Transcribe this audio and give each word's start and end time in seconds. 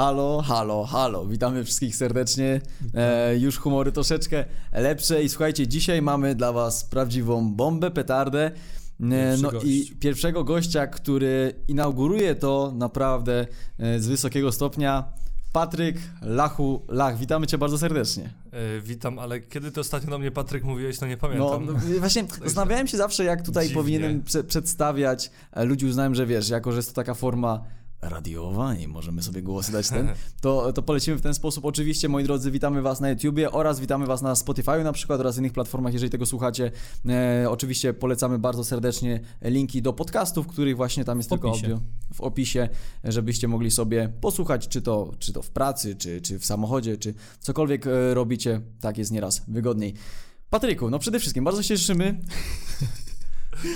Halo, 0.00 0.42
halo, 0.42 0.84
halo. 0.84 1.26
Witamy 1.26 1.64
wszystkich 1.64 1.96
serdecznie. 1.96 2.60
E, 2.94 3.36
już 3.38 3.58
humory 3.58 3.92
troszeczkę 3.92 4.44
lepsze 4.72 5.22
i 5.22 5.28
słuchajcie, 5.28 5.68
dzisiaj 5.68 6.02
mamy 6.02 6.34
dla 6.34 6.52
was 6.52 6.84
prawdziwą 6.84 7.54
bombę, 7.54 7.90
petardę. 7.90 8.50
E, 9.00 9.36
no 9.42 9.50
gość. 9.50 9.66
i 9.66 9.96
pierwszego 10.00 10.44
gościa, 10.44 10.86
który 10.86 11.54
inauguruje 11.68 12.34
to 12.34 12.72
naprawdę 12.76 13.46
e, 13.78 14.00
z 14.00 14.06
wysokiego 14.06 14.52
stopnia. 14.52 15.04
Patryk 15.52 15.96
Lachu 16.22 16.82
Lach, 16.88 17.18
witamy 17.18 17.46
cię 17.46 17.58
bardzo 17.58 17.78
serdecznie. 17.78 18.30
E, 18.52 18.80
witam, 18.80 19.18
ale 19.18 19.40
kiedy 19.40 19.72
ty 19.72 19.80
ostatnio 19.80 20.10
do 20.10 20.18
mnie 20.18 20.30
Patryk 20.30 20.64
mówiłeś, 20.64 20.98
to 20.98 21.06
nie 21.06 21.14
No, 21.14 21.20
pamiętam. 21.20 21.66
no 21.66 21.98
właśnie 21.98 22.24
zastanawiałem 22.44 22.86
się 22.86 22.96
zawsze, 22.96 23.24
jak 23.24 23.42
tutaj 23.42 23.64
Dziwnie. 23.64 23.82
powinienem 23.82 24.22
prze 24.22 24.44
przedstawiać. 24.44 25.30
E, 25.52 25.64
Ludzi 25.64 25.86
uznałem, 25.86 26.14
że 26.14 26.26
wiesz, 26.26 26.48
jako 26.48 26.72
że 26.72 26.76
jest 26.76 26.88
to 26.88 26.94
taka 26.94 27.14
forma 27.14 27.64
radiowa 28.02 28.74
i 28.74 28.88
możemy 28.88 29.22
sobie 29.22 29.42
głosy 29.42 29.72
dać 29.72 29.88
ten, 29.88 30.08
to, 30.40 30.72
to 30.72 30.82
polecimy 30.82 31.16
w 31.16 31.20
ten 31.20 31.34
sposób. 31.34 31.64
Oczywiście, 31.64 32.08
moi 32.08 32.24
drodzy, 32.24 32.50
witamy 32.50 32.82
was 32.82 33.00
na 33.00 33.10
YouTubie 33.10 33.50
oraz 33.50 33.80
witamy 33.80 34.06
was 34.06 34.22
na 34.22 34.34
Spotify 34.34 34.84
na 34.84 34.92
przykład 34.92 35.20
oraz 35.20 35.38
innych 35.38 35.52
platformach, 35.52 35.92
jeżeli 35.92 36.10
tego 36.10 36.26
słuchacie. 36.26 36.72
E, 37.08 37.46
oczywiście 37.50 37.94
polecamy 37.94 38.38
bardzo 38.38 38.64
serdecznie 38.64 39.20
linki 39.42 39.82
do 39.82 39.92
podcastów, 39.92 40.46
których 40.46 40.76
właśnie 40.76 41.04
tam 41.04 41.18
jest 41.18 41.28
W 41.28 41.32
tylko 41.32 41.48
opisie. 41.48 41.66
audio 41.66 41.80
w 42.14 42.20
opisie, 42.20 42.68
żebyście 43.04 43.48
mogli 43.48 43.70
sobie 43.70 44.12
posłuchać, 44.20 44.68
czy 44.68 44.82
to, 44.82 45.12
czy 45.18 45.32
to 45.32 45.42
w 45.42 45.50
pracy, 45.50 45.96
czy, 45.96 46.20
czy 46.20 46.38
w 46.38 46.46
samochodzie, 46.46 46.96
czy 46.96 47.14
cokolwiek 47.40 47.86
e, 47.86 48.14
robicie, 48.14 48.60
tak 48.80 48.98
jest 48.98 49.10
nieraz 49.10 49.42
wygodniej. 49.48 49.94
Patryku, 50.50 50.90
no 50.90 50.98
przede 50.98 51.20
wszystkim 51.20 51.44
bardzo 51.44 51.62
się 51.62 51.78
cieszymy, 51.78 52.20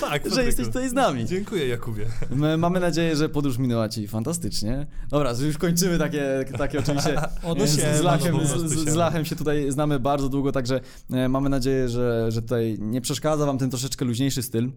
tak, 0.00 0.30
że 0.30 0.44
jesteś 0.44 0.66
tutaj 0.66 0.88
z 0.88 0.92
nami. 0.92 1.26
Dziękuję, 1.26 1.68
Jakubie. 1.68 2.06
My, 2.30 2.56
mamy 2.56 2.80
nadzieję, 2.80 3.16
że 3.16 3.28
podróż 3.28 3.58
minęła 3.58 3.88
Ci 3.88 4.08
fantastycznie. 4.08 4.86
Dobra, 5.10 5.32
już 5.46 5.58
kończymy 5.58 5.98
takie, 5.98 6.44
takie 6.58 6.78
oczywiście. 6.78 7.20
Od 7.42 7.60
z, 7.60 7.70
z, 7.70 7.76
siema, 7.76 8.10
Lachem, 8.10 8.46
z, 8.46 8.50
z, 8.50 8.88
z. 8.88 8.94
Lachem 8.94 9.24
się 9.24 9.36
tutaj 9.36 9.70
znamy 9.70 10.00
bardzo 10.00 10.28
długo, 10.28 10.52
także 10.52 10.80
e, 11.10 11.28
mamy 11.28 11.48
nadzieję, 11.48 11.88
że, 11.88 12.32
że 12.32 12.42
tutaj 12.42 12.76
nie 12.80 13.00
przeszkadza 13.00 13.46
Wam 13.46 13.58
ten 13.58 13.70
troszeczkę 13.70 14.04
luźniejszy 14.04 14.42
styl. 14.42 14.72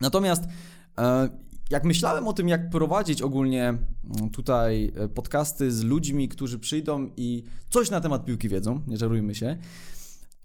Natomiast 0.00 0.44
e, 0.98 1.28
jak 1.70 1.84
myślałem 1.84 2.28
o 2.28 2.32
tym, 2.32 2.48
jak 2.48 2.70
prowadzić 2.70 3.22
ogólnie 3.22 3.78
tutaj 4.32 4.92
e, 4.96 5.08
podcasty 5.08 5.72
z 5.72 5.84
ludźmi, 5.84 6.28
którzy 6.28 6.58
przyjdą 6.58 7.10
i 7.16 7.44
coś 7.70 7.90
na 7.90 8.00
temat 8.00 8.24
piłki 8.24 8.48
wiedzą, 8.48 8.80
nie 8.86 8.96
żarujmy 8.96 9.34
się, 9.34 9.56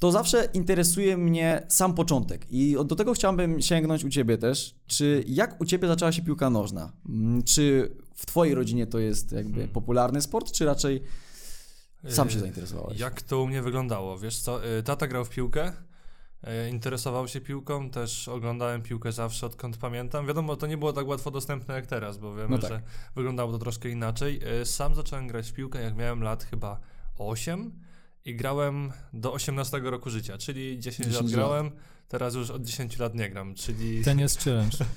to 0.02 0.12
zawsze 0.12 0.50
interesuje 0.54 1.18
mnie 1.18 1.66
sam 1.70 1.94
początek. 1.94 2.46
I 2.50 2.76
do 2.86 2.96
tego 2.96 3.14
chciałbym 3.14 3.62
sięgnąć 3.62 4.04
u 4.04 4.10
Ciebie 4.10 4.38
też. 4.38 4.76
Czy 4.88 5.24
jak 5.28 5.62
u 5.62 5.66
Ciebie 5.66 5.88
zaczęła 5.88 6.12
się 6.12 6.22
piłka 6.22 6.50
nożna? 6.50 6.92
Mm, 7.10 7.44
Czy 7.44 7.96
w 8.16 8.26
Twojej 8.26 8.56
rodzinie 8.56 8.88
to 8.88 9.00
jest 9.00 9.32
jakby 9.32 9.54
Hmm. 9.54 9.70
popularny 9.74 10.22
sport, 10.22 10.52
czy 10.52 10.66
raczej 10.66 11.04
sam 12.10 12.30
się 12.30 12.38
E, 12.38 12.40
zainteresowałeś? 12.40 13.00
Jak 13.00 13.22
to 13.22 13.42
u 13.42 13.48
mnie 13.48 13.62
wyglądało? 13.62 14.18
Wiesz 14.20 14.40
co, 14.40 14.66
e, 14.66 14.84
tata 14.84 15.08
grał 15.08 15.26
w 15.26 15.30
piłkę, 15.30 15.74
e, 16.44 16.70
interesował 16.70 17.28
się 17.28 17.42
piłką, 17.42 17.90
też 17.90 18.28
oglądałem 18.28 18.82
piłkę 18.82 19.12
zawsze, 19.12 19.46
odkąd 19.46 19.78
pamiętam. 19.78 20.28
Wiadomo, 20.28 20.56
to 20.56 20.68
nie 20.68 20.78
było 20.78 20.94
tak 20.94 21.08
łatwo 21.08 21.32
dostępne 21.32 21.74
jak 21.74 21.86
teraz, 21.86 22.18
bo 22.18 22.36
wiemy, 22.36 22.50
No 22.50 22.58
tak. 22.58 22.70
że 22.70 22.82
wyglądało 23.16 23.52
to 23.52 23.60
troszkę 23.60 23.90
inaczej. 23.90 24.40
Sam 24.64 24.96
zacząłem 24.96 25.28
grać 25.28 25.50
w 25.50 25.54
piłkę, 25.54 25.82
jak 25.82 25.96
miałem 25.96 26.24
lat 26.24 26.44
chyba 26.44 26.80
8 27.18 27.72
i 28.25 28.36
grałem 28.36 28.91
do 29.14 29.33
18 29.33 29.80
roku 29.80 30.09
życia, 30.09 30.38
czyli 30.38 30.80
10, 30.80 30.97
10 30.97 31.16
lat 31.16 31.23
lat. 31.23 31.31
grałem, 31.31 31.72
teraz 32.08 32.36
już 32.36 32.50
od 32.50 32.66
10 32.66 33.00
lat 33.00 33.16
nie 33.16 33.30
gram, 33.30 33.55
czyli... 33.55 34.03
Ten 34.03 34.19
jest 34.19 34.44
challenge. 34.44 34.77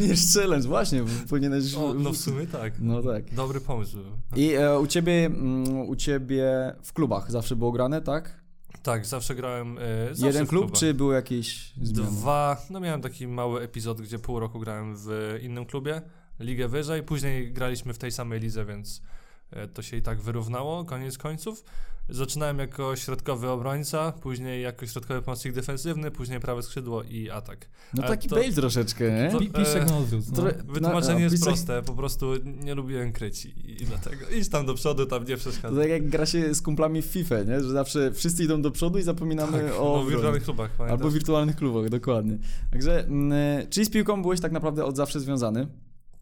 Nie 0.00 0.06
jest 0.06 0.38
challenge, 0.38 0.68
właśnie, 0.68 1.02
bo 1.02 1.10
powinieneś... 1.28 1.74
O, 1.74 1.94
no 1.94 2.12
w 2.12 2.16
sumie 2.16 2.46
tak. 2.46 2.72
No 2.80 3.02
tak. 3.02 3.34
Dobry 3.34 3.60
pomysł. 3.60 3.96
był. 3.96 4.12
I 4.36 4.52
e, 4.52 4.78
u 4.78 4.86
Ciebie, 4.86 5.26
mm, 5.26 5.78
u 5.78 5.96
Ciebie 5.96 6.74
w 6.82 6.92
klubach 6.92 7.30
zawsze 7.30 7.56
było 7.56 7.72
grane, 7.72 8.00
tak? 8.00 8.44
Tak, 8.82 9.06
zawsze 9.06 9.34
grałem. 9.34 9.78
E, 9.78 10.06
zawsze 10.08 10.26
Jeden 10.26 10.46
klub, 10.46 10.72
czy 10.72 10.94
były 10.94 11.14
jakieś 11.14 11.72
zmiany? 11.82 12.10
Dwa. 12.10 12.62
No 12.70 12.80
miałem 12.80 13.00
taki 13.00 13.26
mały 13.26 13.60
epizod, 13.60 14.00
gdzie 14.00 14.18
pół 14.18 14.40
roku 14.40 14.60
grałem 14.60 14.96
w 14.96 15.38
innym 15.42 15.66
klubie, 15.66 16.02
ligę 16.40 16.68
wyżej. 16.68 17.02
Później 17.02 17.52
graliśmy 17.52 17.94
w 17.94 17.98
tej 17.98 18.12
samej 18.12 18.40
lidze, 18.40 18.64
więc 18.64 19.02
e, 19.50 19.68
to 19.68 19.82
się 19.82 19.96
i 19.96 20.02
tak 20.02 20.20
wyrównało, 20.20 20.84
koniec 20.84 21.18
końców. 21.18 21.64
Zaczynałem 22.08 22.58
jako 22.58 22.96
środkowy 22.96 23.48
obrońca, 23.48 24.12
później 24.12 24.62
jako 24.62 24.86
środkowy 24.86 25.22
pomocnik 25.22 25.54
defensywny, 25.54 26.10
później 26.10 26.40
prawe 26.40 26.62
skrzydło 26.62 27.02
i 27.02 27.30
atak. 27.30 27.68
No 27.94 28.02
taki 28.02 28.28
to- 28.28 28.36
Bale 28.36 28.52
troszeczkę, 28.52 29.12
nie? 29.12 29.30
to- 29.30 29.38
Pi- 29.38 29.50
Piszek 29.50 29.88
na 29.88 29.96
odwrót. 29.98 30.24
No. 30.36 30.42
Wytłumaczenie 30.72 31.14
no, 31.14 31.20
jest 31.20 31.34
pisek- 31.36 31.44
proste, 31.44 31.82
po 31.82 31.94
prostu 31.94 32.26
nie 32.44 32.74
lubiłem 32.74 33.12
kryć 33.12 33.44
i, 33.46 33.82
i 33.82 33.86
dlatego 33.86 34.28
idź 34.28 34.48
tam 34.48 34.66
do 34.66 34.74
przodu, 34.74 35.06
tam 35.06 35.24
nie 35.24 35.34
To 35.34 35.40
przeszkadza. 35.40 35.80
tak 35.80 35.90
jak 35.90 36.08
gra 36.08 36.26
się 36.26 36.54
z 36.54 36.62
kumplami 36.62 37.02
w 37.02 37.06
FIFA, 37.06 37.42
nie? 37.42 37.60
Że 37.60 37.68
zawsze 37.68 38.12
wszyscy 38.12 38.44
idą 38.44 38.62
do 38.62 38.70
przodu 38.70 38.98
i 38.98 39.02
zapominamy 39.02 39.52
Tak, 39.62 39.66
o 39.66 39.68
no, 39.68 39.74
w 39.74 39.80
obronie. 39.88 40.10
wirtualnych 40.10 40.42
klubach, 40.44 40.70
pamiętam. 40.70 40.98
Albo 40.98 41.10
w 41.10 41.14
wirtualnych 41.14 41.56
klubach, 41.56 41.88
dokładnie. 41.88 42.38
Także, 42.70 43.04
mm, 43.04 43.32
czyli 43.70 43.86
z 43.86 43.90
piłką 43.90 44.22
byłeś 44.22 44.40
tak 44.40 44.52
naprawdę 44.52 44.84
od 44.84 44.96
zawsze 44.96 45.20
związany. 45.20 45.66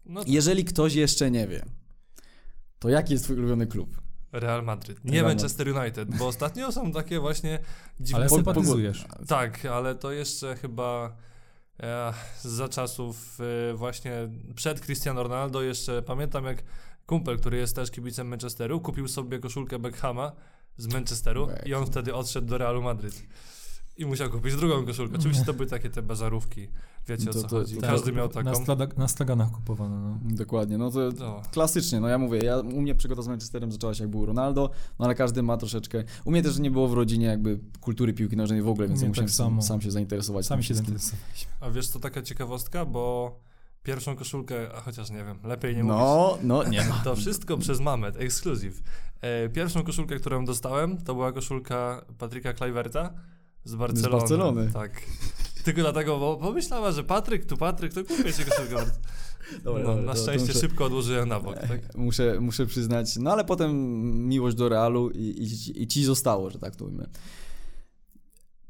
No, 0.05 0.21
Jeżeli 0.27 0.65
ktoś 0.65 0.95
jeszcze 0.95 1.31
nie 1.31 1.47
wie, 1.47 1.65
to 2.79 2.89
jaki 2.89 3.13
jest 3.13 3.23
twój 3.25 3.37
ulubiony 3.37 3.67
klub? 3.67 4.02
Real 4.33 4.63
Madrid, 4.63 5.05
nie 5.05 5.11
Real 5.11 5.25
Manchester 5.25 5.77
United, 5.77 6.17
bo 6.17 6.27
ostatnio 6.27 6.71
są 6.71 6.91
takie 6.91 7.19
właśnie 7.19 7.59
dziwne... 7.99 8.19
Ale 8.19 8.29
sympatyzujesz. 8.29 9.05
Tak, 9.27 9.65
ale 9.65 9.95
to 9.95 10.11
jeszcze 10.11 10.55
chyba 10.55 11.15
e, 11.79 12.13
za 12.41 12.69
czasów 12.69 13.37
e, 13.71 13.73
właśnie 13.73 14.11
przed 14.55 14.81
Cristiano 14.81 15.23
Ronaldo 15.23 15.61
jeszcze 15.61 16.01
pamiętam 16.01 16.45
jak 16.45 16.63
kumpel, 17.05 17.39
który 17.39 17.57
jest 17.57 17.75
też 17.75 17.91
kibicem 17.91 18.27
Manchesteru, 18.27 18.81
kupił 18.81 19.07
sobie 19.07 19.39
koszulkę 19.39 19.79
Beckhama 19.79 20.31
z 20.77 20.93
Manchesteru 20.93 21.47
i 21.65 21.73
on 21.73 21.85
wtedy 21.85 22.13
odszedł 22.13 22.47
do 22.47 22.57
Realu 22.57 22.81
Madryt. 22.81 23.23
I 23.97 24.05
musiał 24.05 24.29
kupić 24.29 24.55
drugą 24.55 24.85
koszulkę. 24.85 25.15
Oczywiście 25.17 25.45
to 25.45 25.53
były 25.53 25.67
takie 25.69 25.89
te 25.89 26.01
bazarówki. 26.01 26.67
Wiecie 27.07 27.29
o 27.29 27.33
To- 27.33 27.41
co 27.41 27.47
to- 27.47 27.55
chodzi. 27.55 27.75
to- 27.75 27.81
Każdy 27.81 28.11
to- 28.11 28.17
miał 28.17 28.27
Na, 28.27 28.33
taką. 28.33 28.55
strada, 28.55 28.87
na 28.97 29.07
straganach 29.07 29.51
kupowano, 29.51 29.99
no. 29.99 30.19
Dokładnie, 30.35 30.77
no 30.77 30.91
to 30.91 30.99
No. 31.19 31.41
klasycznie, 31.51 31.99
no 31.99 32.07
ja 32.07 32.17
mówię, 32.17 32.39
ja, 32.39 32.57
u 32.59 32.81
mnie 32.81 32.95
przygoda 32.95 33.21
z 33.21 33.27
Manchesterem 33.27 33.71
zaczęła 33.71 33.93
się 33.93 34.03
jak 34.03 34.11
był 34.11 34.25
Ronaldo, 34.25 34.69
no 34.99 35.05
ale 35.05 35.15
każdy 35.15 35.43
ma 35.43 35.57
troszeczkę, 35.57 36.03
u 36.25 36.31
mnie 36.31 36.43
też 36.43 36.59
nie 36.59 36.71
było 36.71 36.87
w 36.87 36.93
rodzinie 36.93 37.25
jakby 37.25 37.59
kultury 37.81 38.13
piłki 38.13 38.37
nożnej 38.37 38.61
w 38.61 38.67
ogóle, 38.67 38.87
więc 38.87 38.99
ja 39.01 39.05
mnie 39.05 39.09
musiałem 39.09 39.27
tak 39.29 39.35
sam, 39.35 39.61
sam 39.61 39.81
się 39.81 39.91
zainteresować. 39.91 40.47
Tym 40.47 40.63
się 40.63 40.73
zainteresowaliśmy. 40.75 41.51
A 41.59 41.69
wiesz 41.69 41.87
co 41.87 41.99
taka 41.99 42.21
ciekawostka, 42.21 42.85
bo 42.85 43.35
pierwszą 43.83 44.15
koszulkę, 44.15 44.73
a 44.75 44.81
chociaż 44.81 45.09
nie 45.09 45.23
wiem, 45.25 45.39
lepiej 45.43 45.75
nie 45.75 45.83
mówić. 45.83 45.99
No, 45.99 46.37
no, 46.43 46.63
nie 46.63 46.85
ma. 46.89 46.95
To 47.03 47.15
wszystko 47.15 47.57
przez 47.57 47.79
Mamet, 47.79 48.17
ekskluzyw. 48.17 48.81
E, 49.21 49.49
pierwszą 49.49 49.83
koszulkę, 49.83 50.15
którą 50.19 50.45
dostałem, 50.45 50.97
to 50.97 51.13
była 51.13 51.31
koszulka 51.31 52.05
Patryka 52.17 52.53
Kluiverta 52.53 53.13
z 53.65 53.75
Barcelony. 53.75 54.19
Barcelony. 54.19 54.71
Tak. 54.73 55.01
Tylko 55.63 55.81
dlatego, 55.81 56.19
bo 56.19 56.37
pomyślała, 56.37 56.91
że 56.91 57.03
Patryk, 57.03 57.45
tu 57.45 57.57
Patryk, 57.57 57.93
to 57.93 58.03
kupię 58.03 58.33
ci 58.33 58.45
koszulkę. 58.45 58.85
Dobra, 59.63 59.83
no, 59.83 59.87
dobra, 59.89 60.03
na 60.03 60.15
szczęście 60.15 60.47
muszę- 60.47 60.59
szybko 60.59 60.85
odłożyłem 60.85 61.29
na 61.29 61.39
bok. 61.39 61.59
Tak? 61.59 61.95
Muszę, 61.97 62.39
muszę 62.39 62.65
przyznać, 62.65 63.17
no 63.17 63.31
ale 63.31 63.45
potem 63.45 63.71
miłość 64.27 64.57
do 64.57 64.69
Realu 64.69 65.09
i, 65.09 65.19
i, 65.19 65.81
i 65.83 65.87
ci 65.87 66.03
zostało, 66.03 66.49
że 66.49 66.59
tak 66.59 66.75
to 66.75 66.85
ujmę. 66.85 67.05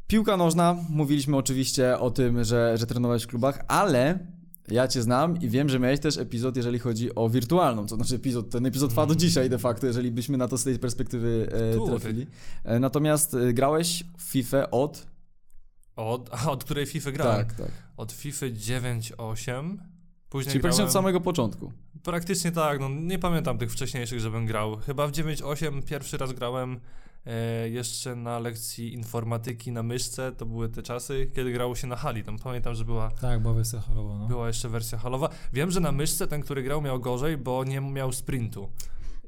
Piłka 0.07 0.37
nożna, 0.37 0.77
mówiliśmy 0.89 1.37
oczywiście 1.37 1.99
o 1.99 2.11
tym, 2.11 2.43
że, 2.43 2.77
że 2.77 2.85
trenowałeś 2.85 3.23
w 3.23 3.27
klubach, 3.27 3.65
ale 3.67 4.19
ja 4.67 4.87
cię 4.87 5.01
znam 5.01 5.41
i 5.41 5.49
wiem, 5.49 5.69
że 5.69 5.79
miałeś 5.79 5.99
też 5.99 6.17
epizod, 6.17 6.57
jeżeli 6.57 6.79
chodzi 6.79 7.15
o 7.15 7.29
wirtualną, 7.29 7.85
to 7.85 7.95
znaczy 7.95 8.15
epizod, 8.15 8.49
ten 8.49 8.65
epizod 8.65 8.89
trwa 8.89 9.05
do 9.05 9.15
dzisiaj 9.15 9.49
de 9.49 9.57
facto, 9.57 9.87
jeżeli 9.87 10.11
byśmy 10.11 10.37
na 10.37 10.47
to 10.47 10.57
z 10.57 10.63
tej 10.63 10.79
perspektywy 10.79 11.49
e, 11.83 11.85
trafili. 11.85 12.27
E, 12.63 12.79
natomiast 12.79 13.33
e, 13.33 13.53
grałeś 13.53 14.03
w 14.17 14.21
FIFA 14.21 14.71
od... 14.71 15.07
Od, 15.95 16.29
a, 16.33 16.51
od 16.51 16.63
której 16.63 16.85
FIFA 16.85 17.11
grałem? 17.11 17.45
Tak, 17.45 17.53
tak. 17.53 17.71
Od 17.97 18.11
FIFA 18.11 18.45
9.8. 18.45 19.77
Później 20.29 20.51
Czyli 20.51 20.61
praktycznie 20.61 20.61
grałem... 20.61 20.87
od 20.87 20.93
samego 20.93 21.21
początku. 21.21 21.71
Praktycznie 22.03 22.51
tak, 22.51 22.79
no 22.79 22.89
nie 22.89 23.19
pamiętam 23.19 23.57
tych 23.57 23.71
wcześniejszych, 23.71 24.19
żebym 24.19 24.45
grał. 24.45 24.77
Chyba 24.77 25.07
w 25.07 25.11
9.8 25.11 25.83
pierwszy 25.83 26.17
raz 26.17 26.33
grałem 26.33 26.79
jeszcze 27.71 28.15
na 28.15 28.39
lekcji 28.39 28.93
informatyki 28.93 29.71
na 29.71 29.83
myszce, 29.83 30.31
to 30.31 30.45
były 30.45 30.69
te 30.69 30.83
czasy, 30.83 31.31
kiedy 31.35 31.51
grało 31.51 31.75
się 31.75 31.87
na 31.87 31.95
hali. 31.95 32.23
Tam 32.23 32.39
pamiętam, 32.39 32.75
że 32.75 32.85
była, 32.85 33.11
Tak, 33.11 33.41
była 33.41 33.53
wersja 33.53 33.79
halowa, 33.79 34.17
no. 34.17 34.27
była 34.27 34.47
jeszcze 34.47 34.69
wersja 34.69 34.97
halowa. 34.97 35.29
Wiem, 35.53 35.71
że 35.71 35.79
na 35.79 35.91
myszce 35.91 36.27
ten, 36.27 36.41
który 36.41 36.63
grał 36.63 36.81
miał 36.81 36.99
gorzej, 36.99 37.37
bo 37.37 37.63
nie 37.63 37.81
miał 37.81 38.11
sprintu. 38.11 38.69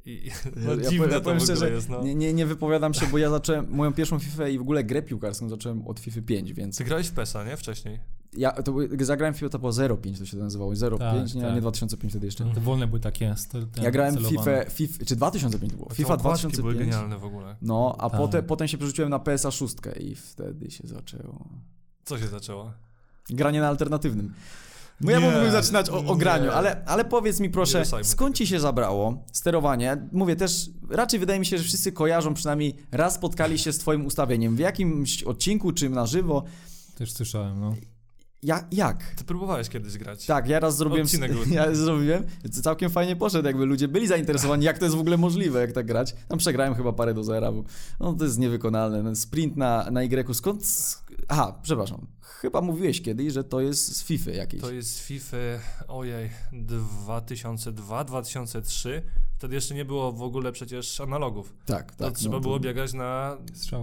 I, 0.06 0.32
no 0.56 0.76
ja 0.76 0.90
dziwne 0.90 1.08
ja 1.08 1.14
to 1.14 1.22
powiem 1.22 1.38
ogóle 1.38 1.56
szczerze, 1.56 1.70
jest, 1.70 1.90
no. 1.90 2.04
nie, 2.04 2.16
nie, 2.16 2.34
nie 2.34 2.46
wypowiadam 2.46 2.94
się, 2.94 3.08
bo 3.08 3.18
ja 3.18 3.30
zacząłem 3.30 3.70
moją 3.70 3.94
pierwszą 3.94 4.20
FIFA 4.20 4.48
i 4.48 4.58
w 4.58 4.62
ogóle 4.62 4.84
grę 4.84 5.02
piłkarską 5.02 5.50
zacząłem 5.50 5.88
od 5.88 6.00
FIFA 6.00 6.22
5, 6.22 6.54
więc 6.54 6.78
Ty 6.78 6.84
grałeś 6.84 7.08
w 7.08 7.12
PESA, 7.12 7.44
nie? 7.44 7.58
Wcześniej. 7.58 8.00
Ja 8.38 8.52
to 8.52 8.76
zagrałem 9.00 9.34
w 9.34 9.38
FIFA 9.38 9.50
to 9.50 9.60
było 9.60 9.72
0.5, 9.72 10.18
to 10.20 10.26
się 10.26 10.38
nazywało 10.38 10.72
0.5, 10.74 10.98
Tak, 10.98 11.36
nie, 11.36 11.42
tak. 11.42 11.56
nie 11.56 11.62
2005 11.62 12.14
wtedy 12.14 12.26
jeszcze. 12.26 12.46
Te 12.54 12.60
wolne 12.60 12.88
były 12.88 13.00
takie 13.00 13.36
ten, 13.52 13.68
Ja 13.84 13.92
grałem 13.92 14.16
celowane. 14.16 14.38
FIFA, 14.40 14.70
FIFA, 14.76 15.06
czy 15.06 15.16
2005 15.16 15.74
było? 15.74 15.86
Te 15.90 15.96
FIFA 15.96 16.14
okładki 16.14 16.48
były 16.48 16.74
2005. 16.74 16.80
genialne 16.92 17.18
w 17.18 17.24
ogóle. 17.26 17.56
No, 17.62 17.96
a 18.00 18.10
Tak. 18.10 18.20
potem, 18.20 18.46
potem 18.46 18.68
się 18.68 18.78
przerzuciłem 18.78 19.10
na 19.10 19.20
PSA 19.20 19.52
6 19.52 19.76
i 20.00 20.16
wtedy 20.16 20.72
się 20.72 20.88
zaczęło. 20.88 21.46
Co 22.06 22.18
się 22.20 22.28
zaczęło? 22.28 22.72
Granie 23.30 23.60
na 23.62 23.68
alternatywnym. 23.68 24.34
Bo 25.02 25.12
ja 25.12 25.20
mógłbym 25.20 25.52
zaczynać 25.52 25.90
o, 25.90 25.98
o 26.06 26.14
nie. 26.14 26.20
graniu, 26.20 26.52
ale, 26.52 26.86
ale 26.86 27.06
powiedz 27.06 27.40
mi 27.40 27.50
proszę, 27.50 27.84
skąd 28.04 28.36
ci 28.36 28.48
się 28.48 28.60
zabrało 28.60 29.24
sterowanie? 29.32 30.08
Mówię 30.12 30.36
też, 30.36 30.70
raczej 30.90 31.20
wydaje 31.20 31.40
mi 31.40 31.46
się, 31.46 31.58
że 31.58 31.64
wszyscy 31.64 31.92
kojarzą, 31.92 32.34
przynajmniej 32.34 32.76
raz 32.92 33.14
spotkali 33.16 33.60
się 33.60 33.74
z 33.74 33.78
twoim 33.78 34.06
ustawieniem 34.06 34.56
w 34.56 34.60
jakimś 34.60 35.24
odcinku 35.24 35.72
czy 35.72 35.90
na 35.90 36.06
żywo. 36.06 36.44
Też 36.98 37.12
słyszałem, 37.14 37.60
no. 37.60 37.76
Ja, 38.46 38.68
jak? 38.72 39.04
Ty 39.16 39.24
próbowałeś 39.24 39.70
kiedyś 39.70 39.98
grać. 39.98 40.26
Tak, 40.26 40.48
ja 40.48 40.60
raz 40.60 40.78
zrobiłem. 40.78 41.06
Odcinek. 41.06 41.32
Ja 41.52 41.76
zrobiłem. 41.76 42.24
Całkiem 42.64 42.90
fajnie 42.90 43.16
poszedł, 43.16 43.48
jakby 43.48 43.66
ludzie 43.66 43.88
byli 43.88 44.08
zainteresowani, 44.08 44.66
jak 44.66 44.80
to 44.80 44.86
jest 44.86 44.98
w 44.98 45.00
ogóle 45.00 45.18
możliwe, 45.18 45.62
jak 45.62 45.72
tak 45.72 45.86
grać. 45.86 46.16
Tam 46.28 46.38
przegrałem 46.38 46.76
chyba 46.76 46.94
parę 46.94 47.14
do 47.14 47.24
zera, 47.24 47.52
bo 47.52 47.64
no, 48.00 48.14
to 48.14 48.24
jest 48.26 48.40
niewykonalne. 48.40 49.04
No, 49.04 49.16
Sprint 49.16 49.58
na, 49.58 49.92
na 49.92 50.04
Y. 50.04 50.34
Skąd? 50.34 50.64
Aha, 51.28 51.60
przepraszam. 51.62 52.08
Chyba 52.22 52.62
mówiłeś 52.62 53.02
kiedyś, 53.02 53.34
że 53.34 53.44
to 53.44 53.62
jest 53.62 53.98
z 53.98 54.04
FIFA 54.04 54.32
jakiejś. 54.32 54.62
To 54.62 54.72
jest 54.72 55.00
FIFA, 55.00 55.38
ojej, 55.88 56.30
2002, 56.54 58.04
2003. 58.04 59.02
Wtedy 59.38 59.56
jeszcze 59.56 59.76
nie 59.76 59.86
było 59.86 60.12
w 60.12 60.22
ogóle 60.22 60.52
przecież 60.52 61.02
analogów. 61.02 61.56
Tak, 61.66 61.96
To 61.96 62.06
tak. 62.06 62.18
trzeba 62.18 62.36
no, 62.36 62.42
było 62.42 62.60
biegać 62.60 62.94
na, 62.94 63.38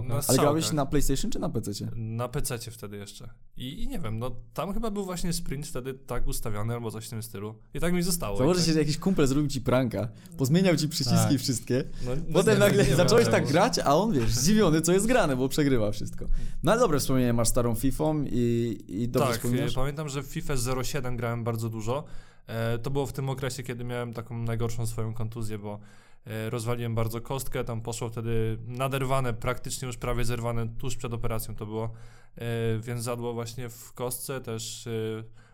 na 0.07 0.19
Ale 0.27 0.37
grałeś 0.37 0.71
na 0.71 0.85
PlayStation 0.85 1.31
czy 1.31 1.39
na 1.39 1.49
PC? 1.49 1.71
Na 1.95 2.27
PC 2.27 2.57
wtedy 2.71 2.97
jeszcze. 2.97 3.29
I, 3.57 3.83
I 3.83 3.87
nie 3.87 3.99
wiem, 3.99 4.19
no 4.19 4.31
tam 4.53 4.73
chyba 4.73 4.91
był 4.91 5.05
właśnie 5.05 5.33
sprint 5.33 5.67
wtedy 5.67 5.93
tak 5.93 6.27
ustawiony 6.27 6.73
albo 6.73 6.91
coś 6.91 7.05
w 7.07 7.09
tym 7.09 7.23
stylu. 7.23 7.55
I 7.73 7.79
tak 7.79 7.93
mi 7.93 8.03
zostało. 8.03 8.37
Założę 8.37 8.59
I 8.59 8.63
się, 8.63 8.67
tak, 8.67 8.73
że 8.73 8.79
jakiś 8.79 8.97
kumpel 8.97 9.27
zrobił 9.27 9.49
ci 9.49 9.61
pranka, 9.61 10.07
pozmieniał 10.37 10.75
ci 10.75 10.89
przyciski 10.89 11.29
Tak. 11.29 11.39
wszystkie, 11.39 11.83
no, 12.05 12.11
no 12.15 12.33
potem 12.33 12.53
nie, 12.53 12.59
nagle 12.59 12.85
nie 12.85 12.95
zacząłeś 12.95 13.27
tak 13.27 13.47
grać, 13.47 13.79
a 13.79 13.95
on, 13.95 14.13
wiesz, 14.13 14.31
zdziwiony, 14.31 14.81
co 14.81 14.93
jest 14.93 15.05
grane, 15.05 15.35
bo 15.35 15.49
przegrywa 15.49 15.91
wszystko. 15.91 16.25
No 16.63 16.71
ale 16.71 16.81
dobre 16.81 16.99
wspomnienie 16.99 17.33
masz 17.33 17.47
starą 17.47 17.75
Fifą 17.75 18.23
i, 18.31 18.77
i 18.87 19.09
dobrze 19.09 19.27
tak, 19.29 19.37
wspominasz? 19.37 19.71
e, 19.71 19.75
pamiętam, 19.75 20.09
że 20.09 20.23
w 20.23 20.25
FIFA 20.25 20.53
07 20.83 21.17
grałem 21.17 21.43
bardzo 21.43 21.69
dużo. 21.69 22.03
E, 22.47 22.77
to 22.77 22.89
było 22.89 23.05
w 23.05 23.13
tym 23.13 23.29
okresie, 23.29 23.63
kiedy 23.63 23.83
miałem 23.83 24.13
taką 24.13 24.37
najgorszą 24.37 24.87
swoją 24.87 25.13
kontuzję, 25.13 25.57
bo 25.57 25.79
e, 26.25 26.49
rozwaliłem 26.49 26.95
bardzo 26.95 27.21
kostkę, 27.21 27.63
tam 27.63 27.81
poszło 27.81 28.09
wtedy 28.09 28.57
naderwane, 28.67 29.33
praktycznie 29.33 29.85
już 29.85 29.97
prawie 29.97 30.25
zerwane 30.25 30.67
tuż 30.67 30.95
przed 30.95 31.13
operacją 31.13 31.55
to 31.55 31.65
było, 31.65 31.91
e, 32.35 32.49
więc 32.79 33.03
zadło 33.03 33.33
właśnie 33.33 33.69
w 33.69 33.93
kostce, 33.93 34.41
też 34.41 34.89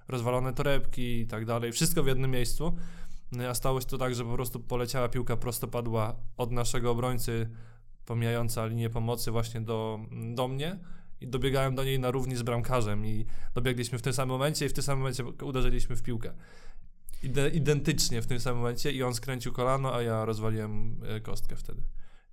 rozwalone 0.07 0.53
torebki 0.53 1.19
i 1.19 1.27
tak 1.27 1.45
dalej, 1.45 1.71
wszystko 1.71 2.03
w 2.03 2.07
jednym 2.07 2.31
miejscu. 2.31 2.75
No, 3.31 3.47
A 3.47 3.53
stało 3.53 3.81
się 3.81 3.87
to 3.87 3.97
tak, 3.97 4.15
że 4.15 4.25
po 4.25 4.33
prostu 4.33 4.59
poleciała 4.59 5.09
piłka 5.09 5.37
prostopadła 5.37 6.15
od 6.37 6.51
naszego 6.51 6.91
obrońcy, 6.91 7.49
pomijająca 8.05 8.65
linię 8.65 8.89
pomocy 8.89 9.31
właśnie 9.31 9.61
do, 9.61 9.99
do 10.35 10.47
mnie 10.47 10.79
i 11.21 11.27
dobiegałem 11.27 11.75
do 11.75 11.83
niej 11.83 11.99
na 11.99 12.11
równi 12.11 12.35
z 12.35 12.41
bramkarzem 12.41 13.05
i 13.05 13.25
dobiegliśmy 13.53 13.97
w 13.97 14.01
tym 14.01 14.13
samym 14.13 14.29
momencie 14.29 14.65
i 14.65 14.69
w 14.69 14.73
tym 14.73 14.83
samym 14.83 14.99
momencie 14.99 15.23
uderzyliśmy 15.25 15.95
w 15.95 16.03
piłkę. 16.03 16.33
Ide, 17.23 17.49
identycznie 17.49 18.21
w 18.21 18.27
tym 18.27 18.39
samym 18.39 18.59
momencie 18.59 18.91
i 18.91 19.03
on 19.03 19.13
skręcił 19.13 19.53
kolano, 19.53 19.95
a 19.95 20.01
ja 20.01 20.25
rozwaliłem 20.25 21.01
e, 21.03 21.19
kostkę 21.21 21.55
wtedy. 21.55 21.81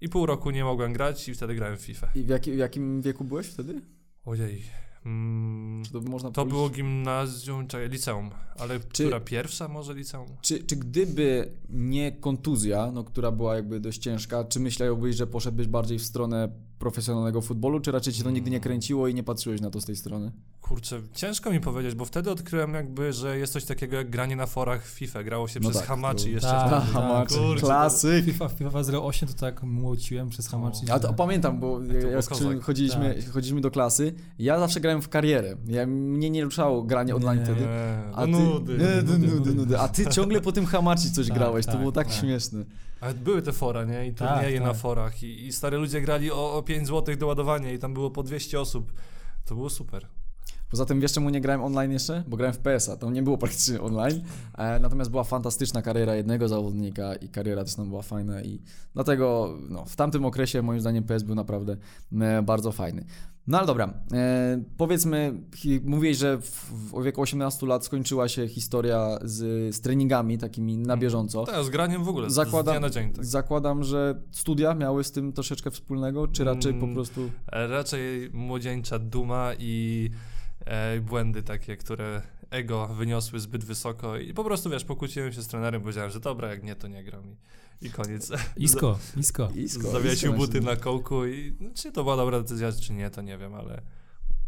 I 0.01 0.09
pół 0.09 0.27
roku 0.27 0.51
nie 0.51 0.65
mogłem 0.65 0.93
grać 0.93 1.29
i 1.29 1.35
wtedy 1.35 1.55
grałem 1.55 1.77
w 1.77 1.81
FIFA. 1.81 2.09
I 2.15 2.23
w, 2.23 2.29
jaki, 2.29 2.53
w 2.53 2.57
jakim 2.57 3.03
wieku 3.03 3.25
byłeś 3.25 3.47
wtedy? 3.47 3.81
Ojej. 4.25 4.63
Mm, 5.07 5.83
Czy 5.85 5.93
to 5.93 6.31
to 6.31 6.47
było 6.47 6.71
gimnazjum, 6.71 7.67
czekaj, 7.67 7.89
liceum, 7.89 8.31
ale 8.59 8.81
Czy- 8.81 9.05
która 9.05 9.21
pierwsza 9.21 9.69
może 9.69 9.95
liceum? 9.95 10.29
Czy, 10.41 10.65
czy 10.65 10.77
gdyby 10.77 11.53
nie 11.69 12.13
kontuzja, 12.13 12.91
no, 12.93 13.05
która 13.05 13.31
była 13.31 13.57
jakby 13.57 13.81
dość 13.81 13.99
ciężka, 13.99 14.45
czy 14.45 14.61
myślałbyś, 14.61 15.17
że 15.17 15.27
poszedłbyś 15.27 15.67
bardziej 15.67 15.99
w 15.99 16.03
stronę 16.05 16.49
profesjonalnego 16.79 17.41
futbolu, 17.43 17.81
czy 17.81 17.93
raczej 17.93 18.13
cię 18.13 18.23
to 18.25 18.31
nigdy 18.31 18.51
nie 18.51 18.61
kręciło 18.61 19.09
i 19.09 19.15
nie 19.15 19.23
patrzyłeś 19.23 19.61
na 19.61 19.71
to 19.71 19.81
z 19.81 19.85
tej 19.85 19.97
strony? 19.97 20.33
Kurczę, 20.61 21.01
ciężko 21.15 21.51
mi 21.51 21.61
powiedzieć, 21.61 21.95
bo 21.95 22.05
wtedy 22.05 22.31
odkryłem 22.31 22.75
jakby, 22.75 23.13
że 23.13 23.39
jest 23.39 23.53
coś 23.53 23.65
takiego 23.65 23.97
jak 23.97 24.11
granie 24.11 24.37
na 24.37 24.47
forach 24.47 24.87
w 24.87 24.89
FIFA. 24.91 25.23
Grało 25.23 25.49
się 25.49 25.61
No 25.61 25.69
przez 25.71 25.81
tak, 25.81 25.89
Hamachi 25.89 26.25
to- 26.25 26.29
jeszcze 26.31 26.49
Tak, 26.49 26.67
wtedy. 26.67 26.83
tak, 26.83 26.91
Hamachi, 26.93 27.35
kurczę, 27.35 27.61
to- 27.61 27.67
klasyk. 27.67 28.25
FIFA, 28.25 28.49
FIFA 28.49 28.79
08 29.03 29.29
to 29.29 29.35
tak 29.35 29.63
młociłem 29.63 30.29
przez 30.29 30.49
Hamachi. 30.49 30.87
No. 30.89 30.95
A 30.95 30.99
to 30.99 31.15
pamiętam, 31.15 31.61
bo 31.61 31.81
to 32.03 32.09
jak 32.09 32.25
chodziliśmy, 32.63 33.15
Tak. 33.15 33.31
chodziliśmy 33.33 33.61
do 33.61 33.71
klasy, 33.71 34.15
ja 34.39 34.59
zawsze 34.59 34.81
grałem 34.81 35.03
w 35.03 35.09
karierę. 35.09 35.57
Ja, 35.67 35.87
mnie 35.87 36.31
nie 36.31 36.45
ruszało 36.45 36.83
granie 36.83 37.17
online 37.17 37.39
Nie. 37.39 37.45
wtedy. 37.45 37.67
A 38.15 38.27
no 38.27 38.39
ty, 38.39 38.45
nudy. 38.45 38.73
Nie, 38.79 38.85
nudy, 39.03 39.13
nudy, 39.13 39.27
nudy, 39.27 39.35
nudy. 39.37 39.55
nudy. 39.55 39.79
A 39.79 39.89
ty 39.89 40.07
ciągle 40.07 40.41
po 40.41 40.53
tym 40.53 40.67
Hamachi 40.67 41.11
coś 41.13 41.29
Tak, 41.29 41.37
grałeś, 41.37 41.67
to 41.67 41.73
tak, 41.73 41.81
było 41.81 41.93
tak, 41.93 42.07
tak. 42.07 42.17
śmieszne. 42.17 42.65
Ale 43.01 43.15
były 43.15 43.43
te 43.43 43.53
fora, 43.53 43.85
nie? 43.85 44.07
I 44.07 44.15
Tak, 44.15 44.29
turnieje 44.29 44.61
na 44.61 44.69
tak. 44.69 44.77
forach. 44.77 45.23
I, 45.23 45.47
I 45.47 45.53
stare 45.53 45.79
ludzie 45.79 46.01
grali 46.01 46.31
o, 46.33 46.55
o 46.55 46.63
5 46.63 46.89
zł 46.89 47.17
do 47.17 47.27
ładowania 47.27 47.73
i 47.73 47.79
tam 47.79 47.95
było 47.95 48.11
po 48.11 48.23
200 48.23 48.61
osób. 48.61 48.93
To 49.45 49.55
było 49.55 49.71
super. 49.71 50.07
Poza 50.71 50.85
tym 50.85 51.01
wiesz 51.01 51.13
czemu 51.13 51.31
nie 51.31 51.41
grałem 51.41 51.65
online 51.65 51.93
jeszcze? 51.93 52.25
Bo 52.29 52.37
grałem 52.37 52.55
w 52.55 52.59
PS-a, 52.59 52.97
to 52.97 53.11
nie 53.11 53.23
było 53.23 53.39
praktycznie 53.39 53.81
online, 53.81 54.23
e, 54.59 54.79
natomiast 54.81 55.11
była 55.11 55.25
fantastyczna 55.25 55.83
kariera 55.83 56.15
jednego 56.15 56.49
zawodnika 56.49 57.15
i 57.15 57.29
kariera 57.29 57.65
też 57.65 57.75
tam 57.75 57.89
była 57.89 58.03
fajna 58.03 58.43
i 58.43 58.61
dlatego 58.95 59.57
no, 59.69 59.85
w 59.85 59.97
tamtym 59.97 60.25
okresie 60.25 60.63
moim 60.63 60.81
zdaniem 60.81 61.05
PS 61.05 61.23
był 61.23 61.35
naprawdę 61.35 61.77
e, 62.21 62.43
bardzo 62.43 62.73
fajny. 62.73 63.05
No 63.49 63.59
ale 63.59 63.67
dobra, 63.67 63.95
e, 64.13 64.63
powiedzmy, 64.77 65.41
hi, 65.55 65.81
mówiłeś, 65.85 66.17
że 66.17 66.39
w, 66.39 66.71
w 66.73 67.03
wieku 67.05 67.21
18 67.23 67.67
lat 67.67 67.85
skończyła 67.85 68.29
się 68.29 68.49
historia 68.49 69.19
z, 69.23 69.75
z 69.75 69.81
treningami 69.81 70.39
takimi 70.39 70.79
na 70.79 70.97
bieżąco. 70.97 71.47
Tak, 71.47 71.65
z 71.65 71.69
graniem 71.71 72.05
w 72.05 72.09
ogóle. 72.09 72.31
z 72.31 72.33
Zakładam, 72.33 72.73
dnia 72.75 72.81
na 72.81 72.91
dzień. 72.91 73.13
Tak. 73.13 73.25
zakładam, 73.25 73.85
że 73.85 74.21
studia 74.31 74.75
miały 74.75 75.05
z 75.05 75.13
tym 75.13 75.33
troszeczkę 75.33 75.71
wspólnego, 75.71 76.29
czy 76.29 76.45
raczej 76.45 76.75
po 76.75 76.83
Mm, 76.83 76.95
prostu... 76.95 77.31
Raczej 77.53 78.31
młodzieńcza 78.33 78.99
duma 78.99 79.53
i 79.59 80.11
e, 80.65 81.01
błędy 81.01 81.43
takie, 81.43 81.77
które 81.77 82.23
ego 82.51 82.87
wyniosły 82.87 83.41
zbyt 83.41 83.65
wysoko 83.65 84.19
i 84.19 84.35
po 84.35 84.45
prostu, 84.45 84.71
wiesz, 84.71 84.85
pokłóciłem 84.85 85.33
się 85.33 85.43
z 85.43 85.47
trenerem, 85.47 85.81
powiedziałem, 85.81 86.11
że 86.11 86.21
dobra, 86.21 86.49
jak 86.49 86.63
nie, 86.63 86.77
to 86.77 86.89
nie 86.89 87.05
gram 87.05 87.23
i, 87.83 87.87
i 87.87 87.91
koniec. 87.91 88.33
Isko, 88.57 88.99
isko. 89.17 89.49
Isko, 89.55 89.91
Zawiesił 89.91 90.33
buty 90.33 90.61
na 90.61 90.77
kołku 90.77 91.27
i 91.27 91.57
no, 91.61 91.71
czy 91.75 91.93
to 91.93 92.03
była 92.03 92.17
dobra 92.17 92.41
decyzja, 92.41 92.73
czy 92.73 92.93
nie, 92.93 93.11
to 93.11 93.23
nie 93.23 93.39
wiem, 93.39 93.55
ale 93.55 93.83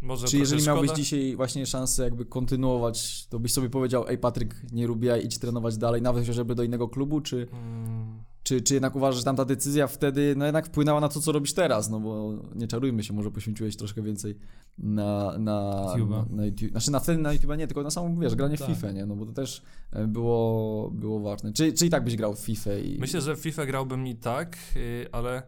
może 0.00 0.26
Czy 0.26 0.38
jeżeli 0.38 0.62
szkoda. 0.62 0.74
miałbyś 0.74 0.92
dzisiaj 0.96 1.36
właśnie 1.36 1.66
szansę 1.66 2.04
jakby 2.04 2.24
kontynuować, 2.24 3.26
to 3.26 3.38
byś 3.38 3.52
sobie 3.52 3.70
powiedział, 3.70 4.08
ej 4.08 4.18
Patryk, 4.18 4.72
nie 4.72 4.86
lubię, 4.86 5.18
idź 5.18 5.38
trenować 5.38 5.76
dalej, 5.76 6.02
nawet 6.02 6.26
chociażby 6.26 6.54
do 6.54 6.62
innego 6.62 6.88
klubu, 6.88 7.20
czy, 7.20 7.46
Mm, 7.52 8.22
czy, 8.48 8.60
czy 8.60 8.74
jednak 8.74 8.96
uważasz, 8.96 9.18
że 9.18 9.24
tamta 9.24 9.44
decyzja 9.44 9.86
wtedy 9.86 10.34
no 10.36 10.44
jednak 10.44 10.66
wpłynęła 10.66 11.00
na 11.00 11.08
to, 11.08 11.20
co 11.20 11.32
robisz 11.32 11.52
teraz, 11.52 11.90
no 11.90 12.00
bo 12.00 12.32
nie 12.54 12.68
czarujmy 12.68 13.04
się, 13.04 13.12
może 13.12 13.30
poświęciłeś 13.30 13.76
troszkę 13.76 14.02
więcej 14.02 14.34
na, 14.78 15.38
na, 15.38 15.94
na, 15.96 16.26
na 16.30 16.46
YouTube, 16.46 16.70
znaczy 16.70 16.90
na 16.90 17.00
wtedy 17.00 17.22
na 17.22 17.32
YouTube 17.32 17.56
nie, 17.58 17.66
tylko 17.66 17.82
na 17.82 17.90
samą, 17.90 18.20
wiesz, 18.20 18.34
granie 18.34 18.56
w 18.56 18.60
Tak. 18.60 18.68
FIFA, 18.68 18.90
nie, 18.92 19.06
no 19.06 19.16
bo 19.16 19.26
to 19.26 19.32
też 19.32 19.62
e, 19.92 20.06
było, 20.06 20.90
było 20.90 21.20
ważne. 21.20 21.52
Czy, 21.52 21.72
czy 21.72 21.86
i 21.86 21.90
tak 21.90 22.04
byś 22.04 22.16
grał 22.16 22.34
w 22.34 22.40
FIFA 22.40 22.74
i... 22.74 22.98
Myślę, 22.98 23.20
że 23.20 23.36
w 23.36 23.38
FIFA 23.38 23.66
grałbym 23.66 24.06
i 24.06 24.16
tak, 24.16 24.56
yy, 24.74 25.06
ale 25.12 25.42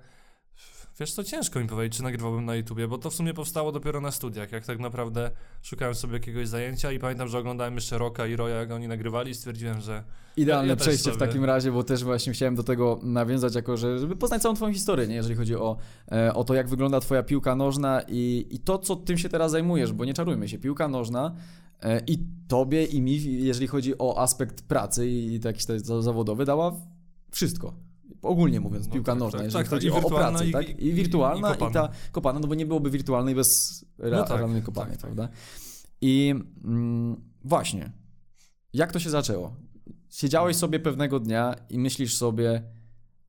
wiesz 1.01 1.13
co, 1.13 1.25
ciężko 1.25 1.61
mi 1.61 1.67
powiedzieć, 1.67 1.97
czy 1.97 2.03
nagrywałbym 2.03 2.45
na 2.45 2.55
YouTubie, 2.57 2.89
bo 2.89 2.99
to 2.99 3.11
w 3.11 3.15
sumie 3.15 3.35
powstało 3.35 3.73
dopiero 3.73 4.01
na 4.01 4.11
studiach, 4.11 4.53
jak 4.53 4.67
tak 4.67 4.79
naprawdę 4.79 5.31
szukałem 5.63 5.95
sobie 5.95 6.13
jakiegoś 6.15 6.49
zajęcia 6.49 6.93
i 6.93 6.99
pamiętam, 6.99 7.29
że 7.29 7.39
oglądałem 7.39 7.75
jeszcze 7.75 7.99
Roka 7.99 8.27
i 8.27 8.37
Roya, 8.37 8.51
jak 8.55 8.71
oni 8.71 8.89
nagrywali 8.89 9.31
i 9.31 9.35
stwierdziłem, 9.35 9.81
że 9.81 10.05
Idealne 10.37 10.67
Ja- 10.67 10.71
ja 10.73 10.77
też 10.77 10.87
przejście 10.87 11.11
w 11.11 11.15
sobie- 11.15 11.27
takim 11.27 11.45
razie, 11.45 11.73
bo 11.73 11.85
też 11.85 12.05
właśnie 12.05 12.33
chciałem 12.33 12.55
do 12.55 12.63
tego 12.63 13.01
nawiązać, 13.03 13.55
jako 13.55 13.77
że, 13.77 13.99
żeby 13.99 14.17
poznać 14.17 14.43
całą 14.43 14.55
Twoją 14.55 14.73
historię, 14.73 15.07
nie? 15.07 15.15
jeżeli 15.15 15.35
chodzi 15.35 15.57
o, 15.57 15.77
e, 16.13 16.35
o 16.35 16.45
to, 16.45 16.55
jak 16.55 16.69
wygląda 16.69 17.01
Twoja 17.01 17.23
piłka 17.23 17.55
nożna 17.57 18.03
i, 18.09 18.47
i 18.51 18.59
to, 18.59 18.79
co 18.79 18.97
tym 18.97 19.19
się 19.19 19.29
teraz 19.29 19.51
zajmujesz, 19.51 19.93
bo 19.93 20.05
nie 20.05 20.15
czarujmy 20.15 20.49
się, 20.49 20.59
piłka 20.59 20.89
nożna 20.89 21.35
e, 21.83 22.01
i 22.07 22.19
Tobie, 22.49 22.85
i 22.85 23.01
mi, 23.03 23.43
jeżeli 23.45 23.67
chodzi 23.67 23.99
o 23.99 24.19
aspekt 24.19 24.63
pracy 24.63 25.09
i, 25.09 25.35
i 25.35 25.41
za- 25.79 26.03
zawodowy, 26.03 26.45
dała 26.45 26.73
wszystko. 27.31 27.75
Ogólnie 28.23 28.61
mówiąc, 28.61 28.87
No 28.87 28.93
piłka 28.93 29.13
tak, 29.13 29.19
nożna, 29.19 29.39
tak, 29.39 29.45
jeżeli 29.45 29.65
tak, 29.65 29.71
chodzi 29.71 29.87
i 29.87 29.91
o, 29.91 29.97
o 29.97 30.11
pracę, 30.11 30.47
i- 30.49 30.53
tak? 30.53 30.69
i- 30.69 30.87
I 30.87 30.93
wirtualna, 30.93 31.49
i 31.49 31.53
i, 31.53 31.55
kopana. 31.59 31.73
ta 31.89 31.95
kopana, 32.13 32.41
no 32.41 32.49
bo 32.49 32.55
nie 32.55 32.67
byłoby 32.67 32.91
wirtualnej 32.91 33.35
bez 33.35 33.85
No 33.99 34.25
tak, 34.25 34.37
realnej 34.39 34.57
tak, 34.61 34.65
kopalni, 34.67 34.93
tak. 34.93 35.01
prawda? 35.01 35.29
I 36.01 36.35
mm, 36.65 37.21
właśnie, 37.45 37.93
jak 38.73 38.93
to 38.93 38.99
się 38.99 39.11
zaczęło? 39.11 39.57
Siedziałeś 40.11 40.57
sobie 40.57 40.81
pewnego 40.81 41.21
dnia 41.21 41.55
i 41.71 41.79
myślisz 41.79 42.17
sobie, 42.17 42.63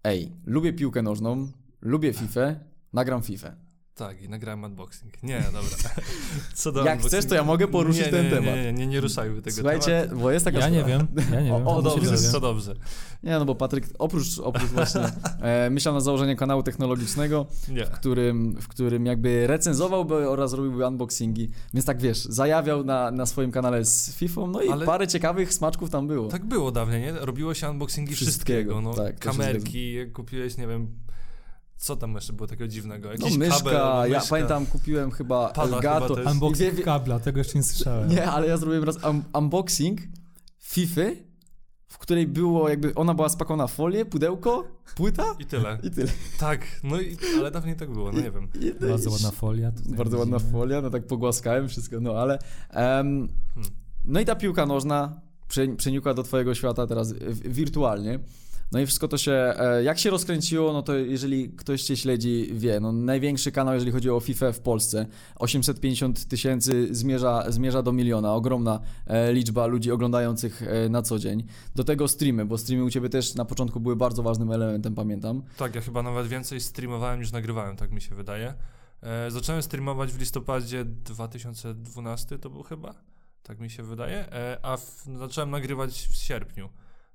ej, 0.04 0.32
lubię 0.46 0.74
piłkę 0.74 1.02
nożną, 1.02 1.48
lubię 1.82 2.14
FIFA, 2.14 2.56
nagram 2.94 3.22
FIFA. 3.22 3.56
Tak, 3.96 4.22
i 4.22 4.30
nagrałem 4.30 4.64
unboxing. 4.64 5.24
Nie, 5.24 5.42
dobra. 5.42 5.62
Co 6.54 6.72
do 6.72 6.80
Jak 6.80 6.88
unboxingu? 6.88 7.08
chcesz, 7.08 7.26
to 7.30 7.36
ja 7.36 7.44
mogę 7.44 7.68
poruszyć 7.68 8.06
nie, 8.06 8.12
ten 8.12 8.26
nie, 8.26 8.30
temat. 8.32 8.56
Nie, 8.56 8.64
nie, 8.64 8.74
nie, 8.74 8.88
nie 8.88 9.02
ruszajmy 9.02 9.42
tego 9.42 9.56
Słuchajcie, 9.56 10.02
tematu. 10.02 10.22
bo 10.22 10.32
jest 10.32 10.46
taka 10.46 10.60
Ja 10.60 10.70
nie 10.70 10.82
sprawa. 10.82 11.06
wiem, 11.16 11.26
ja 11.34 11.42
nie 11.42 11.54
O, 11.56 11.58
wiem. 11.58 11.68
o, 11.68 11.82
dobrze, 11.82 12.12
muszę 12.12 12.40
Dobrze. 12.42 12.76
Nie, 13.24 13.32
no 13.40 13.46
bo 13.46 13.56
Patryk, 13.56 13.86
oprócz, 14.00 14.40
oprócz 14.40 14.70
właśnie, 14.70 15.02
e, 15.42 15.70
myślał 15.70 15.94
na 15.94 16.02
założenie 16.02 16.36
kanału 16.36 16.64
technologicznego, 16.64 17.46
Nie. 17.70 17.86
w 17.86 17.90
którym, 17.90 18.56
w 18.62 18.68
którym 18.68 19.06
jakby 19.06 19.48
recenzowałby 19.48 20.30
oraz 20.30 20.54
robiłby 20.54 20.88
unboxingi, 20.88 21.50
więc 21.74 21.86
tak 21.86 22.02
wiesz, 22.02 22.18
zajawiał 22.26 22.84
na, 22.84 23.12
na 23.12 23.26
swoim 23.26 23.52
kanale 23.52 23.86
z 23.86 24.16
FIFA, 24.16 24.48
no 24.48 24.62
i 24.62 24.70
Ale- 24.70 24.86
parę 24.86 25.08
ciekawych 25.08 25.54
smaczków 25.54 25.90
tam 25.90 26.08
było. 26.08 26.28
Tak 26.28 26.46
było 26.46 26.72
dawniej, 26.72 27.02
nie? 27.02 27.12
Robiło 27.12 27.54
się 27.54 27.70
unboxingi 27.70 28.16
Wszystkiego, 28.16 28.72
wszystkiego. 28.74 28.82
no, 28.82 28.94
tak, 28.94 29.20
kamerki, 29.20 29.96
kupiłeś, 30.14 30.58
nie 30.58 30.68
wiem, 30.68 30.88
Co 31.82 31.96
tam 31.96 32.16
jeszcze 32.16 32.34
było 32.34 32.48
takiego 32.48 32.68
dziwnego? 32.68 33.08
No 33.08 33.14
Jakiś 33.14 33.38
myszka, 33.38 33.58
kabel, 33.58 34.12
ja 34.12 34.18
myszka. 34.20 34.30
pamiętam 34.30 34.66
kupiłem 34.66 35.12
chyba 35.12 35.50
Pada 35.50 35.76
Elgato. 35.76 36.16
chyba. 36.16 36.32
Unboxing 36.32 36.74
Wie- 36.76 36.84
kabla, 36.84 37.20
tego 37.20 37.38
jeszcze 37.38 37.58
nie 37.58 37.64
słyszałem. 37.64 38.10
Nie, 38.10 38.26
ale 38.32 38.48
ja 38.48 38.58
zrobiłem 38.58 38.84
raz 38.84 38.96
un 39.04 39.24
unboxing 39.38 40.00
FIFA, 40.60 41.02
w 41.88 41.98
której 41.98 42.28
było 42.28 42.70
jakby, 42.70 42.96
ona 42.96 43.14
była 43.14 43.30
spakowana 43.30 43.68
w 43.68 43.72
folię, 43.74 44.06
pudełko, 44.06 44.64
płyta 44.96 45.36
I 45.40 45.46
tyle. 45.46 45.78
i 45.84 45.92
tyle. 45.92 46.12
Tak, 46.40 46.62
no 46.84 47.02
i, 47.02 47.18
ale 47.40 47.52
dawniej 47.52 47.76
tak 47.76 47.92
było, 47.92 48.12
no 48.12 48.22
nie 48.22 48.32
wiem. 48.32 48.48
I, 48.62 48.72
no 48.82 48.88
Bardzo 48.88 49.10
i- 49.10 49.14
ładna 49.14 49.32
folia. 49.32 49.72
Bardzo 49.86 50.18
ładna 50.18 50.40
folia, 50.40 50.82
no 50.82 50.90
tak 50.90 51.08
pogłaskałem 51.08 51.68
wszystko, 51.68 52.00
no 52.00 52.12
ale... 52.14 52.40
em, 52.70 53.28
Hmm. 53.54 53.70
no 54.06 54.20
i 54.20 54.26
ta 54.26 54.36
piłka 54.36 54.66
nożna 54.66 55.22
prze, 55.48 55.68
przeniukła 55.68 56.14
do 56.14 56.24
twojego 56.24 56.56
świata 56.56 56.88
teraz 56.88 57.14
wirtualnie. 57.46 58.20
No 58.72 58.80
i 58.80 58.86
wszystko 58.86 59.08
to 59.08 59.18
się, 59.18 59.32
e, 59.32 59.84
jak 59.84 60.00
się 60.00 60.10
rozkręciło, 60.10 60.74
no 60.74 60.82
to 60.82 60.96
jeżeli 60.96 61.50
ktoś 61.50 61.84
cię 61.84 61.98
śledzi, 61.98 62.50
wie, 62.54 62.80
no 62.80 62.92
największy 62.92 63.52
kanał, 63.52 63.74
jeżeli 63.74 63.92
chodzi 63.92 64.10
o 64.10 64.20
FIFA 64.20 64.52
w 64.52 64.60
Polsce, 64.60 65.06
850 65.36 66.26
tysięcy 66.26 66.88
zmierza, 66.96 67.46
zmierza 67.52 67.82
do 67.84 67.92
miliona, 67.92 68.34
ogromna 68.34 68.80
e, 69.08 69.34
liczba 69.34 69.66
ludzi 69.66 69.92
oglądających 69.92 70.64
e, 70.64 70.90
na 70.90 71.02
co 71.02 71.20
dzień. 71.20 71.44
Do 71.76 71.84
tego 71.84 72.08
streamy, 72.08 72.46
bo 72.46 72.58
streamy 72.58 72.84
u 72.84 72.90
ciebie 72.90 73.10
też 73.10 73.36
na 73.36 73.46
początku 73.46 73.80
były 73.80 73.96
bardzo 73.96 74.24
ważnym 74.24 74.52
elementem, 74.52 74.96
pamiętam. 74.96 75.44
Tak, 75.58 75.76
ja 75.76 75.82
chyba 75.82 76.04
nawet 76.04 76.28
więcej 76.28 76.62
streamowałem 76.62 77.20
niż 77.20 77.32
nagrywałem, 77.32 77.76
tak 77.78 77.92
mi 77.92 78.02
się 78.02 78.16
wydaje. 78.16 78.54
Zacząłem 79.30 79.62
streamować 79.62 80.12
w 80.12 80.20
listopadzie 80.20 80.86
2012 80.86 82.40
to 82.40 82.50
był 82.50 82.64
chyba, 82.64 82.94
tak 83.44 83.60
mi 83.60 83.70
się 83.70 83.84
wydaje, 83.84 84.28
a 84.62 84.78
w, 84.78 85.06
zacząłem 85.18 85.50
nagrywać 85.50 86.08
w 86.12 86.16
sierpniu. 86.16 86.70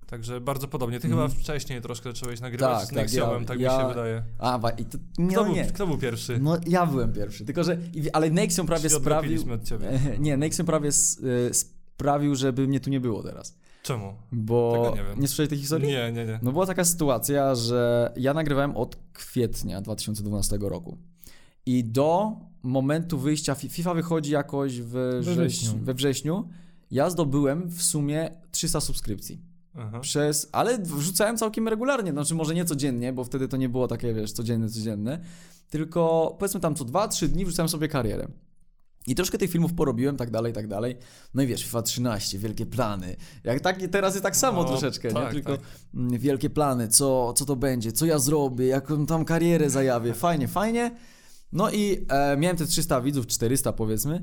Także 0.07 0.41
bardzo 0.41 0.69
podobnie. 0.69 1.01
Ty 1.01 1.09
Mhm. 1.09 1.29
chyba 1.31 1.41
wcześniej 1.41 1.83
troszkę 1.83 2.11
zacząłeś 2.13 2.41
nagrywać 2.41 2.79
Tak, 2.79 2.87
z 2.87 2.89
tak, 2.95 3.13
ja- 3.13 3.45
tak 3.47 3.59
mi 3.59 3.65
się 3.65 3.89
wydaje. 3.89 4.23
A, 4.39 4.61
i 4.79 4.85
to, 4.85 4.99
nie, 5.19 5.29
Kto, 5.29 5.41
no 5.41 5.45
był, 5.45 5.55
nie. 5.55 5.65
kto 5.65 5.87
był 5.87 5.99
pierwszy? 5.99 6.39
No 6.41 6.57
ja 6.67 6.87
byłem 6.87 7.13
pierwszy, 7.13 7.45
tylko 7.45 7.65
że, 7.65 7.79
ale 8.13 8.31
Nexion 8.31 8.67
prawie 8.67 8.91
sprawił... 8.91 9.53
od 9.53 9.65
ciebie. 9.65 10.01
Nie, 10.19 10.37
Nexion 10.37 10.67
prawie 10.67 10.89
y, 10.89 11.55
sprawił, 11.55 12.35
żeby 12.35 12.69
mnie 12.69 12.81
tu 12.81 12.91
nie 12.91 13.01
było 13.01 13.23
teraz. 13.23 13.57
Czemu? 13.83 14.15
Bo 14.33 14.83
Tego 14.85 15.03
nie 15.03 15.09
wiem. 15.11 15.21
nie 15.21 15.29
słyszałeś 15.29 15.49
tej 15.51 15.59
historii? 15.59 15.89
Nie, 15.89 16.13
nie, 16.13 16.27
nie. 16.27 16.39
No 16.43 16.53
była 16.53 16.67
taka 16.67 16.85
sytuacja, 16.85 17.55
że 17.55 18.13
ja 18.17 18.35
nagrywałem 18.35 18.77
od 18.77 18.97
kwietnia 19.13 19.81
2012 19.81 20.59
roku. 20.61 20.99
I 21.67 21.85
do 21.85 22.33
momentu 22.63 23.19
wyjścia 23.19 23.55
Fi- 23.55 23.69
FIFA 23.69 23.95
wychodzi 23.95 24.33
jakoś 24.33 24.81
w 24.81 24.91
We 24.91 25.21
wrześniu. 25.21 25.79
we 25.83 25.95
wrześniu. 25.95 26.49
Ja 26.91 27.11
zdobyłem 27.11 27.69
w 27.71 27.83
sumie 27.83 28.31
300 28.51 28.81
subskrypcji. 28.81 29.41
Aha. 29.79 30.01
Przez, 30.01 30.49
ale 30.53 30.79
wrzucałem 30.79 31.37
całkiem 31.37 31.69
regularnie, 31.69 32.13
znaczy 32.13 32.35
może 32.35 32.55
nie 32.55 32.65
codziennie, 32.65 33.13
bo 33.13 33.25
wtedy 33.25 33.49
to 33.49 33.57
nie 33.57 33.69
było 33.69 33.89
takie, 33.89 34.15
wiesz, 34.15 34.33
codzienne, 34.33 34.69
codzienne, 34.69 35.19
tylko 35.71 36.35
powiedzmy 36.39 36.61
tam 36.61 36.75
co 36.75 36.85
2-3 36.85 37.27
dni 37.29 37.45
wrzucałem 37.45 37.69
sobie 37.69 37.89
karierę. 37.89 38.29
I 39.07 39.15
troszkę 39.15 39.39
tych 39.39 39.51
filmów 39.51 39.75
porobiłem, 39.75 40.17
tak 40.17 40.31
dalej, 40.31 40.53
tak 40.53 40.69
dalej. 40.69 40.97
No 41.35 41.43
i 41.43 41.47
wiesz, 41.47 41.63
FIFA 41.63 41.83
13, 41.83 42.39
wielkie 42.39 42.67
plany. 42.67 43.17
Jak 43.45 43.61
tak, 43.61 43.79
teraz 43.91 44.15
jest 44.15 44.23
tak 44.23 44.37
samo 44.37 44.63
No, 44.63 44.69
troszeczkę, 44.69 45.09
nie? 45.09 45.15
tak, 45.15 45.33
Tylko 45.33 45.57
tak. 45.57 45.67
mm, 45.95 46.19
wielkie 46.19 46.51
plany, 46.51 46.89
co, 46.89 47.33
co 47.33 47.45
to 47.45 47.57
będzie, 47.57 47.93
co 47.93 48.07
ja 48.07 48.19
zrobię, 48.19 48.67
jaką 48.67 49.07
tam 49.07 49.25
karierę 49.25 49.71
zajawię. 49.71 50.15
Fajnie, 50.15 50.49
fajnie. 50.49 50.91
No 51.53 51.71
i 51.71 52.07
e, 52.09 52.37
miałem 52.37 52.57
te 52.57 52.67
300 52.67 53.01
widzów, 53.01 53.27
400 53.27 53.73
powiedzmy. 53.73 54.23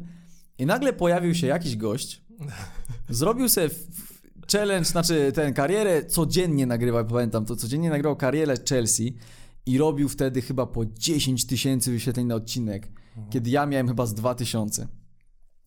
I 0.57 0.65
nagle 0.65 0.93
pojawił 0.93 1.35
się 1.35 1.47
jakiś 1.47 1.77
gość, 1.77 2.21
zrobił 3.09 3.49
sobie 3.49 3.69
challenge, 4.51 4.85
znaczy 4.85 5.31
ten 5.31 5.53
karierę 5.53 6.05
codziennie 6.05 6.65
nagrywał, 6.65 7.05
pamiętam 7.05 7.45
to, 7.45 7.55
codziennie 7.55 7.89
nagrywał 7.89 8.15
karierę 8.15 8.55
Chelsea 8.69 9.17
i 9.65 9.77
robił 9.77 10.09
wtedy 10.09 10.41
chyba 10.41 10.65
po 10.65 10.85
10 10.85 11.47
tysięcy 11.47 11.91
wyświetleń 11.91 12.27
na 12.27 12.35
odcinek, 12.35 12.91
kiedy 13.29 13.49
ja 13.49 13.65
miałem 13.65 13.87
chyba 13.87 14.05
z 14.05 14.13
2000. 14.13 14.87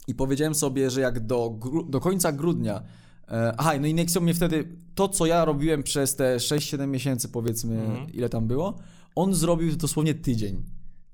I 0.08 0.14
powiedziałem 0.14 0.54
sobie, 0.54 0.90
że 0.90 1.00
jak 1.00 1.26
do, 1.26 1.58
do 1.88 2.00
końca 2.00 2.32
grudnia 2.32 2.82
e, 3.28 3.54
Aha, 3.58 3.72
no 3.80 3.86
i 3.86 3.94
Nexion 3.94 4.22
mnie 4.22 4.34
wtedy, 4.34 4.76
to 4.94 5.08
co 5.08 5.26
ja 5.26 5.44
robiłem 5.44 5.82
przez 5.82 6.16
te 6.16 6.36
6-7 6.36 6.88
miesięcy 6.88 7.28
powiedzmy, 7.28 7.82
Mhm. 7.82 8.12
ile 8.12 8.28
tam 8.28 8.46
było, 8.46 8.78
on 9.14 9.34
zrobił 9.34 9.76
dosłownie 9.76 10.14
tydzień. 10.14 10.62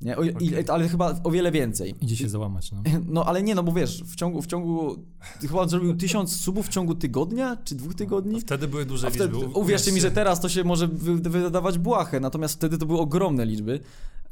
Nie? 0.02 0.16
O, 0.16 0.22
i, 0.24 0.68
ale 0.68 0.88
chyba 0.88 1.20
o 1.24 1.30
wiele 1.30 1.50
więcej. 1.50 1.94
Idzie 2.00 2.16
się 2.16 2.28
załamać, 2.28 2.72
no. 2.72 2.82
No 3.14 3.24
ale 3.24 3.42
nie, 3.42 3.54
no 3.54 3.62
bo 3.62 3.72
wiesz, 3.72 4.02
w 4.04 4.16
ciągu, 4.16 4.42
w 4.42 4.46
ciągu 4.46 4.96
chyba 5.40 5.60
on 5.60 5.68
zrobił 5.68 5.96
tysiąc 5.96 6.36
subów 6.36 6.66
w 6.66 6.68
ciągu 6.68 6.94
tygodnia, 6.94 7.56
czy 7.56 7.74
dwóch 7.74 7.94
tygodni? 7.94 8.40
Wtedy 8.40 8.68
były 8.68 8.86
duże 8.86 9.06
A 9.06 9.10
wtedy, 9.10 9.36
liczby. 9.36 9.58
uwierzcie 9.58 9.92
mi, 9.92 10.00
że 10.00 10.10
teraz 10.10 10.40
to 10.40 10.48
się 10.48 10.64
może 10.64 10.88
wy, 10.88 11.16
wydawać 11.16 11.78
błahe, 11.78 12.20
natomiast 12.20 12.54
wtedy 12.54 12.78
to 12.78 12.86
były 12.86 12.98
ogromne 12.98 13.46
liczby, 13.46 13.80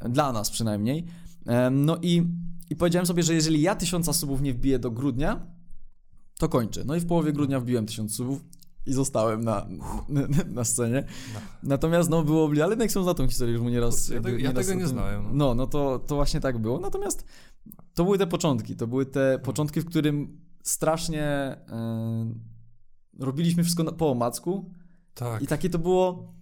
dla 0.09 0.31
nas 0.31 0.49
przynajmniej. 0.49 1.05
No 1.71 1.97
i, 2.01 2.23
i 2.69 2.75
powiedziałem 2.75 3.05
sobie, 3.05 3.23
że 3.23 3.33
jeżeli 3.33 3.61
ja 3.61 3.75
tysiąca 3.75 4.13
subów 4.13 4.41
nie 4.41 4.53
wbiję 4.53 4.79
do 4.79 4.91
grudnia, 4.91 5.47
to 6.39 6.49
kończę. 6.49 6.83
No 6.85 6.95
i 6.95 6.99
w 6.99 7.05
połowie 7.05 7.33
grudnia 7.33 7.59
wbiłem 7.59 7.85
tysiąc 7.85 8.15
subów 8.15 8.43
i 8.85 8.93
zostałem 8.93 9.43
na, 9.43 9.67
na, 10.09 10.21
na 10.47 10.63
scenie. 10.63 11.03
Natomiast 11.63 12.09
no 12.09 12.23
było, 12.23 12.49
ale 12.63 12.75
Nexon 12.75 13.03
zna 13.03 13.13
tą 13.13 13.27
historię, 13.27 13.53
już 13.53 13.63
mu 13.63 13.69
nieraz... 13.69 14.07
Ja 14.09 14.13
jakby 14.13 14.29
tego- 14.29 14.43
ja 14.43 14.49
nieraz 14.49 14.67
tego 14.67 14.79
nie 14.79 14.87
znałem, 14.87 15.23
no. 15.23 15.29
No, 15.33 15.55
no 15.55 15.67
to, 15.67 15.99
to 15.99 16.15
właśnie 16.15 16.39
tak 16.39 16.57
było. 16.57 16.79
Natomiast 16.79 17.25
to 17.93 18.03
były 18.03 18.17
te 18.17 18.27
początki, 18.27 18.75
to 18.75 18.87
były 18.87 19.05
te 19.05 19.39
początki, 19.43 19.81
w 19.81 19.85
którym 19.85 20.41
strasznie 20.63 21.23
e, 21.23 22.33
robiliśmy 23.19 23.63
wszystko 23.63 23.83
na, 23.83 23.91
po 23.91 24.11
omacku 24.11 24.71
Tak. 25.13 25.41
i 25.41 25.47
takie 25.47 25.69
to 25.69 25.79
było 25.79 26.33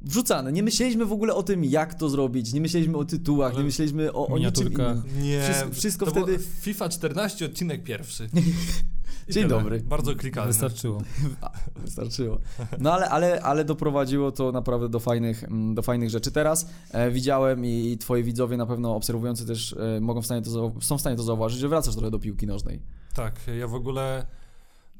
wrzucane. 0.00 0.52
Nie 0.52 0.62
myśleliśmy 0.62 1.04
w 1.06 1.12
ogóle 1.12 1.34
o 1.34 1.42
tym, 1.42 1.64
jak 1.64 1.94
to 1.94 2.08
zrobić, 2.08 2.52
nie 2.52 2.60
myśleliśmy 2.60 2.96
o 2.96 3.04
tytułach, 3.04 3.50
Ale 3.52 3.58
nie 3.60 3.64
myśleliśmy 3.66 4.12
o, 4.12 4.26
o 4.26 4.38
niczym 4.38 4.72
innym. 4.72 5.02
Nie, 5.22 5.40
Wszystko- 5.42 5.70
wszystko 5.74 6.06
wtedy- 6.06 6.38
FIFA 6.38 6.88
14, 6.88 7.46
odcinek 7.46 7.82
pierwszy. 7.84 8.28
Dzień 9.28 9.42
tyle. 9.42 9.58
dobry. 9.58 9.80
Bardzo 9.80 10.14
klikalny. 10.14 10.52
Wystarczyło. 10.52 11.02
Wystarczyło. 11.84 12.38
No 12.78 12.92
ale, 12.92 13.08
ale, 13.08 13.42
ale 13.42 13.64
doprowadziło 13.64 14.32
to 14.32 14.52
naprawdę 14.52 14.88
do 14.88 15.00
fajnych, 15.00 15.44
mm, 15.44 15.74
do 15.74 15.82
fajnych 15.82 16.10
rzeczy. 16.10 16.30
Teraz 16.30 16.68
e, 16.90 17.10
widziałem 17.10 17.64
i, 17.64 17.92
i 17.92 17.98
twoi 17.98 18.22
widzowie 18.22 18.56
na 18.56 18.66
pewno 18.66 18.96
obserwujący 18.96 19.46
też 19.46 19.72
e, 19.72 20.00
mogą 20.00 20.22
w 20.22 20.24
stanie 20.24 20.42
to, 20.42 20.72
są 20.80 20.98
w 20.98 21.00
stanie 21.00 21.16
to 21.16 21.22
zauważyć, 21.22 21.60
że 21.60 21.68
wracasz 21.68 21.94
trochę 21.94 22.10
do 22.10 22.18
piłki 22.18 22.46
nożnej. 22.46 22.82
Tak, 23.14 23.40
ja 23.58 23.68
w 23.68 23.74
ogóle 23.74 24.26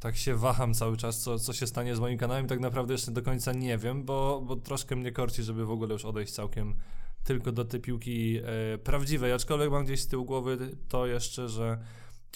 tak 0.00 0.16
się 0.16 0.34
waham 0.34 0.74
cały 0.74 0.96
czas, 0.96 1.20
co, 1.20 1.38
co 1.38 1.52
się 1.52 1.66
stanie 1.66 1.96
z 1.96 2.00
moim 2.00 2.18
kanałem. 2.18 2.46
Tak 2.46 2.60
naprawdę 2.60 2.94
jeszcze 2.94 3.10
do 3.10 3.22
końca 3.22 3.52
nie 3.52 3.78
wiem, 3.78 4.04
bo, 4.04 4.42
bo 4.46 4.56
troszkę 4.56 4.96
mnie 4.96 5.12
korci, 5.12 5.42
żeby 5.42 5.66
w 5.66 5.70
ogóle 5.70 5.92
już 5.92 6.04
odejść 6.04 6.32
całkiem 6.32 6.74
tylko 7.24 7.52
do 7.52 7.64
tej 7.64 7.80
piłki 7.80 8.38
e, 8.38 8.78
prawdziwej. 8.78 9.32
Aczkolwiek 9.32 9.70
mam 9.70 9.84
gdzieś 9.84 10.00
z 10.00 10.06
tyłu 10.06 10.24
głowy 10.24 10.76
to 10.88 11.06
jeszcze, 11.06 11.48
że 11.48 11.78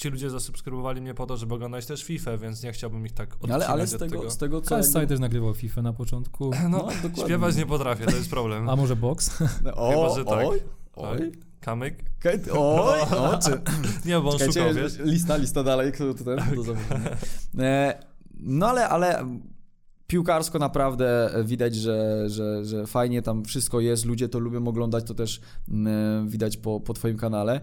ci 0.00 0.08
ludzie 0.08 0.30
zasubskrybowali 0.30 1.00
mnie 1.00 1.14
po 1.14 1.26
to, 1.26 1.36
żeby 1.36 1.54
oglądać 1.54 1.86
też 1.86 2.04
FIFA, 2.04 2.36
więc 2.36 2.62
nie 2.62 2.72
chciałbym 2.72 3.06
ich 3.06 3.12
tak 3.12 3.28
No, 3.30 3.36
odcinać 3.36 3.56
ale, 3.62 3.66
ale 3.66 3.86
z, 3.86 3.94
od 3.94 4.00
tego, 4.00 4.16
tego. 4.16 4.30
z 4.30 4.36
tego 4.36 4.60
co... 4.60 4.78
KSI 4.78 5.06
też 5.08 5.20
nagrywał 5.20 5.54
FIFA 5.54 5.82
na 5.82 5.92
początku. 5.92 6.50
No, 6.70 6.78
dokładnie. 6.78 7.24
śpiewać 7.24 7.56
nie 7.56 7.66
potrafię, 7.66 8.04
to 8.06 8.16
jest 8.16 8.30
problem. 8.30 8.68
A 8.68 8.76
może 8.76 8.96
box? 8.96 9.30
O, 9.74 9.90
Chyba, 9.90 10.14
że 10.16 10.24
tak. 10.24 10.46
Oj, 10.48 10.60
Tak. 10.60 11.20
oj. 11.20 11.32
Kamyk? 11.60 11.94
Okej, 12.20 12.40
Oj, 12.52 13.00
o, 13.00 13.38
czy, 13.44 13.50
Nie, 14.08 14.20
bo 14.20 14.30
on 14.30 14.38
Czekajcie, 14.38 14.60
szukał, 14.60 14.74
wiesz? 14.74 14.98
lista, 14.98 15.36
lista 15.36 15.62
dalej, 15.64 15.92
kto 15.92 16.14
to 16.14 16.24
ten? 16.24 16.38
To 16.54 16.62
zawodnik. 16.62 16.92
e, 17.58 18.02
no 18.40 18.66
ale, 18.68 18.88
ale 18.88 19.24
piłkarsko 20.06 20.58
naprawdę 20.58 21.30
widać, 21.44 21.74
że, 21.74 22.24
że, 22.30 22.64
że 22.64 22.86
fajnie 22.86 23.22
tam 23.22 23.44
wszystko 23.44 23.80
jest, 23.80 24.04
ludzie 24.04 24.28
to 24.28 24.38
lubią 24.38 24.68
oglądać, 24.68 25.04
to 25.04 25.14
też 25.14 25.40
mm, 25.68 26.28
widać 26.28 26.56
po, 26.56 26.80
po 26.80 26.94
twoim 26.94 27.16
kanale. 27.16 27.60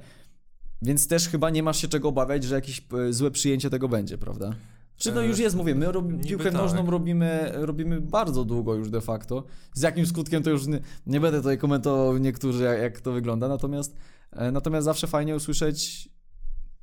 Więc 0.82 1.08
też 1.08 1.30
chyba 1.30 1.50
nie 1.50 1.64
masz 1.64 1.78
się 1.82 1.88
czego 1.88 2.10
obawiać, 2.10 2.44
że 2.44 2.56
jakieś 2.56 2.86
e, 3.10 3.14
złe 3.14 3.32
przyjęcie 3.32 3.70
tego 3.70 3.90
będzie, 3.90 4.18
prawda? 4.18 4.54
Czy 4.98 5.12
no 5.12 5.24
E, 5.24 5.28
już 5.28 5.40
jest, 5.40 5.56
mówię, 5.56 5.76
my 5.76 5.92
rob, 5.92 6.06
piłkę 6.28 6.44
tak. 6.44 6.54
nożną 6.54 6.92
robimy, 6.92 7.52
robimy 7.54 8.02
bardzo 8.02 8.46
długo 8.46 8.76
już 8.76 8.90
de 8.90 9.02
facto. 9.02 9.44
Z 9.74 9.82
jakim 9.82 10.06
skutkiem 10.06 10.44
to 10.44 10.50
już 10.50 10.68
nie, 10.68 10.80
nie 11.06 11.20
będę 11.20 11.38
tutaj 11.38 11.58
komentował 11.58 12.18
niektórzy, 12.18 12.64
jak, 12.64 12.80
jak 12.82 13.02
to 13.02 13.12
wygląda, 13.12 13.48
natomiast, 13.48 13.96
e, 14.32 14.52
natomiast 14.52 14.86
zawsze 14.86 15.08
fajnie 15.08 15.36
usłyszeć 15.36 16.10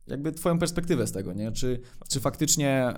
jakby 0.07 0.33
twoją 0.33 0.59
perspektywę 0.59 1.07
z 1.07 1.13
tego, 1.13 1.33
nie? 1.33 1.53
Czy, 1.53 1.81
czy 2.09 2.21
faktycznie, 2.21 2.93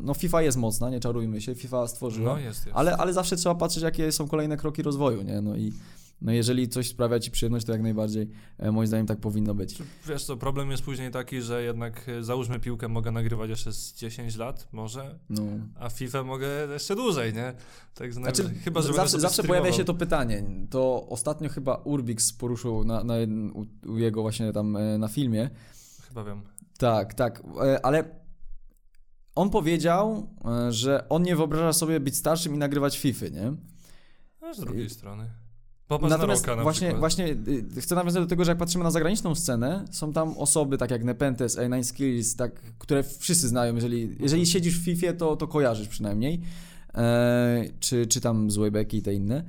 no 0.00 0.14
FIFA 0.14 0.42
jest 0.42 0.58
mocna, 0.58 0.90
nie 0.90 1.00
czarujmy 1.00 1.40
się, 1.40 1.54
FIFA 1.54 1.86
stworzyła, 1.86 2.32
No 2.32 2.38
jest, 2.38 2.66
jest. 2.66 2.76
ale, 2.78 2.96
ale 2.96 3.12
zawsze 3.12 3.36
trzeba 3.36 3.54
patrzeć, 3.54 3.82
jakie 3.82 4.12
są 4.12 4.28
kolejne 4.28 4.56
kroki 4.56 4.82
rozwoju, 4.82 5.22
nie? 5.22 5.40
No 5.40 5.56
i 5.56 5.72
no 6.20 6.32
jeżeli 6.32 6.68
coś 6.68 6.88
sprawia 6.88 7.20
ci 7.20 7.30
przyjemność, 7.30 7.66
to 7.66 7.72
jak 7.72 7.82
najbardziej, 7.82 8.28
e, 8.58 8.72
moim 8.72 8.86
zdaniem, 8.86 9.06
tak 9.06 9.20
powinno 9.20 9.54
być. 9.54 9.78
Wiesz 10.06 10.24
co, 10.24 10.36
problem 10.36 10.70
jest 10.70 10.82
później 10.82 11.10
taki, 11.10 11.42
że 11.42 11.62
jednak 11.62 12.08
e, 12.08 12.22
załóżmy 12.22 12.60
piłkę 12.60 12.88
mogę 12.88 13.10
nagrywać 13.10 13.50
jeszcze 13.50 13.72
z 13.72 13.94
10 13.94 14.36
lat, 14.36 14.68
może, 14.72 15.18
No. 15.30 15.42
a 15.74 15.90
FIFA 15.90 16.24
mogę 16.24 16.48
jeszcze 16.72 16.96
dłużej, 16.96 17.34
nie? 17.34 17.52
Tak 17.94 18.12
Znaczy, 18.12 18.54
chyba, 18.64 18.82
że 18.82 18.92
zawsze, 18.92 19.20
zawsze 19.20 19.42
pojawia 19.42 19.72
się 19.72 19.84
to 19.84 19.94
pytanie. 19.94 20.44
To 20.70 21.06
ostatnio 21.08 21.48
chyba 21.48 21.74
Urbix 21.74 22.32
poruszył 22.32 22.84
na, 22.84 23.04
na, 23.04 23.14
u, 23.54 23.90
u 23.92 23.98
jego 23.98 24.22
właśnie 24.22 24.52
tam 24.52 24.76
e, 24.76 24.98
na 24.98 25.08
filmie. 25.08 25.50
Chyba 26.08 26.24
wiem. 26.24 26.42
Tak, 26.78 27.14
tak, 27.14 27.42
ale 27.82 28.04
on 29.34 29.50
powiedział, 29.50 30.28
że 30.70 31.08
on 31.08 31.22
nie 31.22 31.36
wyobraża 31.36 31.72
sobie 31.72 32.00
być 32.00 32.16
starszym 32.16 32.54
i 32.54 32.58
nagrywać 32.58 32.98
FIFA, 32.98 33.26
nie? 33.28 33.52
A 34.40 34.54
z 34.54 34.60
drugiej 34.60 34.90
strony. 34.90 35.30
Popatrz 35.88 36.10
Natomiast 36.10 36.42
na 36.42 36.46
Roka 36.46 36.56
na 36.56 36.62
właśnie, 36.62 36.86
przykład. 36.86 37.00
właśnie 37.00 37.26
y, 37.78 37.80
chcę 37.80 37.94
nawiązać 37.94 38.22
do 38.22 38.28
tego, 38.28 38.44
że 38.44 38.50
jak 38.50 38.58
patrzymy 38.58 38.84
na 38.84 38.90
zagraniczną 38.90 39.34
scenę, 39.34 39.84
są 39.90 40.12
tam 40.12 40.38
osoby 40.38 40.78
tak 40.78 40.90
jak 40.90 41.04
Nepenthes, 41.04 41.58
A9 41.58 41.82
Skills, 41.84 42.36
tak, 42.36 42.60
które 42.78 43.02
wszyscy 43.02 43.48
znają. 43.48 43.74
Jeżeli, 43.74 44.16
jeżeli 44.20 44.46
siedzisz 44.46 44.80
w 44.80 44.84
FIFA, 44.84 45.12
to, 45.12 45.36
to 45.36 45.48
kojarzysz 45.48 45.88
przynajmniej. 45.88 46.40
E, 46.94 47.64
czy, 47.80 48.06
czy 48.06 48.20
tam 48.20 48.50
złe 48.50 48.70
beki 48.70 48.96
i 48.96 49.02
te 49.02 49.14
inne. 49.14 49.44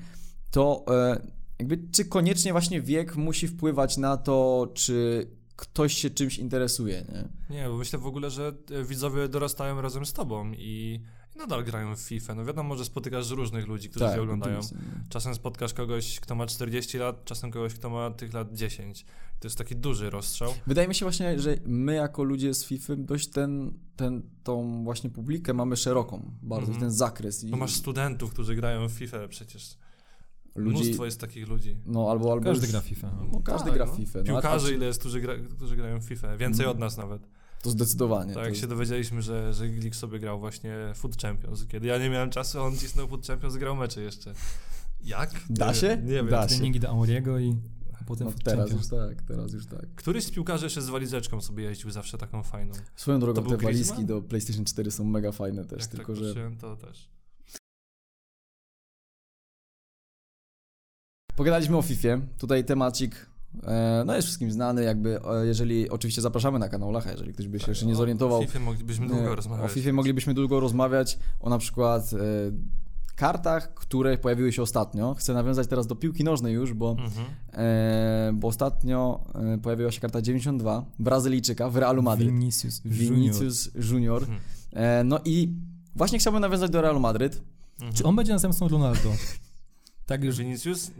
To 0.52 0.86
e, 0.90 1.22
jakby, 1.60 1.80
czy 1.92 2.06
koniecznie 2.06 2.52
właśnie 2.52 2.82
wiek 2.82 3.16
musi 3.16 3.48
wpływać 3.48 3.98
na 3.98 4.18
to, 4.18 4.68
czy 4.74 5.28
ktoś 5.56 5.94
się 5.94 6.10
czymś 6.10 6.38
interesuje, 6.38 7.06
nie? 7.12 7.56
Nie, 7.56 7.68
bo 7.68 7.78
myślę 7.78 8.00
w 8.00 8.06
ogóle, 8.06 8.30
że 8.30 8.54
e, 8.72 8.84
widzowie 8.84 9.28
dorastają 9.28 9.82
razem 9.82 10.06
z 10.06 10.14
tobą 10.14 10.52
i 10.58 11.02
nadal 11.40 11.64
grają 11.64 11.96
w 11.96 12.00
FIFA. 12.00 12.36
No 12.36 12.46
wiadomo, 12.46 12.76
że 12.76 12.86
spotykasz 12.86 13.30
różnych 13.30 13.68
ludzi, 13.68 13.90
którzy 13.90 14.06
cię 14.06 14.22
oglądają. 14.22 14.60
nie? 14.60 15.04
Czasem 15.10 15.36
spotkasz 15.36 15.74
kogoś, 15.74 16.20
kto 16.20 16.36
ma 16.36 16.46
40 16.46 16.98
lat, 16.98 17.26
czasem 17.26 17.52
kogoś, 17.52 17.74
kto 17.74 17.90
ma 17.90 18.12
tych 18.12 18.34
lat 18.34 18.54
10. 18.54 19.06
To 19.40 19.48
jest 19.48 19.58
taki 19.58 19.76
duży 19.76 20.10
rozstrzał. 20.10 20.54
Wydaje 20.68 20.88
mi 20.88 20.96
się 20.96 21.06
właśnie, 21.06 21.40
że 21.40 21.56
my 21.66 21.94
jako 21.96 22.24
ludzie 22.24 22.54
z 22.54 22.66
FIFA 22.66 22.94
dość 22.98 23.28
ten, 23.30 23.74
ten, 23.96 24.22
tą 24.44 24.84
właśnie 24.84 25.10
publikę 25.10 25.54
mamy 25.54 25.78
szeroką 25.78 26.32
bardzo, 26.42 26.66
Mhm. 26.72 26.80
ten 26.82 26.92
zakres. 26.92 27.44
I 27.44 27.50
Bo 27.52 27.58
masz 27.58 27.74
studentów, 27.74 28.32
którzy 28.34 28.56
grają 28.56 28.90
w 28.90 28.92
FIFA 28.92 29.28
przecież. 29.28 29.78
ludzi, 30.56 30.84
Mnóstwo 30.84 31.06
jest 31.06 31.22
takich 31.22 31.48
ludzi. 31.48 31.78
no 31.86 32.12
albo, 32.12 32.32
albo 32.32 32.46
Każdy 32.46 32.66
już- 32.66 32.72
gra 32.72 32.82
w 32.82 32.86
FIFA. 32.86 33.12
No 33.32 33.40
każdy 33.42 33.66
Tak, 33.66 33.74
gra 33.74 33.86
no. 33.86 33.94
w 33.94 33.98
FIFA. 33.98 34.20
No, 34.20 34.26
Piłkarzy 34.26 34.74
ile 34.76 34.86
jest, 34.86 35.00
którzy, 35.00 35.22
gra, 35.22 35.34
którzy 35.56 35.76
grają 35.76 36.00
w 36.00 36.04
FIFA. 36.04 36.28
Więcej 36.38 36.66
Mhm. 36.66 36.70
od 36.72 36.80
nas 36.80 36.98
nawet. 36.98 37.22
To 37.62 37.70
zdecydowanie. 37.70 38.34
Tak 38.34 38.44
to 38.44 38.46
jak 38.46 38.56
się 38.56 38.60
jest- 38.62 38.70
dowiedzieliśmy, 38.70 39.22
że, 39.22 39.54
że 39.54 39.70
Glik 39.70 39.96
sobie 39.96 40.20
grał 40.20 40.40
właśnie 40.40 40.76
Foot 40.96 41.22
Champions. 41.22 41.66
Kiedy 41.68 41.88
ja 41.88 41.98
nie 41.98 42.10
miałem 42.10 42.30
czasu, 42.30 42.62
on 42.62 42.78
cisnął 42.78 43.08
Foot 43.08 43.28
Champions, 43.28 43.56
grał 43.56 43.76
mecze 43.76 44.02
jeszcze. 44.02 44.34
Jak? 45.02 45.32
Da 45.50 45.68
Nie 45.68 45.74
się? 45.76 45.98
Nie 45.98 46.14
wiem. 46.14 46.30
Da 46.30 46.42
się. 46.48 46.56
Treningi 46.56 46.80
do 46.80 46.90
Auriego 46.90 47.40
i 47.40 47.56
a 48.02 48.04
potem 48.04 48.28
no, 48.28 48.34
teraz 48.44 48.60
Champions. 48.70 48.92
już 48.92 49.00
tak, 49.00 49.22
teraz 49.22 49.54
już 49.54 49.66
tak. 49.66 49.96
Któryś 49.96 50.24
z 50.24 50.32
piłkarzy 50.32 50.66
jeszcze 50.66 50.82
z 50.82 50.90
walizeczką 50.90 51.42
sobie 51.42 51.64
jeździł 51.64 51.92
zawsze 51.92 52.18
taką 52.18 52.44
fajną. 52.44 52.74
Swoją 52.96 53.20
drogą 53.20 53.44
To 53.44 53.50
te 53.50 53.58
walizki 53.58 54.06
do 54.06 54.22
PlayStation 54.22 54.66
4 54.66 54.92
są 54.92 55.04
mega 55.04 55.32
fajne 55.32 55.66
też, 55.66 55.82
Jak 55.82 55.90
tylko 55.92 56.14
tak 56.14 56.24
że 56.24 56.52
to 56.62 56.76
też. 56.76 57.10
pogadaliśmy 61.36 61.78
o 61.78 61.82
FIFA. 61.82 62.10
Tutaj 62.38 62.66
temacik 62.66 63.29
no 64.06 64.16
jest 64.16 64.26
wszystkim 64.28 64.52
znany, 64.52 64.84
jakby 64.84 65.20
e, 65.24 65.46
jeżeli 65.46 65.90
oczywiście 65.90 66.22
zapraszamy 66.22 66.60
na 66.60 66.70
kanałach, 66.70 67.08
a 67.08 67.12
jeżeli 67.12 67.34
ktoś 67.34 67.48
by 67.48 67.60
się 67.60 67.72
jeszcze 67.72 67.86
nie 67.86 67.94
O 67.94 67.96
zorientował, 67.96 68.42
FIFA 68.42 68.60
moglibyśmy 68.60 69.08
długo 69.08 69.32
O 69.32 69.36
rozmawiać. 69.36 69.72
FIFA 69.72 69.94
moglibyśmy 69.94 70.34
długo 70.34 70.60
rozmawiać, 70.60 71.20
o 71.40 71.50
na 71.50 71.58
przykład 71.58 72.14
e, 72.14 72.18
kartach, 73.16 73.74
które 73.74 74.18
pojawiły 74.18 74.52
się 74.54 74.62
ostatnio. 74.62 75.14
Chcę 75.20 75.34
nawiązać 75.34 75.68
teraz 75.68 75.88
do 75.88 75.96
piłki 75.96 76.24
nożnej 76.24 76.54
już, 76.54 76.74
bo, 76.74 76.90
Mhm. 77.00 77.26
e, 77.54 78.32
bo 78.34 78.48
ostatnio 78.48 79.24
e, 79.36 79.58
pojawiła 79.58 79.92
się 79.92 80.00
karta 80.02 80.22
92 80.22 80.86
Brazylijczyka 81.00 81.70
w 81.70 81.78
Realu 81.78 82.02
Madryt. 82.02 82.30
Vinicius 82.30 82.82
Junior. 82.86 83.00
Vinicius 83.00 83.70
Junior. 83.92 84.22
Mhm. 84.24 84.40
E, 84.74 85.04
no 85.04 85.20
i 85.26 85.54
właśnie 85.96 86.20
chciałbym 86.20 86.42
nawiązać 86.42 86.72
do 86.72 86.82
Realu 86.82 87.00
Madryt. 87.00 87.42
Mhm. 87.74 87.94
Czy 87.94 88.04
on 88.04 88.16
będzie 88.16 88.34
następcą 88.34 88.68
Ronaldo? 88.68 89.10
Tak 90.06 90.24
już 90.24 90.38
Vinicius? 90.38 90.92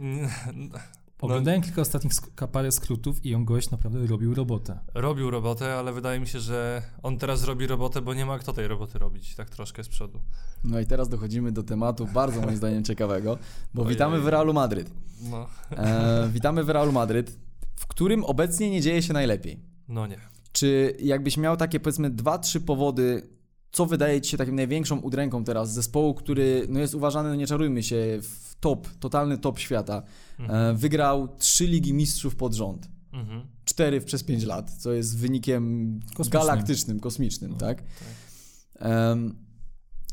Oglądałem 1.20 1.62
kilka 1.62 1.82
ostatnich 1.82 2.12
sk- 2.12 2.48
parę 2.48 2.72
skrótów 2.72 3.24
i 3.26 3.34
on 3.34 3.44
gość 3.44 3.70
naprawdę 3.70 4.06
robił 4.06 4.34
robotę. 4.34 4.78
Robił 4.94 5.30
robotę, 5.30 5.74
ale 5.74 5.92
wydaje 5.92 6.20
mi 6.20 6.26
się, 6.26 6.40
że 6.40 6.82
on 7.02 7.18
teraz 7.18 7.44
robi 7.44 7.66
robotę, 7.66 8.02
bo 8.02 8.14
nie 8.14 8.26
ma 8.26 8.38
kto 8.38 8.52
tej 8.52 8.68
roboty 8.68 8.98
robić, 8.98 9.34
tak 9.34 9.50
troszkę 9.50 9.84
z 9.84 9.88
przodu. 9.88 10.20
No 10.64 10.80
i 10.80 10.86
teraz 10.86 11.08
dochodzimy 11.08 11.52
do 11.52 11.62
tematu 11.62 12.06
bardzo 12.14 12.40
moim 12.40 12.56
zdaniem 12.56 12.84
ciekawego, 12.84 13.38
bo 13.74 13.82
Ojej. 13.82 13.94
witamy 13.94 14.20
w 14.20 14.28
Realu 14.28 14.52
Madryt. 14.52 14.90
No, 15.30 15.46
E, 15.70 16.28
witamy 16.32 16.64
w 16.64 16.70
Realu 16.70 16.92
Madryt, 16.92 17.38
w 17.76 17.86
którym 17.86 18.24
obecnie 18.24 18.70
nie 18.70 18.80
dzieje 18.80 19.02
się 19.02 19.12
najlepiej. 19.12 19.60
no 19.88 20.06
nie. 20.06 20.18
Czy 20.52 20.96
jakbyś 21.00 21.36
miał 21.36 21.56
takie 21.56 21.80
powiedzmy 21.80 22.10
dwa, 22.10 22.38
trzy 22.38 22.60
powody, 22.60 23.28
co 23.72 23.86
wydaje 23.86 24.20
ci 24.20 24.30
się 24.30 24.36
takim 24.36 24.56
największą 24.56 24.98
udręką 25.00 25.44
teraz 25.44 25.72
zespołu, 25.72 26.14
który 26.14 26.66
no 26.68 26.80
jest 26.80 26.94
uważany, 26.94 27.28
no 27.28 27.34
nie 27.34 27.46
czarujmy 27.46 27.82
się, 27.82 28.18
w 28.22 28.54
top, 28.60 28.88
totalny 29.00 29.38
top 29.38 29.58
świata. 29.58 30.02
Mhm. 30.38 30.74
E, 30.74 30.78
wygrał 30.78 31.28
trzy 31.38 31.66
Ligi 31.66 31.94
Mistrzów 31.94 32.36
pod 32.36 32.54
rząd. 32.54 32.88
Mhm. 33.12 33.42
Cztery 33.64 34.00
przez 34.00 34.22
pięć 34.22 34.44
lat, 34.44 34.70
co 34.70 34.92
jest 34.92 35.18
wynikiem 35.18 35.94
Kosmicznym. 36.14 36.40
galaktycznym, 36.40 37.00
kosmicznym, 37.00 37.50
No, 37.50 37.56
tak? 37.56 37.82
Em, 38.78 39.34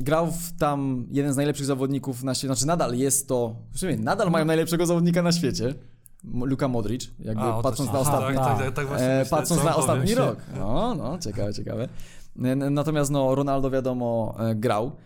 grał 0.00 0.32
w 0.32 0.52
tam 0.58 1.06
jeden 1.10 1.32
z 1.32 1.36
najlepszych 1.36 1.66
zawodników 1.66 2.24
na 2.24 2.34
świecie, 2.34 2.46
znaczy 2.46 2.66
nadal 2.66 2.94
jest 2.94 3.28
to, 3.28 3.56
w 3.72 3.78
sumie 3.78 3.96
nadal 3.96 4.30
mają 4.30 4.44
najlepszego 4.44 4.86
zawodnika 4.86 5.22
na 5.22 5.32
świecie, 5.32 5.74
Luka 6.24 6.68
Modric, 6.68 7.10
jakby 7.18 7.42
A, 7.42 7.62
patrząc 7.62 7.92
na 7.92 7.98
Aha, 7.98 8.18
ostatni, 8.18 8.36
tak, 8.36 8.44
tak. 8.44 8.74
tak, 8.74 8.88
tak, 8.88 8.98
tak 8.98 9.28
patrząc 9.28 9.64
na 9.64 9.74
rok. 10.14 10.38
No, 10.58 10.94
no, 10.94 11.18
ciekawe, 11.18 11.54
ciekawe. 11.54 11.88
Natomiast 12.70 13.10
no, 13.10 13.34
Ronaldo 13.34 13.70
wiadomo 13.70 14.36
e, 14.38 14.54
grał. 14.54 14.96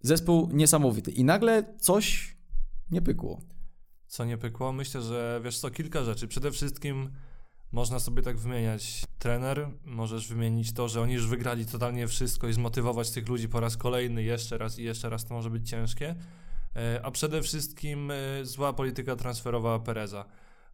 Zespół 0.00 0.48
niesamowity 0.52 1.10
i 1.10 1.24
nagle 1.24 1.64
coś 1.78 2.36
nie 2.90 3.02
pykło. 3.02 3.40
Co 4.06 4.24
nie 4.24 4.38
pykło? 4.38 4.72
Myślę, 4.72 5.02
że 5.02 5.40
wiesz 5.44 5.58
co, 5.58 5.70
kilka 5.70 6.04
rzeczy. 6.04 6.28
Przede 6.28 6.50
wszystkim 6.50 7.10
można 7.72 7.98
sobie 7.98 8.22
tak 8.22 8.38
wymieniać 8.38 9.04
trener, 9.18 9.68
możesz 9.84 10.28
wymienić 10.28 10.72
to, 10.72 10.88
że 10.88 11.00
oni 11.00 11.14
już 11.14 11.26
wygrali 11.26 11.66
totalnie 11.66 12.08
wszystko 12.08 12.48
i 12.48 12.52
zmotywować 12.52 13.10
tych 13.10 13.28
ludzi 13.28 13.48
po 13.48 13.60
raz 13.60 13.76
kolejny, 13.76 14.22
jeszcze 14.22 14.58
raz 14.58 14.78
i 14.78 14.82
jeszcze 14.84 15.10
raz 15.10 15.24
to 15.24 15.34
może 15.34 15.50
być 15.50 15.70
ciężkie. 15.70 16.14
E, 16.76 17.00
A 17.02 17.10
przede 17.10 17.42
wszystkim 17.42 18.10
e, 18.10 18.14
zła 18.44 18.72
polityka 18.72 19.16
transferowa 19.16 19.78
Pereza. 19.78 20.24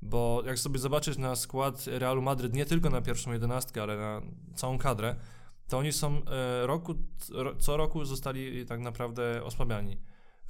Bo 0.03 0.43
jak 0.47 0.59
sobie 0.59 0.79
zobaczysz 0.79 1.19
na 1.19 1.37
skład 1.37 1.85
Realu 1.87 2.23
Madryt, 2.23 2.55
nie 2.55 2.67
tylko 2.67 2.91
na 2.91 3.03
pierwszą 3.03 3.33
jedenastkę, 3.33 3.83
ale 3.83 3.97
na 3.97 4.23
całą 4.55 4.79
kadrę, 4.79 5.17
to 5.69 5.79
oni 5.79 5.93
są 5.93 6.23
e, 6.25 6.67
roku, 6.67 6.95
ro- 7.33 7.57
co 7.57 7.77
roku 7.77 8.05
zostali 8.05 8.67
tak 8.67 8.81
naprawdę 8.81 9.45
osłabiani. 9.45 9.99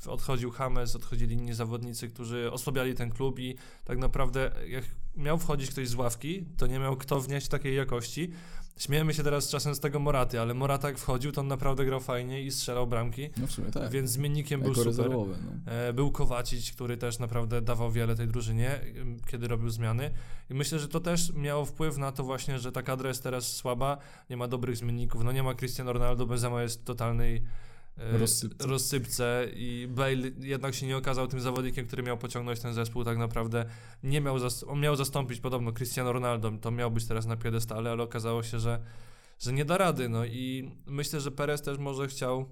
Odchodził 0.06 0.52
James, 0.58 0.96
odchodzili 0.96 1.34
inni 1.34 1.54
zawodnicy, 1.54 2.08
którzy 2.08 2.52
osłabiali 2.52 2.94
ten 2.94 3.10
klub 3.10 3.38
i 3.38 3.56
tak 3.84 3.98
naprawdę 3.98 4.50
jak 4.68 4.84
miał 5.16 5.38
wchodzić 5.38 5.70
ktoś 5.70 5.88
z 5.88 5.94
ławki, 5.94 6.46
to 6.56 6.66
nie 6.66 6.78
miał 6.78 6.96
kto 6.96 7.20
wnieść 7.20 7.48
takiej 7.48 7.76
jakości. 7.76 8.32
Śmiejemy 8.78 9.14
się 9.14 9.22
teraz 9.22 9.48
czasem 9.48 9.74
z 9.74 9.80
tego 9.80 9.98
Moraty, 9.98 10.40
ale 10.40 10.54
Morata 10.54 10.88
jak 10.88 10.98
wchodził, 10.98 11.32
to 11.32 11.40
on 11.40 11.48
naprawdę 11.48 11.84
grał 11.84 12.00
fajnie 12.00 12.42
i 12.42 12.50
strzelał 12.50 12.86
bramki, 12.86 13.30
No 13.36 13.46
w 13.46 13.52
sumie 13.52 13.70
tak. 13.70 13.90
więc 13.90 14.10
zmiennikiem 14.10 14.60
był 14.60 14.70
super. 14.74 14.86
rezerwowy. 14.86 15.34
No. 15.66 15.72
E, 15.72 15.92
Był 15.92 16.10
Kowacic, 16.12 16.72
który 16.72 16.96
też 16.96 17.18
naprawdę 17.18 17.62
dawał 17.62 17.90
wiele 17.92 18.16
tej 18.16 18.28
drużynie, 18.28 18.80
kiedy 19.30 19.48
robił 19.48 19.70
zmiany. 19.70 20.10
I 20.50 20.54
myślę, 20.54 20.78
że 20.78 20.88
to 20.88 21.00
też 21.00 21.32
miało 21.32 21.64
wpływ 21.64 21.96
na 21.98 22.12
to 22.12 22.24
właśnie, 22.24 22.58
że 22.58 22.72
ta 22.72 22.82
kadra 22.82 23.08
jest 23.08 23.22
teraz 23.22 23.56
słaba, 23.56 23.98
nie 24.30 24.36
ma 24.36 24.48
dobrych 24.48 24.76
zmienników. 24.76 25.24
No 25.24 25.32
nie 25.32 25.42
ma 25.42 25.54
Cristiano 25.54 25.92
Ronaldo, 25.92 26.26
Benzema 26.26 26.62
jest 26.62 26.84
totalnej 26.84 27.42
Rozsypce. 27.98 28.66
rozsypce 28.66 29.46
i 29.54 29.88
Bale 29.90 30.30
jednak 30.38 30.74
się 30.74 30.86
nie 30.86 30.96
okazał 30.96 31.26
tym 31.26 31.40
zawodnikiem, 31.40 31.86
który 31.86 32.02
miał 32.02 32.18
pociągnąć 32.18 32.60
ten 32.60 32.74
zespół 32.74 33.04
tak 33.04 33.18
naprawdę. 33.18 33.64
Nie 34.02 34.20
miał, 34.20 34.38
zas- 34.38 34.64
on 34.68 34.80
miał 34.80 34.96
zastąpić 34.96 35.40
podobno 35.40 35.72
Cristiano 35.72 36.12
Ronaldo, 36.12 36.52
to 36.60 36.70
miał 36.70 36.90
być 36.90 37.04
teraz 37.06 37.26
na 37.26 37.36
piedestale, 37.36 37.90
ale 37.90 38.02
okazało 38.02 38.42
się, 38.42 38.58
że, 38.58 38.82
że 39.38 39.52
nie 39.52 39.64
da 39.64 39.78
rady. 39.78 40.08
No 40.08 40.24
i 40.24 40.70
myślę, 40.86 41.20
że 41.20 41.30
Perez 41.30 41.62
też 41.62 41.78
może 41.78 42.08
chciał 42.08 42.48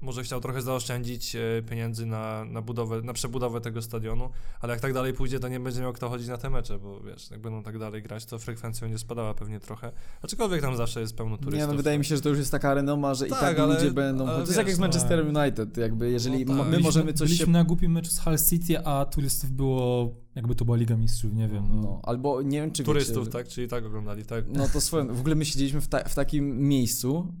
może 0.00 0.22
chciał 0.22 0.40
trochę 0.40 0.62
zaoszczędzić 0.62 1.36
e, 1.36 1.62
pieniędzy 1.70 2.06
na, 2.06 2.44
na 2.44 2.62
budowę, 2.62 3.02
na 3.02 3.12
przebudowę 3.12 3.60
tego 3.60 3.82
stadionu, 3.82 4.30
ale 4.60 4.72
jak 4.72 4.80
tak 4.82 4.92
dalej 4.92 5.12
pójdzie, 5.12 5.40
to 5.40 5.48
nie 5.48 5.60
będzie 5.60 5.80
miał 5.80 5.92
kto 5.92 6.08
chodzić 6.08 6.28
na 6.28 6.36
te 6.36 6.50
mecze, 6.50 6.78
bo 6.78 7.00
wiesz, 7.00 7.30
jak 7.30 7.40
będą 7.40 7.62
tak 7.62 7.78
dalej 7.78 8.02
grać, 8.02 8.24
to 8.24 8.38
frekwencja 8.38 8.80
będzie 8.86 8.98
spadała 8.98 9.34
pewnie 9.34 9.60
trochę. 9.60 9.92
Aczkolwiek 10.22 10.60
tam 10.62 10.76
zawsze 10.76 11.00
jest 11.00 11.16
pełno 11.16 11.36
turystów. 11.36 11.60
Nie, 11.60 11.66
no 11.66 11.74
wydaje 11.76 11.98
mi 11.98 12.04
się, 12.04 12.16
że 12.16 12.22
to 12.22 12.28
już 12.28 12.38
jest 12.38 12.50
taka 12.50 12.74
renoma, 12.74 13.14
że 13.14 13.26
i 13.26 13.30
Tak, 13.30 13.40
tak 13.40 13.58
ale- 13.58 13.74
ludzie 13.74 13.90
będą. 13.90 14.26
to 14.26 14.40
jest 14.40 14.46
tak 14.46 14.48
wiesz, 14.48 14.66
jak 14.66 14.76
z 14.76 14.78
no- 14.78 14.84
Manchester 14.84 15.26
United, 15.36 15.76
jakby 15.76 16.10
jeżeli 16.10 16.46
No 16.46 16.56
tak. 16.58 16.68
my 16.72 16.78
możemy 16.78 17.12
coś 17.12 17.28
Byliśmy 17.28 17.46
się. 17.46 17.52
na 17.52 17.64
głupim 17.64 17.92
meczu 17.92 18.10
z 18.10 18.18
Hull 18.18 18.36
City, 18.50 18.78
a 18.84 19.04
turystów 19.04 19.50
było, 19.50 20.14
jakby 20.34 20.54
to 20.54 20.64
była 20.64 20.76
Liga 20.76 20.96
Mistrzów, 20.96 21.34
nie 21.34 21.48
wiem. 21.48 21.64
No. 21.70 21.80
No, 21.82 22.00
albo 22.02 22.42
nie 22.42 22.60
wiem, 22.60 22.70
czy 22.70 22.84
Turystów, 22.84 23.18
wiecie, 23.18 23.30
tak? 23.30 23.48
Czyli 23.48 23.68
tak 23.68 23.84
oglądali, 23.84 24.24
tak? 24.24 24.44
No 24.48 24.68
to 24.68 24.80
swoją. 24.80 25.14
W 25.14 25.20
ogóle 25.20 25.34
my 25.34 25.44
siedzieliśmy 25.44 25.80
w, 25.80 25.88
ta, 25.88 26.04
w 26.04 26.14
takim 26.14 26.68
miejscu. 26.68 27.32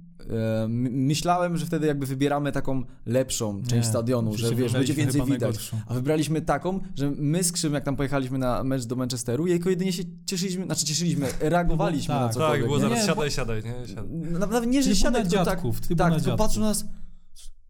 My- 0.68 0.90
myślałem, 0.90 1.56
że 1.56 1.66
wtedy 1.66 1.86
jakby 1.86 2.06
wybieramy 2.06 2.52
taką 2.52 2.82
lepszą 3.06 3.60
część 3.62 3.72
Nie, 3.72 3.82
stadionu, 3.84 4.36
że 4.36 4.54
wiesz, 4.54 4.72
będzie 4.72 4.94
więcej 4.94 5.20
widać. 5.22 5.40
najgorszą. 5.40 5.80
A 5.86 5.94
wybraliśmy 5.94 6.40
taką, 6.42 6.80
że 6.94 7.10
my 7.10 7.44
z 7.44 7.52
Krzym, 7.52 7.74
jak 7.74 7.84
tam 7.84 7.96
pojechaliśmy 7.96 8.38
na 8.38 8.64
mecz 8.64 8.84
do 8.84 8.96
Manchesteru, 8.96 9.46
jako 9.46 9.70
jedynie 9.70 9.92
się 9.92 10.02
cieszyliśmy, 10.26 10.64
znaczy 10.64 10.84
cieszyliśmy, 10.84 11.26
reagowaliśmy 11.40 12.14
Tak, 12.14 12.20
na 12.20 12.26
tak, 12.26 12.34
cokolwiek. 12.34 12.60
Tak, 12.60 12.66
było 12.68 12.78
zaraz 12.80 12.98
Nie, 12.98 13.06
siadaj, 13.06 13.30
siadaj, 13.30 13.62
nie? 13.64 13.88
Siadaj. 13.88 14.10
Nawet 14.40 14.66
nie, 14.66 14.82
że 14.82 14.90
Trybuna 14.90 15.02
siadać, 15.18 15.30
tylko 15.30 15.44
tak, 15.44 15.60
tak, 15.98 16.22
tylko 16.22 16.36
patrzą 16.36 16.60
na 16.60 16.66
nas, 16.66 16.84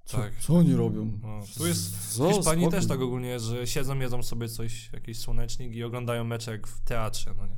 co, 0.04 0.16
Tak. 0.18 0.32
co 0.40 0.54
oni 0.56 0.74
robią? 0.74 1.12
No, 1.22 1.40
tu 1.58 1.66
jest 1.66 1.96
w 1.96 2.10
Hiszpanii 2.12 2.42
spokój. 2.64 2.70
też 2.70 2.86
tak 2.86 3.00
ogólnie 3.00 3.28
jest, 3.28 3.44
że 3.44 3.66
siedzą, 3.66 3.98
jedzą 3.98 4.22
sobie 4.22 4.48
coś, 4.48 4.90
jakiś 4.92 5.18
słonecznik 5.18 5.74
i 5.74 5.84
oglądają 5.84 6.24
mecze 6.24 6.50
jak 6.52 6.66
w 6.66 6.80
teatrze, 6.80 7.30
no 7.36 7.46
nie? 7.46 7.56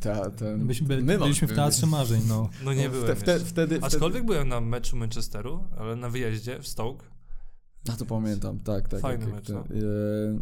Ta, 0.00 0.30
ten, 0.30 0.58
No, 0.58 0.64
Byliśmy, 0.64 0.86
by, 0.88 1.02
my 1.02 1.18
byliśmy 1.18 1.48
w 1.48 1.54
Teatrze 1.54 1.86
Marzeń, 1.86 2.22
no. 2.28 2.48
No 2.64 2.72
nie 2.72 2.84
no, 2.84 2.90
byłem 2.90 3.06
wte, 3.06 3.16
wtedy, 3.16 3.44
wtedy, 3.44 3.78
Aczkolwiek 3.82 4.24
byłem 4.24 4.48
na 4.48 4.60
meczu 4.60 4.96
Manchesteru, 4.96 5.64
ale 5.78 5.96
na 5.96 6.08
wyjeździe 6.08 6.58
w 6.62 6.68
Stoke. 6.68 7.06
A 7.92 7.96
to 7.96 8.06
pamiętam, 8.06 8.58
tak, 8.58 8.88
tak. 8.88 9.00
Fajny 9.00 9.24
jak- 9.24 9.34
mecz, 9.34 9.48
jak 9.48 9.58
no. 9.70 9.76
e, 9.76 10.40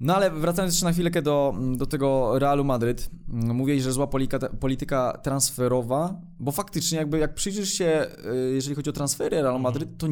No 0.00 0.16
ale 0.16 0.30
wracając 0.30 0.74
jeszcze 0.74 0.86
na 0.86 0.92
chwilkę 0.92 1.22
do, 1.22 1.54
do 1.76 1.86
tego 1.86 2.38
Realu 2.38 2.64
Madryt, 2.64 3.10
mówiłeś, 3.28 3.82
że 3.82 3.92
zła 3.92 4.06
polityka, 4.06 4.48
polityka 4.48 5.18
transferowa, 5.22 6.20
bo 6.38 6.52
faktycznie 6.52 6.98
jakby 6.98 7.18
jak 7.18 7.34
przyjrzysz 7.34 7.72
się, 7.72 8.06
y, 8.50 8.54
jeżeli 8.54 8.76
chodzi 8.76 8.90
o 8.90 8.92
transfery 8.92 9.30
Realu 9.42 9.56
Mhm. 9.56 9.62
Madryt, 9.62 9.98
to 9.98 10.06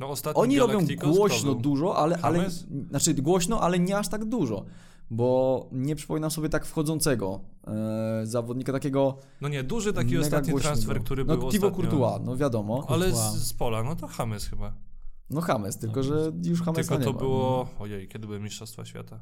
No 0.00 0.14
oni 0.34 0.58
robią 0.58 0.86
głośno 1.02 1.54
dużo, 1.54 1.96
ale, 1.96 2.18
ale 2.22 2.50
znaczy 2.90 3.14
głośno, 3.14 3.60
ale 3.60 3.78
nie 3.78 3.98
aż 3.98 4.08
tak 4.08 4.24
dużo. 4.24 4.64
Bo 5.14 5.68
nie 5.72 5.96
przypominam 5.96 6.30
sobie 6.30 6.48
tak 6.48 6.66
wchodzącego 6.66 7.40
e, 7.66 8.20
zawodnika 8.26 8.72
takiego 8.72 9.18
No 9.40 9.48
nie, 9.48 9.62
duży 9.64 9.92
taki 9.92 10.08
mega 10.14 10.20
ostatni 10.20 10.50
głośnego. 10.50 10.74
transfer, 10.74 11.04
który 11.04 11.24
no, 11.24 11.36
był 11.36 11.46
ostatnio. 11.46 11.70
Courtois, 11.70 12.20
no 12.24 12.36
wiadomo. 12.36 12.84
Ale 12.88 13.12
z, 13.12 13.14
Courtois. 13.14 13.42
z 13.42 13.52
pola, 13.52 13.82
no 13.82 13.96
to 13.96 14.08
James 14.18 14.46
chyba. 14.46 14.72
No 15.30 15.40
James, 15.48 15.78
tylko 15.78 15.96
No, 15.96 16.02
że 16.02 16.32
już 16.44 16.60
Jamesa 16.66 16.72
Tylko 16.74 16.98
nie 16.98 17.04
to 17.04 17.12
ma. 17.12 17.18
było, 17.18 17.68
ojej, 17.78 18.08
kiedy 18.08 18.26
były 18.26 18.40
Mistrzostwa 18.40 18.84
Świata? 18.84 19.20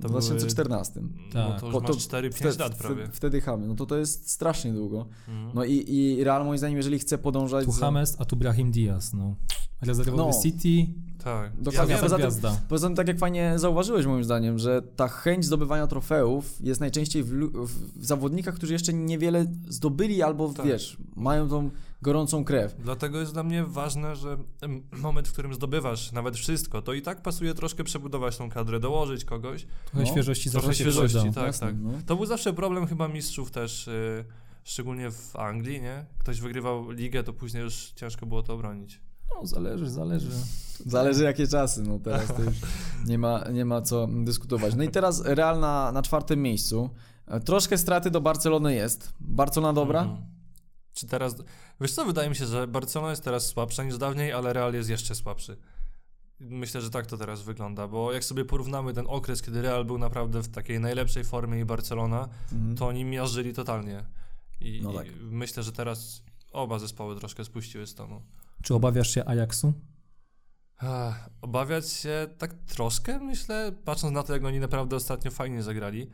W 0.00 0.08
2014. 0.08 1.00
No 1.02 1.08
Tak. 1.32 1.60
to 1.60 1.66
już 1.66 1.72
Bo 1.74 1.80
masz 1.80 1.90
to 1.90 1.96
4-5 2.18 2.30
wtedy- 2.32 2.58
lat 2.58 2.74
prawie. 2.74 3.08
Wtedy, 3.12 3.42
James, 3.46 3.68
no 3.68 3.74
to 3.74 3.86
to 3.86 3.96
jest 3.96 4.30
strasznie 4.30 4.72
długo. 4.72 5.06
Mhm. 5.28 5.50
No 5.54 5.64
i, 5.64 5.84
i 5.88 6.24
Real 6.24 6.44
moim 6.44 6.58
zdaniem, 6.58 6.76
jeżeli 6.76 6.98
chce 6.98 7.18
podążać 7.18 7.64
Tu 7.64 7.72
za... 7.72 7.86
James, 7.86 8.16
a 8.18 8.24
tu 8.24 8.36
Brahim 8.36 8.70
Diaz, 8.72 9.12
no. 9.14 9.34
Rezerwowy 9.82 10.22
No. 10.36 10.42
City, 10.42 10.92
tak. 11.24 11.52
Dokładnie, 11.62 11.94
Ja 11.94 12.00
poza 12.00 12.18
tym-. 12.18 12.56
Poza 12.68 12.86
tym, 12.86 12.96
tak 12.96 13.08
jak 13.08 13.18
fajnie 13.18 13.58
zauważyłeś 13.58 14.06
moim 14.06 14.24
zdaniem, 14.24 14.58
że 14.58 14.82
ta 14.82 15.08
chęć 15.08 15.44
zdobywania 15.44 15.86
trofeów 15.86 16.56
jest 16.60 16.80
najczęściej 16.80 17.22
w, 17.22 17.30
w 17.96 18.04
zawodnikach, 18.06 18.54
którzy 18.54 18.72
jeszcze 18.72 18.92
niewiele 18.92 19.46
zdobyli 19.68 20.22
albo, 20.22 20.52
Tak. 20.52 20.66
wiesz, 20.66 20.96
mają 21.16 21.48
tą 21.48 21.70
gorącą 22.02 22.44
krew. 22.44 22.74
Dlatego 22.78 23.20
jest 23.20 23.32
dla 23.32 23.42
mnie 23.42 23.64
ważne, 23.64 24.16
że 24.16 24.36
moment, 24.92 25.28
w 25.28 25.32
którym 25.32 25.54
zdobywasz 25.54 26.12
nawet 26.12 26.36
wszystko, 26.36 26.82
to 26.82 26.92
i 26.92 27.02
tak 27.02 27.22
pasuje 27.22 27.54
troszkę 27.54 27.84
przebudować 27.84 28.36
tą 28.36 28.50
kadrę, 28.50 28.80
dołożyć 28.80 29.24
kogoś. 29.24 29.66
trochę 29.84 30.06
No, 30.06 30.06
świeżości 30.12 30.50
trochę 30.50 30.66
zawsze 30.66 30.78
się 30.84 30.84
świeżości, 30.90 31.18
przyda. 31.18 31.32
tak, 31.34 31.46
Jasne, 31.46 31.66
tak. 31.66 31.76
no. 31.80 31.90
To 32.06 32.16
był 32.16 32.26
zawsze 32.26 32.52
problem 32.52 32.86
chyba 32.86 33.08
mistrzów 33.08 33.50
też, 33.50 33.88
y, 33.88 34.24
szczególnie 34.64 35.10
w 35.10 35.36
Anglii, 35.36 35.80
nie? 35.80 36.04
Ktoś 36.18 36.40
wygrywał 36.40 36.90
ligę, 36.90 37.22
to 37.24 37.32
później 37.32 37.62
już 37.62 37.92
ciężko 37.96 38.26
było 38.26 38.42
to 38.42 38.54
obronić. 38.54 39.00
No, 39.34 39.46
zależy, 39.46 39.90
zależy. 39.90 40.30
Zależy 40.86 41.24
jakie 41.24 41.46
czasy, 41.48 41.82
no 41.82 41.98
teraz 41.98 42.28
to 42.28 42.42
już 42.42 42.54
nie 43.10 43.18
ma, 43.18 43.44
nie 43.52 43.64
ma 43.64 43.82
co 43.82 44.06
dyskutować. 44.24 44.74
No 44.74 44.82
i 44.82 44.88
teraz 44.88 45.20
Real 45.24 45.60
na, 45.60 45.92
na 45.92 46.02
czwartym 46.02 46.42
miejscu. 46.42 46.90
Troszkę 47.44 47.78
straty 47.78 48.10
do 48.10 48.20
Barcelony 48.20 48.74
jest. 48.74 49.12
Barcelona 49.20 49.72
dobra? 49.72 50.02
Mhm. 50.02 50.22
Czy 50.94 51.06
teraz... 51.06 51.36
Wiesz 51.80 51.92
co, 51.92 52.04
wydaje 52.04 52.28
mi 52.28 52.36
się, 52.36 52.46
że 52.46 52.66
Barcelona 52.66 53.10
jest 53.10 53.24
teraz 53.24 53.46
słabsza 53.46 53.84
niż 53.84 53.98
dawniej, 53.98 54.32
ale 54.32 54.52
Real 54.52 54.74
jest 54.74 54.90
jeszcze 54.90 55.14
słabszy. 55.14 55.56
Myślę, 56.40 56.80
że 56.80 56.90
tak 56.90 57.06
to 57.06 57.16
teraz 57.18 57.42
wygląda, 57.42 57.88
bo 57.88 58.12
jak 58.12 58.24
sobie 58.24 58.44
porównamy 58.44 58.92
ten 58.94 59.04
okres, 59.08 59.42
kiedy 59.42 59.62
Real 59.62 59.84
był 59.84 59.98
naprawdę 59.98 60.42
w 60.42 60.48
takiej 60.48 60.80
najlepszej 60.80 61.24
formie 61.24 61.60
i 61.60 61.64
Barcelona, 61.64 62.28
Mhm. 62.52 62.76
to 62.76 62.86
oni 62.86 63.04
miażdżyli 63.04 63.52
totalnie. 63.54 64.04
I, 64.60 64.80
No 64.82 64.92
i 64.92 64.96
tak. 64.96 65.06
myślę, 65.20 65.62
że 65.62 65.72
teraz 65.72 66.22
oba 66.52 66.78
zespoły 66.78 67.16
troszkę 67.16 67.44
spuściły 67.44 67.86
z 67.86 67.94
tonu. 67.94 68.22
Czy 68.64 68.74
obawiasz 68.74 69.10
się 69.10 69.24
Ajaxu? 69.24 69.72
Ach, 70.78 71.30
obawiać 71.40 71.90
się 71.92 72.26
tak 72.38 72.54
troszkę, 72.54 73.18
myślę, 73.18 73.72
patrząc 73.84 74.14
na 74.14 74.22
to, 74.22 74.32
jak 74.32 74.44
oni 74.44 74.60
naprawdę 74.60 74.96
ostatnio 74.96 75.30
fajnie 75.30 75.62
zagrali, 75.62 76.10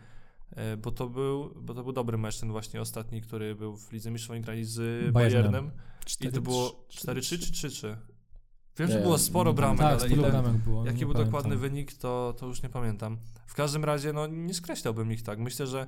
e, 0.50 0.76
bo 0.76 0.90
to 0.90 1.08
był, 1.08 1.54
bo 1.62 1.74
to 1.74 1.82
był 1.82 1.92
dobry 1.92 2.18
mecz, 2.18 2.38
ten 2.40 2.50
właśnie 2.52 2.80
ostatni, 2.80 3.22
który 3.22 3.54
był 3.54 3.76
w 3.76 3.92
Lidze 3.92 4.10
Mistrzów, 4.10 4.30
oni 4.32 4.40
grali 4.40 4.64
z 4.64 4.76
Bayernem. 5.12 5.12
Bayernem 5.52 5.70
i 6.20 6.28
to 6.32 6.40
było 6.40 6.86
4-3 6.88 7.38
czy 7.38 7.68
3-3? 7.68 7.96
Wiem, 8.78 8.90
że 8.90 9.00
było 9.00 9.18
sporo 9.18 9.52
bramek, 9.52 9.78
Tak, 9.78 9.88
ale 9.88 9.98
sporo 10.00 10.14
ile, 10.22 10.30
bramek 10.30 10.52
było. 10.56 10.86
jaki 10.86 10.98
był 10.98 11.08
pamiętam. 11.08 11.24
dokładny 11.32 11.56
wynik, 11.56 11.92
to, 11.92 12.34
to 12.38 12.46
już 12.46 12.62
nie 12.62 12.68
pamiętam. 12.68 13.18
W 13.46 13.54
każdym 13.54 13.84
razie, 13.84 14.12
no 14.12 14.26
nie 14.26 14.54
skreślałbym 14.54 15.12
ich 15.12 15.22
tak. 15.22 15.38
Myślę, 15.38 15.66
że 15.66 15.86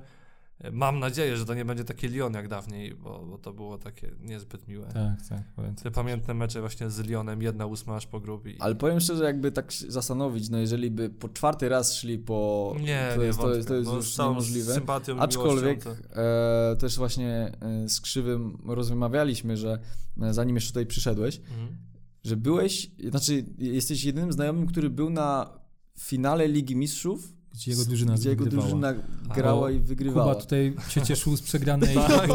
mam 0.71 0.99
nadzieję, 0.99 1.37
że 1.37 1.45
to 1.45 1.53
nie 1.53 1.65
będzie 1.65 1.83
takie 1.83 2.07
Lyon 2.07 2.33
jak 2.33 2.47
dawniej, 2.47 2.95
bo, 2.95 3.25
bo 3.25 3.37
to 3.37 3.53
było 3.53 3.77
takie 3.77 4.11
niezbyt 4.21 4.67
miłe. 4.67 4.85
Tak, 4.85 5.27
tak. 5.29 5.73
Te 5.83 5.91
pamiętne 5.91 6.33
mecze 6.33 6.59
właśnie 6.59 6.89
z 6.89 6.99
Lyonem, 6.99 7.41
jedna 7.41 7.65
ósma 7.65 7.95
aż 7.95 8.07
po 8.07 8.19
grób 8.19 8.47
i... 8.47 8.59
Ale 8.59 8.75
powiem 8.75 8.99
szczerze, 8.99 9.23
jakby 9.23 9.51
tak 9.51 9.71
się 9.71 9.91
zastanowić, 9.91 10.49
no 10.49 10.57
jeżeli 10.57 10.91
by 10.91 11.09
po 11.09 11.29
czwarty 11.29 11.69
raz 11.69 11.95
szli 11.95 12.17
po... 12.17 12.75
Nie, 12.79 13.11
to 13.15 13.21
nie 13.21 13.27
jest, 13.27 13.39
to 13.39 13.55
jest, 13.55 13.67
to 13.67 13.75
jest 13.75 13.89
no, 13.89 13.95
już 13.95 14.17
niemożliwe. 14.17 14.73
sympatią 14.73 15.19
Aczkolwiek 15.19 15.85
miłością 15.85 16.03
e, 16.11 16.75
też 16.79 16.97
właśnie 16.97 17.51
e, 17.61 17.89
z 17.89 18.01
Krzywym 18.01 18.57
rozmawialiśmy, 18.65 19.57
że 19.57 19.79
e, 20.21 20.33
zanim 20.33 20.55
jeszcze 20.55 20.69
tutaj 20.69 20.85
przyszedłeś, 20.85 21.37
to... 21.39 21.43
Mhm. 21.43 21.77
że 22.23 22.37
byłeś, 22.37 22.91
znaczy 23.09 23.45
jesteś 23.57 24.03
jedynym 24.03 24.31
znajomym, 24.31 24.67
który 24.67 24.89
był 24.89 25.09
na 25.09 25.59
finale 25.99 26.47
Ligi 26.47 26.75
Mistrzów, 26.75 27.33
Gdzie 27.53 27.71
jego 27.71 27.85
drużyna 27.85 28.13
gdzie 28.13 28.29
jego 28.29 28.45
drużyna 28.45 28.93
grała 29.35 29.71
i 29.71 29.79
wygrywała. 29.79 30.31
Kuba 30.33 30.41
tutaj 30.41 30.75
się 30.89 31.01
cieszył 31.01 31.37
z 31.37 31.41
przegranej 31.41 31.95
Tak, 32.07 32.27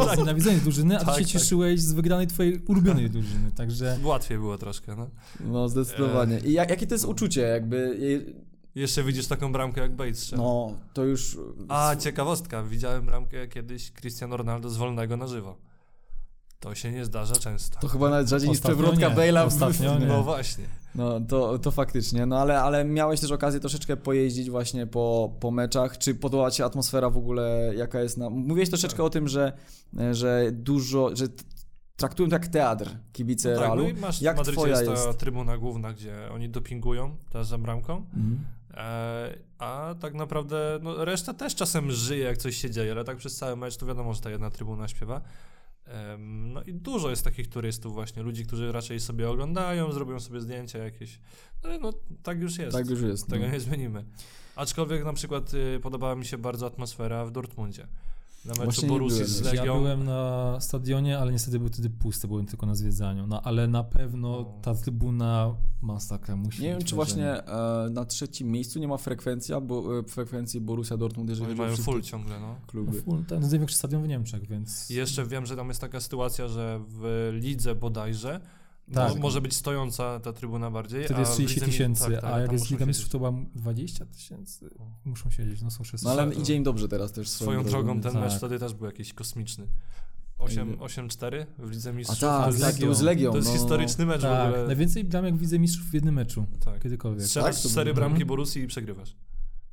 tak, 0.45 0.61
drużyny, 0.63 0.99
a 0.99 1.05
Tak, 1.05 1.15
ty 1.15 1.21
się 1.21 1.33
tak. 1.33 1.33
cieszyłeś 1.33 1.81
z 1.81 1.93
wygranej 1.93 2.27
twojej 2.27 2.63
ulubionej 2.69 3.11
drużyny, 3.11 3.53
także 3.53 3.99
Łatwiej 4.03 4.39
było 4.39 4.59
troszkę, 4.59 4.97
no. 4.97 5.11
No 5.41 5.69
zdecydowanie. 5.69 6.39
I 6.39 6.53
jak, 6.53 6.71
jakie 6.71 6.87
to 6.87 6.95
jest 6.95 7.05
uczucie, 7.05 7.41
jakby, 7.41 7.97
je- 8.01 8.49
Jeszcze 8.75 9.05
widzisz 9.05 9.27
taką 9.27 9.53
bramkę 9.53 9.81
jak 9.81 9.97
Bates 9.97 10.33
no 10.33 10.75
to 10.95 11.05
już... 11.05 11.39
A, 11.69 11.97
ciekawostka, 11.97 12.63
widziałem 12.63 13.07
bramkę 13.07 13.49
kiedyś 13.49 13.93
Cristiano 13.93 14.37
Ronaldo 14.37 14.71
z 14.71 14.77
wolnego 14.77 15.17
na 15.17 15.27
żywo. 15.27 15.57
To 16.61 16.75
się 16.75 16.93
nie 16.93 17.05
zdarza 17.05 17.35
często. 17.35 17.81
To 17.81 17.89
chyba 17.89 18.11
nawet 18.11 18.29
rzadziej 18.29 18.49
niż 18.49 18.61
przewrotka. 18.61 19.11
Bale'a. 19.11 19.45
w- 19.45 19.47
Ostatnio 19.47 19.99
nie. 19.99 20.07
No 20.07 20.23
właśnie. 20.23 20.65
No 20.95 21.21
to, 21.21 21.59
to 21.59 21.71
faktycznie, 21.71 22.27
no 22.27 22.39
ale, 22.39 22.61
ale 22.61 22.85
miałeś 22.85 23.21
też 23.21 23.31
okazję 23.31 23.61
troszeczkę 23.61 23.97
pojeździć 23.97 24.51
właśnie 24.51 24.87
po, 24.87 25.37
po 25.41 25.51
meczach, 25.51 25.99
czy 25.99 26.15
podoba 26.15 26.51
Ci 26.51 26.57
się 26.57 26.65
atmosfera 26.65 27.11
w 27.11 27.17
ogóle, 27.17 27.73
jaka 27.77 28.01
jest 28.01 28.17
na... 28.19 28.31
Mówiłeś 28.31 28.69
troszeczkę 28.69 28.97
Tak. 28.97 29.07
o 29.07 29.11
tym, 29.11 29.29
że, 29.29 29.53
że 30.13 30.49
dużo, 30.53 31.17
że 31.17 31.27
traktują 31.97 32.29
to 32.29 32.35
jak 32.35 32.47
teatr 32.47 32.97
kibice 33.13 33.53
tak, 33.55 33.61
Realu. 33.61 33.83
no 33.83 33.89
i 33.89 33.95
masz 33.95 34.23
Jak 34.23 34.37
w 34.37 34.39
Madrycie 34.39 34.57
twoja 34.57 34.83
jest 34.83 35.05
ta 35.07 35.15
trybuna 35.15 35.59
główna, 35.59 35.93
gdzie 35.93 36.15
oni 36.33 36.49
dopingują 36.49 37.17
też 37.31 37.47
za 37.47 37.59
bramką. 37.59 37.97
Mhm. 37.97 38.39
E, 38.75 39.39
a 39.59 39.95
tak 40.01 40.15
naprawdę 40.15 40.79
no, 40.83 41.05
reszta 41.05 41.35
też 41.35 41.55
czasem 41.55 41.91
żyje, 41.91 42.25
jak 42.25 42.39
coś 42.39 42.57
się 42.57 42.71
dzieje, 42.71 42.93
ale 42.93 43.05
tak 43.05 43.17
przez 43.17 43.37
cały 43.37 43.57
mecz 43.57 43.77
to 43.77 43.87
wiadomo, 43.87 44.15
że 44.15 44.21
ta 44.21 44.31
jedna 44.31 44.51
trybuna 44.51 44.89
śpiewa. 44.89 45.21
No 46.19 46.63
i 46.63 46.73
dużo 46.73 47.11
jest 47.11 47.25
takich 47.25 47.49
turystów 47.49 47.93
właśnie, 47.93 48.23
ludzi, 48.23 48.47
którzy 48.47 48.73
raczej 48.73 49.01
sobie 49.01 49.31
oglądają, 49.31 49.93
zrobią 49.93 50.21
sobie 50.21 50.41
zdjęcia 50.41 50.79
jakieś. 50.79 51.21
No, 51.65 51.71
no 51.81 51.93
tak 52.23 52.41
już 52.41 52.59
jest. 52.59 52.77
Tak 52.77 52.91
już 52.91 53.01
jest. 53.01 53.29
Tego 53.29 53.47
no. 53.47 53.53
nie 53.53 53.61
zmienimy. 53.61 54.05
Aczkolwiek 54.57 55.05
na 55.05 55.13
przykład 55.13 55.55
y, 55.55 55.81
podobała 55.83 56.15
mi 56.15 56.27
się 56.27 56.39
bardzo 56.39 56.67
atmosfera 56.67 57.25
w 57.25 57.31
Dortmundzie. 57.31 57.87
Na 58.45 58.51
meczu 58.53 58.65
Właśnie 58.65 58.83
nie 58.89 58.95
Borussii 58.95 59.19
byłem 59.19 59.31
z 59.35 59.39
jeszcze. 59.41 59.57
ja 59.57 59.63
Legią. 59.63 59.79
byłem 59.79 60.05
na 60.05 60.57
stadionie, 60.61 61.19
ale 61.19 61.33
niestety 61.33 61.59
był 61.59 61.69
wtedy 61.69 61.91
pusty, 61.91 62.29
byłem 62.29 62.47
tylko 62.47 62.67
na 62.67 62.75
zwiedzaniu, 62.75 63.27
no 63.27 63.43
ale 63.43 63.69
na 63.69 63.85
pewno 63.85 64.39
O. 64.39 64.59
ta 64.63 64.75
trybuna 64.75 65.55
masakra 65.83 66.37
musi 66.37 66.63
Nie 66.63 66.69
wiem, 66.69 66.85
czy 66.85 66.97
wrażenie. 66.97 67.23
właśnie 67.25 67.53
e, 67.87 67.91
na 67.91 68.05
trzecim 68.05 68.49
miejscu 68.51 68.79
nie 68.79 68.89
ma 68.89 68.97
frekwencja, 68.97 69.61
bo, 69.61 69.99
e, 69.99 70.03
frekwencji 70.03 70.61
Borussia 70.61 70.97
Dortmund, 70.97 71.29
jeżeli 71.31 71.47
Oni 71.51 71.57
chodzi 71.59 71.69
o 71.71 71.73
mają 71.73 71.85
full 71.85 72.03
ciągle, 72.03 72.41
no. 72.41 72.47
No, 72.49 72.57
kluby. 72.67 73.03
full, 73.03 73.25
to 73.25 73.35
jest 73.35 73.51
największy 73.51 73.77
stadion 73.77 74.03
w 74.03 74.09
Niemczech, 74.09 74.47
więc... 74.47 74.91
I 74.91 74.95
jeszcze 74.95 75.27
wiem, 75.27 75.47
że 75.47 75.57
tam 75.57 75.69
jest 75.69 75.81
taka 75.81 76.01
sytuacja, 76.01 76.49
że 76.49 76.81
w 76.89 77.31
lidze 77.33 77.75
bodajże 77.75 78.41
Tak. 78.95 79.15
mo- 79.15 79.21
może 79.21 79.41
być 79.41 79.57
stojąca 79.57 80.21
ta 80.21 80.33
trybuna 80.33 80.71
bardziej. 80.71 81.05
Wtedy 81.05 81.17
a 81.17 81.21
jest 81.21 81.33
w 81.33 81.35
30 81.35 81.55
lidze 81.55 81.67
mi- 81.67 81.73
tysięcy, 81.73 82.03
tak, 82.05 82.21
tak, 82.21 82.25
a 82.25 82.41
jak 82.41 82.53
jest 82.53 82.71
Liga 82.71 82.87
Mistrzów, 82.87 83.09
to 83.11 83.19
była 83.19 83.33
20 83.55 84.07
tysięcy. 84.07 84.71
Muszą 85.05 85.31
siedzieć, 85.31 85.63
no 85.63 85.71
są 85.71 85.85
wszyscy. 85.85 86.07
No 86.07 86.13
ale 86.13 86.27
Tak, 86.29 86.39
idzie 86.39 86.55
im 86.55 86.63
dobrze 86.63 86.89
teraz 86.89 87.13
też 87.13 87.29
Swoją 87.29 87.65
drogą 87.65 88.01
ten 88.01 88.13
tak. 88.13 88.23
mecz 88.23 88.33
wtedy 88.37 88.59
też 88.59 88.75
był 88.75 88.87
jakiś 88.87 89.13
kosmiczny. 89.15 89.67
8 90.39 90.69
Ile? 90.69 90.77
8-4 90.79 91.47
w 91.59 91.71
Lidze 91.71 91.91
A 91.91 91.93
Mistrzów. 91.93 92.21
tak, 92.21 92.45
to 92.45 92.51
jest, 92.51 92.61
tak, 92.63 92.75
to 92.75 92.81
był 92.85 92.95
z 92.95 93.01
Legią. 93.01 93.31
to 93.31 93.37
jest 93.37 93.49
no, 93.49 93.55
no. 93.55 93.61
historyczny 93.61 94.07
mecz 94.07 94.19
w 94.21 94.23
Tak, 94.23 94.49
ogóle. 94.49 94.67
najwięcej 94.67 95.05
bramek 95.05 95.37
widzę 95.37 95.59
mistrzów 95.59 95.87
w 95.87 95.95
jednym 95.95 96.15
meczu, 96.15 96.47
Tak. 96.65 96.83
kiedykolwiek. 96.83 97.25
Strzelasz 97.27 97.55
Tak, 97.55 97.63
to 97.63 97.69
cztery 97.69 97.85
było- 97.85 97.95
bramki 97.95 98.13
Mhm. 98.23 98.29
Borussii 98.29 98.63
i 98.63 98.67
przegrywasz. 98.67 99.17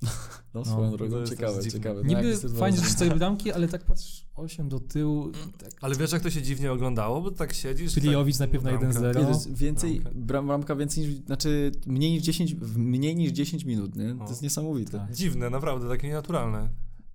No 0.53 0.65
swoją 0.65 0.91
No, 0.91 0.97
drogą, 0.97 1.25
ciekawe, 1.25 1.63
ciekawe. 1.71 2.01
No, 2.03 2.08
Niby 2.10 2.38
fajnie, 2.38 2.77
że 2.77 2.86
cztery 2.89 3.15
bramki, 3.15 3.51
ale 3.51 3.67
tak 3.67 3.84
patrz 3.86 4.25
8 4.36 4.69
do 4.69 4.79
tyłu. 4.79 5.31
Tak. 5.58 5.69
Ale 5.81 5.95
wiesz, 5.95 6.12
jak 6.12 6.21
to 6.21 6.29
się 6.29 6.41
dziwnie 6.41 6.71
oglądało? 6.71 7.21
Bo 7.21 7.31
tak 7.31 7.53
siedzisz... 7.53 7.95
Piliowicz 7.95 8.36
tak, 8.38 8.39
najpierw 8.39 8.63
na 8.63 8.77
bramka. 8.77 8.99
1-0. 8.99 9.08
Nie, 9.17 9.23
to 9.23 9.29
jest 9.29 9.53
więcej, 9.58 10.01
bram, 10.15 10.47
bramka 10.47 10.75
więcej 10.75 11.08
niż, 11.08 11.15
znaczy 11.15 11.71
mniej 11.86 12.12
niż 12.12 12.23
10, 12.23 12.55
w 12.55 12.77
mniej 12.77 13.15
niż 13.15 13.31
10 13.31 13.65
minut, 13.65 13.95
nie? 13.95 14.10
To 14.10 14.15
No. 14.15 14.29
jest 14.29 14.41
niesamowite. 14.41 14.99
Tak. 14.99 15.13
Dziwne, 15.13 15.49
naprawdę, 15.49 15.89
takie 15.89 16.08
nienaturalne. 16.08 16.69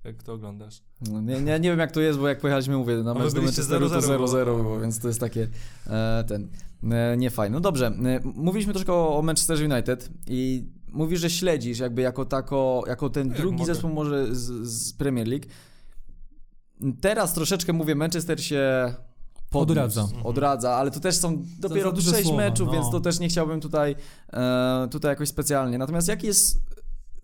Jak 0.04 0.22
to 0.22 0.32
oglądasz. 0.32 0.82
No, 1.10 1.20
nie, 1.20 1.40
nie, 1.40 1.60
nie 1.60 1.70
wiem 1.70 1.78
jak 1.78 1.92
to 1.92 2.00
jest, 2.00 2.18
bo 2.18 2.28
jak 2.28 2.40
pojechaliśmy, 2.40 2.76
mówię, 2.76 2.96
na 2.96 3.14
mecz 3.14 3.32
do 3.34 3.42
Manchesteru 3.42 3.88
to 3.88 3.98
0-0, 3.98 4.18
0-0 4.26 4.44
bo- 4.46 4.56
było, 4.62 4.80
więc 4.80 4.98
to 5.00 5.08
jest 5.08 5.20
takie, 5.20 5.48
e, 5.86 6.24
ten, 6.28 6.48
e, 6.92 7.16
niefajne. 7.16 7.54
No 7.54 7.60
dobrze, 7.60 7.86
e, 7.86 8.20
mówiliśmy 8.24 8.72
troszkę 8.72 8.92
o, 8.92 9.18
o 9.18 9.22
Manchester 9.22 9.72
United 9.72 10.10
i 10.26 10.64
mówisz, 10.92 11.20
że 11.20 11.30
śledzisz 11.30 11.78
jakby 11.78 12.02
jako 12.02 12.24
tako, 12.24 12.82
jako 12.86 13.10
ten 13.10 13.28
drugi 13.28 13.58
mogę. 13.58 13.74
zespół 13.74 13.90
może 13.90 14.34
z, 14.34 14.68
z 14.68 14.92
Premier 14.92 15.28
League. 15.28 15.44
Teraz 17.00 17.34
troszeczkę 17.34 17.72
mówię, 17.72 17.94
Manchester 17.94 18.44
się 18.44 18.94
podniósł, 19.50 19.80
Odradza. 19.80 20.08
odradza, 20.24 20.70
ale 20.74 20.90
to 20.90 21.00
też 21.00 21.16
są 21.16 21.44
dopiero 21.58 21.90
za 21.90 21.96
duże 21.96 22.10
6 22.10 22.22
słowa, 22.22 22.36
meczów, 22.42 22.66
no. 22.66 22.72
więc 22.72 22.90
to 22.90 23.00
też 23.00 23.20
nie 23.20 23.28
chciałbym 23.28 23.60
tutaj, 23.60 23.96
e, 24.32 24.88
tutaj 24.90 25.08
jakoś 25.08 25.28
specjalnie. 25.28 25.78
Natomiast 25.78 26.08
jaki 26.08 26.26
jest 26.26 26.60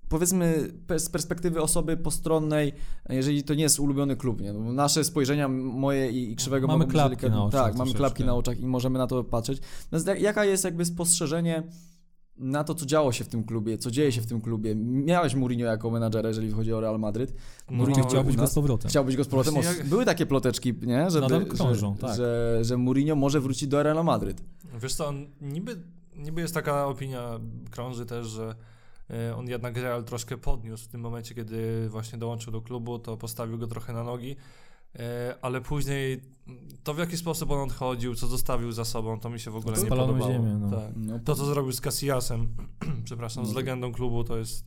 powiedzmy 0.08 0.70
z 0.98 1.08
perspektywy 1.08 1.62
osoby 1.62 1.96
postronnej, 1.96 2.72
jeżeli 3.08 3.42
to 3.42 3.54
nie 3.54 3.62
jest 3.62 3.80
ulubiony 3.80 4.16
klub, 4.16 4.40
nie? 4.40 4.52
Nasze 4.52 5.04
spojrzenia 5.04 5.48
moje 5.48 6.10
i, 6.10 6.32
i 6.32 6.36
krzywego 6.36 6.66
Mamy 6.66 6.86
klapki 6.86 7.26
na 7.26 7.44
oczach 7.44 7.62
Tak, 7.62 7.74
mamy 7.76 7.94
klapki 7.94 8.24
na 8.24 8.34
oczach 8.34 8.60
i 8.60 8.66
możemy 8.66 8.98
na 8.98 9.06
to 9.06 9.24
patrzeć. 9.24 9.60
Natomiast 9.90 10.20
jaka 10.22 10.44
jest 10.44 10.64
jakby 10.64 10.84
spostrzeżenie 10.84 11.62
na 12.38 12.64
to, 12.64 12.74
co 12.74 12.86
działo 12.86 13.12
się 13.12 13.24
w 13.24 13.28
tym 13.28 13.44
klubie, 13.44 13.78
co 13.78 13.90
dzieje 13.90 14.12
się 14.12 14.20
w 14.20 14.26
tym 14.26 14.40
klubie? 14.40 14.74
Miałeś 14.76 15.34
Mourinho 15.34 15.66
jako 15.66 15.90
menadżera, 15.90 16.28
jeżeli 16.28 16.50
chodzi 16.50 16.72
o 16.72 16.80
Real 16.80 16.98
Madryt. 16.98 17.34
No, 17.70 17.76
Mourinho 17.76 18.02
Ty 18.02 18.08
chciałbyś 18.08 18.36
go 18.36 18.46
z 18.46 18.54
powrotem. 18.54 18.88
Chciałbyś 18.88 19.16
go 19.16 19.24
z 19.24 19.28
powrotem. 19.28 19.54
Właśnie 19.54 19.78
jak- 19.78 19.88
Były 19.88 20.04
takie 20.04 20.26
ploteczki, 20.26 20.74
nie? 20.82 21.06
Nadal 21.20 21.46
krążą, 21.46 21.94
że, 21.94 22.00
tak. 22.06 22.16
że, 22.16 22.58
że 22.62 22.76
Mourinho 22.76 23.16
może 23.16 23.40
wrócić 23.40 23.68
do 23.68 23.82
Real 23.82 24.04
Madryt. 24.04 24.42
Wiesz 24.82 24.94
co, 24.94 25.12
niby, 25.40 25.76
niby 26.16 26.40
jest 26.40 26.54
taka 26.54 26.86
opinia, 26.86 27.40
krąży 27.70 28.06
też, 28.06 28.26
że 28.26 28.54
e, 29.10 29.36
on 29.36 29.48
jednak 29.48 29.76
Real 29.76 30.04
troszkę 30.04 30.36
podniósł 30.36 30.84
w 30.84 30.88
tym 30.88 31.00
momencie, 31.00 31.34
kiedy 31.34 31.88
właśnie 31.88 32.18
dołączył 32.18 32.52
do 32.52 32.60
klubu, 32.60 32.98
to 32.98 33.16
postawił 33.16 33.58
go 33.58 33.66
trochę 33.66 33.92
na 33.92 34.04
nogi, 34.04 34.36
ale 35.42 35.60
później 35.60 36.20
to 36.82 36.94
w 36.94 36.98
jaki 36.98 37.16
sposób 37.16 37.50
on 37.50 37.60
odchodził, 37.60 38.14
co 38.14 38.26
zostawił 38.26 38.72
za 38.72 38.84
sobą, 38.84 39.20
to 39.20 39.30
mi 39.30 39.40
się 39.40 39.50
w 39.50 39.56
ogóle 39.56 39.76
To 39.76 39.82
nie 39.82 39.88
podobało. 39.88 40.32
ziemię, 40.32 40.58
no. 40.60 40.70
Tak. 40.70 40.90
No, 40.96 41.18
To, 41.18 41.34
co 41.34 41.46
zrobił 41.46 41.72
z 41.72 41.80
Casillasem, 41.80 42.48
przepraszam, 43.04 43.46
z 43.46 43.48
No. 43.48 43.54
legendą 43.54 43.92
klubu, 43.92 44.24
to 44.24 44.36
jest 44.38 44.64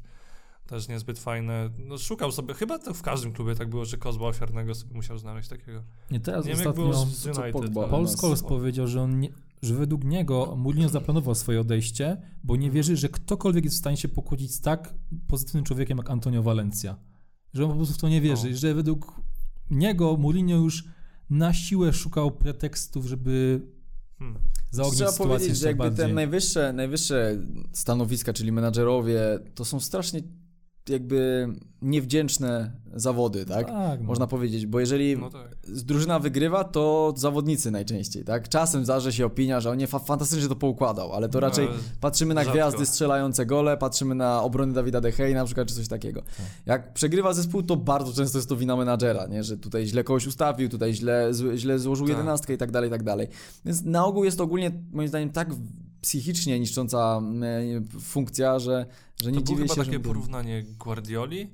też 0.68 0.88
niezbyt 0.88 1.20
fajne. 1.20 1.70
No, 1.78 1.98
szukał 1.98 2.32
sobie, 2.32 2.54
chyba 2.54 2.80
to 2.80 2.94
w 2.94 3.02
każdym 3.02 3.34
klubie 3.34 3.56
tak 3.56 3.70
było, 3.70 3.86
że 3.86 3.98
kozła 3.98 4.28
ofiarnego 4.30 4.76
sobie 4.76 4.96
musiał 4.96 5.18
znaleźć 5.18 5.50
takiego. 5.50 5.84
Nie, 6.12 6.20
teraz 6.20 6.46
Nie 6.46 6.52
wiem, 6.52 6.60
jak 6.60 6.68
ostatnio 6.68 6.92
było 6.92 7.06
z 7.06 7.18
co 7.22 7.30
United. 7.30 7.54
Pogba. 7.54 7.88
Paul 7.88 8.08
Scholes 8.08 8.44
powiedział, 8.44 8.88
że, 8.88 9.02
on 9.02 9.20
nie, 9.20 9.30
że 9.62 9.76
według 9.76 10.04
niego 10.04 10.56
Mourinho 10.58 10.90
zaplanował 10.90 11.36
swoje 11.36 11.62
odejście, 11.62 12.22
bo 12.44 12.56
nie 12.56 12.72
wierzy, 12.72 12.98
że 12.98 13.10
ktokolwiek 13.10 13.64
jest 13.64 13.76
w 13.78 13.80
stanie 13.80 13.98
się 13.98 14.08
pokłócić 14.08 14.54
z 14.56 14.62
tak 14.62 14.94
pozytywnym 15.28 15.64
człowiekiem 15.64 15.98
jak 15.98 16.10
Antonio 16.10 16.44
Valencia. 16.44 16.96
Że 17.54 17.64
on 17.64 17.70
po 17.70 17.76
prostu 17.76 17.94
w 17.94 17.98
to 17.98 18.10
nie 18.10 18.22
wierzy, 18.22 18.50
O. 18.50 18.54
że 18.58 18.74
według 18.74 19.22
niego 19.72 20.18
Mourinho 20.18 20.58
już 20.58 20.84
na 21.30 21.54
siłę 21.54 21.94
szukał 21.94 22.32
pretekstów, 22.32 23.06
żeby 23.06 23.62
Hmm. 24.20 24.40
zaognić 24.72 24.98
Trzeba 24.98 25.12
sytuację 25.12 25.38
powiedzieć, 25.38 25.58
że 25.58 25.68
jakby 25.68 25.84
bardziej. 25.84 26.06
te 26.06 26.14
najwyższe, 26.14 26.74
najwyższe 26.74 27.38
stanowiska, 27.74 28.34
czyli 28.34 28.52
menadżerowie, 28.52 29.22
to 29.56 29.66
są 29.66 29.80
strasznie 29.80 30.22
jakby 30.90 31.48
niewdzięczne 31.82 32.72
zawody, 32.96 33.46
tak? 33.46 33.68
Tak, 33.68 34.00
no. 34.02 34.06
Można 34.08 34.28
powiedzieć, 34.28 34.66
bo 34.66 34.80
jeżeli 34.80 35.18
No 35.18 35.30
tak. 35.30 35.56
drużyna 35.68 36.20
wygrywa, 36.20 36.64
to 36.64 37.14
zawodnicy 37.18 37.72
najczęściej, 37.72 38.24
tak? 38.24 38.50
Czasem 38.50 38.84
zdarza 38.84 39.12
się 39.12 39.26
opinia, 39.26 39.60
że 39.60 39.70
on 39.70 39.78
nie 39.78 39.88
fa- 39.88 40.00
fantastycznie 40.00 40.50
to 40.50 40.56
poukładał, 40.56 41.14
ale 41.14 41.30
to 41.30 41.40
raczej 41.40 41.66
No, 41.66 41.76
patrzymy 42.02 42.34
na 42.34 42.42
rzadko. 42.44 42.54
gwiazdy 42.54 42.86
strzelające 42.86 43.46
gole, 43.46 43.78
patrzymy 43.78 44.16
na 44.16 44.44
obrony 44.44 44.74
Dawida 44.74 45.02
De 45.02 45.12
Gea 45.12 45.34
na 45.34 45.46
przykład, 45.46 45.68
czy 45.68 45.76
coś 45.76 45.88
takiego. 45.88 46.22
Jak 46.66 46.94
przegrywa 46.94 47.34
zespół, 47.34 47.64
to 47.64 47.76
bardzo 47.76 48.14
często 48.14 48.38
jest 48.38 48.50
to 48.50 48.56
wina 48.56 48.76
menadżera, 48.76 49.28
nie? 49.28 49.44
Że 49.44 49.58
tutaj 49.58 49.86
źle 49.88 50.04
kogoś 50.04 50.28
ustawił, 50.28 50.70
tutaj 50.70 50.94
źle, 50.94 51.34
z- 51.34 51.58
źle 51.60 51.80
złożył 51.80 52.08
Tak. 52.08 52.18
jedenastkę 52.18 52.54
i 52.54 52.58
tak 52.58 52.72
dalej, 52.72 52.88
i 52.90 52.92
tak 52.92 53.04
dalej. 53.04 53.28
Więc 53.66 53.84
na 53.84 54.06
ogół 54.06 54.24
jest 54.24 54.38
to 54.38 54.44
ogólnie, 54.44 54.72
moim 54.92 55.08
zdaniem, 55.08 55.30
tak 55.30 55.50
psychicznie 56.02 56.60
niszcząca 56.60 57.22
e, 57.42 58.00
funkcja, 58.00 58.60
że, 58.60 58.86
że 59.24 59.32
nie 59.32 59.38
To 59.40 59.44
dziwię 59.46 59.62
chyba 59.62 59.76
się, 59.76 59.82
takie 59.82 59.94
że... 59.94 60.00
porównanie 60.00 60.64
Guardioli, 60.64 61.50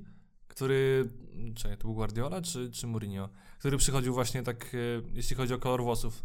który... 0.47 1.09
Czekaj, 1.55 1.77
to 1.77 1.83
był 1.83 1.93
Guardiola 1.93 2.41
czy, 2.41 2.71
czy 2.71 2.87
Mourinho? 2.87 3.29
Który 3.59 3.77
przychodził 3.77 4.13
właśnie 4.13 4.43
tak, 4.43 4.65
e, 4.65 4.77
jeśli 5.13 5.35
chodzi 5.35 5.53
o 5.53 5.59
kolor 5.59 5.83
włosów. 5.83 6.23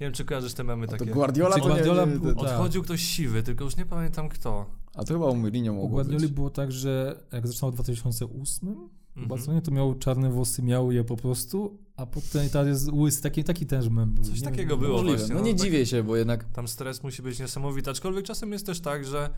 Nie 0.00 0.06
wiem, 0.06 0.12
czy 0.12 0.24
kojarzysz 0.24 0.54
te 0.54 0.64
memy 0.64 0.84
A 0.84 0.90
to 0.90 0.96
takie. 0.96 1.10
Guardiola 1.10 1.54
Czy 1.54 1.60
to 1.60 1.68
nie, 1.68 1.74
Guardiola 1.74 2.04
nie, 2.04 2.12
nie, 2.12 2.20
to- 2.20 2.26
tak. 2.26 2.38
Odchodził 2.38 2.82
ktoś 2.82 3.00
siwy, 3.02 3.42
tylko 3.42 3.64
już 3.64 3.76
nie 3.76 3.86
pamiętam 3.86 4.28
kto. 4.28 4.66
A 4.94 5.04
to 5.04 5.14
chyba 5.14 5.26
u 5.26 5.36
Mourinho 5.36 5.72
U 5.72 5.74
mogło 5.76 5.88
Guardioli 5.88 6.20
być. 6.22 6.32
było 6.32 6.50
tak, 6.50 6.72
że 6.72 7.20
jak 7.32 7.46
zaczynał 7.46 7.70
w 7.70 7.74
2008, 7.74 8.88
Mhm. 9.16 9.28
chyba 9.28 9.46
co 9.46 9.52
nie, 9.52 9.62
to 9.62 9.70
miał 9.70 9.94
czarne 9.94 10.30
włosy, 10.30 10.62
miał 10.62 10.92
je 10.92 11.04
po 11.04 11.16
prostu, 11.16 11.78
a 11.96 12.06
potem 12.06 12.48
teraz 12.50 12.68
jest 12.68 12.92
łysy, 12.92 13.22
taki, 13.22 13.44
taki 13.44 13.66
też 13.66 13.88
mem. 13.88 14.14
Coś 14.24 14.40
Nie 14.40 14.46
takiego 14.50 14.76
wiem, 14.76 14.80
było 14.80 14.92
Możliwe. 14.96 15.16
właśnie, 15.18 15.34
No 15.34 15.40
no 15.40 15.46
nie 15.46 15.54
tak- 15.54 15.62
dziwię 15.62 15.86
się, 15.86 16.02
bo 16.02 16.16
jednak 16.16 16.44
Tam 16.44 16.68
stres 16.68 17.02
musi 17.02 17.22
być 17.22 17.38
niesamowity, 17.38 17.90
aczkolwiek 17.90 18.24
czasem 18.24 18.52
jest 18.52 18.66
też 18.66 18.80
tak, 18.80 19.04
że 19.04 19.30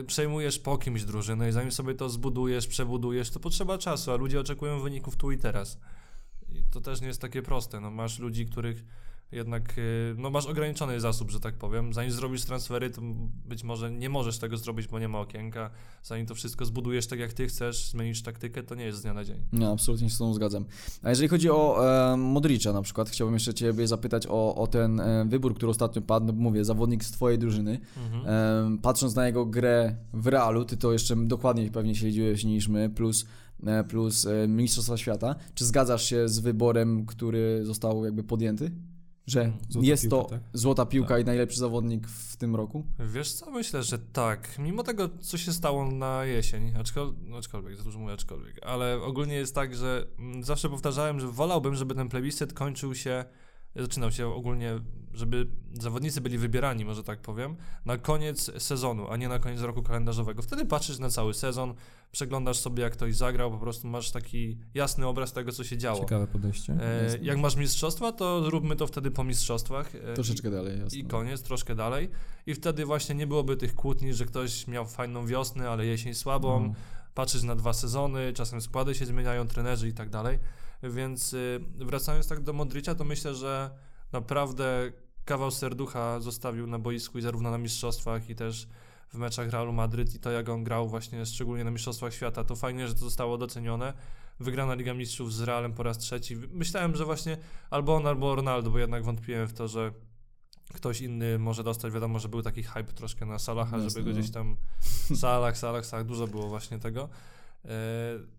y, 0.00 0.04
przejmujesz 0.04 0.58
po 0.58 0.78
kimś 0.78 1.04
drużynę 1.04 1.48
i 1.48 1.52
zanim 1.52 1.72
sobie 1.72 1.94
to 1.94 2.08
zbudujesz, 2.08 2.66
przebudujesz, 2.66 3.30
to 3.30 3.40
potrzeba 3.40 3.78
czasu, 3.78 4.12
a 4.12 4.16
ludzie 4.16 4.40
oczekują 4.40 4.80
wyników 4.80 5.16
tu 5.16 5.30
i 5.32 5.38
teraz. 5.38 5.78
I 6.52 6.62
to 6.70 6.80
też 6.80 7.00
nie 7.00 7.06
jest 7.06 7.20
takie 7.20 7.42
proste. 7.42 7.80
No, 7.80 7.90
masz 7.90 8.18
ludzi, 8.18 8.46
których 8.46 8.84
jednak, 9.32 9.78
y, 9.78 10.14
no 10.18 10.30
masz 10.30 10.46
ograniczony 10.46 11.00
zasób, 11.00 11.30
że 11.30 11.40
tak 11.40 11.54
powiem. 11.54 11.92
Zanim 11.92 12.12
zrobisz 12.12 12.44
transfery, 12.44 12.90
to 12.90 13.02
być 13.48 13.64
może 13.64 13.90
nie 13.90 14.08
możesz 14.08 14.38
tego 14.38 14.56
zrobić, 14.56 14.88
bo 14.88 14.98
nie 14.98 15.08
ma 15.08 15.20
okienka. 15.20 15.70
Zanim 16.02 16.26
to 16.26 16.34
wszystko 16.34 16.64
zbudujesz 16.64 17.06
tak, 17.06 17.18
jak 17.18 17.32
ty 17.32 17.46
chcesz, 17.46 17.90
zmienisz 17.90 18.22
taktykę, 18.22 18.62
to 18.62 18.74
nie 18.74 18.84
jest 18.84 18.98
z 18.98 19.02
dnia 19.02 19.14
na 19.14 19.24
dzień. 19.24 19.36
No, 19.52 19.72
absolutnie 19.72 20.10
się 20.10 20.14
z 20.14 20.18
tą 20.18 20.34
zgadzam. 20.34 20.64
A 21.02 21.10
jeżeli 21.10 21.28
chodzi 21.28 21.50
o 21.50 21.88
e, 22.12 22.16
Modricza 22.16 22.72
na 22.72 22.82
przykład, 22.82 23.10
chciałbym 23.10 23.34
jeszcze 23.34 23.54
Ciebie 23.54 23.86
zapytać 23.86 24.26
o, 24.26 24.54
o 24.54 24.66
ten 24.66 25.00
e, 25.00 25.24
wybór, 25.28 25.54
który 25.54 25.70
ostatnio 25.70 26.02
padł. 26.02 26.26
No, 26.26 26.32
mówię, 26.32 26.64
zawodnik 26.64 27.04
z 27.04 27.10
Twojej 27.10 27.38
drużyny. 27.38 27.80
Mhm. 27.96 28.24
E, 28.74 28.78
patrząc 28.82 29.14
na 29.14 29.26
jego 29.26 29.46
grę 29.46 29.96
w 30.12 30.26
Realu, 30.26 30.64
Ty 30.64 30.76
to 30.76 30.92
jeszcze 30.92 31.16
dokładniej 31.16 31.70
pewnie 31.70 31.94
śledziłeś 31.94 32.44
niż 32.44 32.68
my, 32.68 32.90
plus, 32.90 33.26
e, 33.66 33.84
plus 33.84 34.26
e, 34.26 34.48
Mistrzostwa 34.48 34.96
Świata. 34.96 35.34
Czy 35.54 35.64
zgadzasz 35.64 36.04
się 36.04 36.28
z 36.28 36.38
wyborem, 36.38 37.06
który 37.06 37.60
został 37.64 38.04
jakby 38.04 38.24
podjęty? 38.24 38.70
Że 39.28 39.52
Złota 39.68 39.86
jest 39.88 40.02
piłka, 40.02 40.16
to 40.16 40.24
tak? 40.24 40.40
złota 40.52 40.86
piłka 40.86 41.08
Tak. 41.08 41.22
i 41.22 41.24
najlepszy 41.24 41.58
zawodnik 41.58 42.08
w 42.08 42.36
tym 42.36 42.56
roku? 42.56 42.84
Wiesz 42.98 43.32
co, 43.32 43.50
myślę, 43.50 43.82
że 43.82 43.98
tak. 43.98 44.58
Mimo 44.58 44.82
tego, 44.82 45.08
co 45.20 45.38
się 45.38 45.52
stało 45.52 45.90
na 45.90 46.24
jesień, 46.24 46.76
aczkol, 46.76 47.14
no 47.20 47.36
aczkolwiek, 47.36 47.76
za 47.76 47.82
dużo 47.82 47.98
mówię 47.98 48.12
aczkolwiek, 48.12 48.58
ale 48.66 49.02
ogólnie 49.02 49.34
jest 49.34 49.54
tak, 49.54 49.74
że 49.76 50.06
mm, 50.18 50.44
zawsze 50.44 50.68
powtarzałem, 50.68 51.20
że 51.20 51.26
wolałbym, 51.28 51.74
żeby 51.74 51.94
ten 51.94 52.08
plebiscyt 52.08 52.52
kończył 52.52 52.94
się, 52.94 53.24
zaczynał 53.76 54.12
się 54.12 54.26
ogólnie, 54.28 54.80
żeby 55.14 55.46
zawodnicy 55.72 56.20
byli 56.20 56.38
wybierani, 56.38 56.84
może 56.84 57.04
tak 57.04 57.20
powiem, 57.20 57.56
na 57.84 57.96
koniec 57.96 58.62
sezonu, 58.62 59.10
a 59.10 59.16
nie 59.16 59.28
na 59.28 59.38
koniec 59.38 59.60
roku 59.60 59.82
kalendarzowego. 59.82 60.42
Wtedy 60.42 60.64
patrzysz 60.64 60.98
na 60.98 61.10
cały 61.10 61.34
sezon, 61.34 61.74
przeglądasz 62.12 62.58
sobie, 62.58 62.82
jak 62.82 62.92
ktoś 62.92 63.16
zagrał, 63.16 63.50
po 63.50 63.58
prostu 63.58 63.88
masz 63.88 64.10
taki 64.10 64.58
jasny 64.74 65.06
obraz 65.06 65.32
tego, 65.32 65.52
co 65.52 65.64
się 65.64 65.78
działo. 65.78 66.00
Ciekawe 66.00 66.26
podejście. 66.26 66.72
E, 66.72 67.18
jak 67.22 67.38
masz 67.38 67.56
mistrzostwa, 67.56 68.12
to 68.12 68.44
zróbmy 68.44 68.76
to 68.76 68.86
wtedy 68.86 69.10
po 69.10 69.24
mistrzostwach. 69.24 69.94
E, 69.94 70.14
Troszeczkę 70.14 70.50
dalej, 70.50 70.80
jasne. 70.80 70.98
i 70.98 71.04
koniec, 71.04 71.42
troszkę 71.42 71.74
dalej. 71.74 72.10
I 72.46 72.54
wtedy 72.54 72.86
właśnie 72.86 73.14
nie 73.14 73.26
byłoby 73.26 73.56
tych 73.56 73.74
kłótni, 73.74 74.14
że 74.14 74.26
ktoś 74.26 74.66
miał 74.66 74.86
fajną 74.86 75.26
wiosnę, 75.26 75.70
ale 75.70 75.86
jesień 75.86 76.14
słabą. 76.14 76.66
No. 76.66 76.74
Patrzysz 77.18 77.42
na 77.42 77.54
dwa 77.54 77.72
sezony, 77.72 78.32
czasem 78.32 78.60
składy 78.60 78.94
się 78.94 79.06
zmieniają, 79.06 79.46
trenerzy 79.46 79.88
i 79.88 79.92
tak 79.92 80.10
dalej. 80.10 80.38
Więc 80.82 81.32
y, 81.32 81.60
wracając 81.78 82.28
tak 82.28 82.40
do 82.40 82.52
Modricia, 82.52 82.94
to 82.94 83.04
myślę, 83.04 83.34
że 83.34 83.70
naprawdę 84.12 84.92
kawał 85.24 85.50
serducha 85.50 86.20
zostawił 86.20 86.66
na 86.66 86.78
boisku 86.78 87.18
i 87.18 87.22
zarówno 87.22 87.50
na 87.50 87.58
mistrzostwach 87.58 88.30
i 88.30 88.34
też 88.34 88.68
w 89.08 89.14
meczach 89.14 89.50
Realu 89.50 89.72
Madryt 89.72 90.14
i 90.14 90.18
to 90.18 90.30
jak 90.30 90.48
on 90.48 90.64
grał 90.64 90.88
właśnie 90.88 91.26
szczególnie 91.26 91.64
na 91.64 91.70
mistrzostwach 91.70 92.14
świata, 92.14 92.44
to 92.44 92.56
fajnie, 92.56 92.88
że 92.88 92.94
to 92.94 93.00
zostało 93.00 93.38
docenione. 93.38 93.92
Wygrana 94.40 94.74
Liga 94.74 94.94
Mistrzów 94.94 95.34
z 95.34 95.40
Realem 95.40 95.72
po 95.72 95.82
raz 95.82 95.98
trzeci. 95.98 96.36
Myślałem, 96.36 96.96
że 96.96 97.04
właśnie 97.04 97.36
albo 97.70 97.96
on, 97.96 98.06
albo 98.06 98.34
Ronaldo, 98.34 98.70
bo 98.70 98.78
jednak 98.78 99.04
wątpiłem 99.04 99.48
w 99.48 99.52
to, 99.52 99.68
że 99.68 99.92
ktoś 100.74 101.00
inny 101.00 101.38
może 101.38 101.64
dostać. 101.64 101.92
Wiadomo, 101.92 102.18
że 102.18 102.28
był 102.28 102.42
taki 102.42 102.62
hype 102.62 102.84
troszkę 102.92 103.26
na 103.26 103.38
Salaha, 103.38 103.76
Jasne, 103.76 103.90
żeby 103.90 104.04
go 104.04 104.10
no. 104.10 104.18
gdzieś 104.18 104.30
tam 104.32 104.56
Salah, 105.14 105.58
Salah, 105.58 105.86
Salah, 105.86 106.06
dużo 106.06 106.26
było 106.26 106.48
właśnie 106.48 106.78
tego. 106.78 107.08
E, 107.64 107.68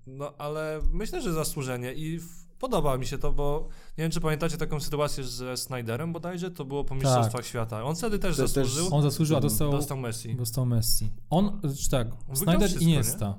No 0.07 0.33
ale 0.37 0.79
myślę, 0.91 1.21
że 1.21 1.33
zasłużenie 1.33 1.93
i 1.93 2.19
podoba 2.59 2.97
mi 2.97 3.05
się 3.05 3.17
to, 3.17 3.31
bo 3.33 3.67
nie 3.97 4.01
wiem, 4.03 4.11
czy 4.11 4.21
pamiętacie 4.21 4.57
taką 4.57 4.79
sytuację 4.79 5.23
ze 5.23 5.57
Snyderem 5.57 6.13
bodajże, 6.13 6.51
to 6.51 6.65
było 6.65 6.83
po 6.83 6.95
Mistrzostwach 6.95 7.45
Świata. 7.45 7.83
On 7.83 7.95
wtedy 7.95 8.19
też 8.19 8.37
To 8.37 8.41
też- 8.43 8.51
zasłużył, 8.51 8.95
On 8.95 9.01
zasłużył, 9.01 9.37
a 9.37 9.41
dostał, 9.41 9.71
dostał 9.71 9.97
Messi. 9.97 10.35
dostał 10.35 10.65
Messi. 10.65 11.09
On, 11.29 11.59
czy 11.83 11.89
tak, 11.89 12.07
wygrał 12.09 12.35
Snyder 12.35 12.81
i 12.81 12.83
Iniesta. 12.83 13.37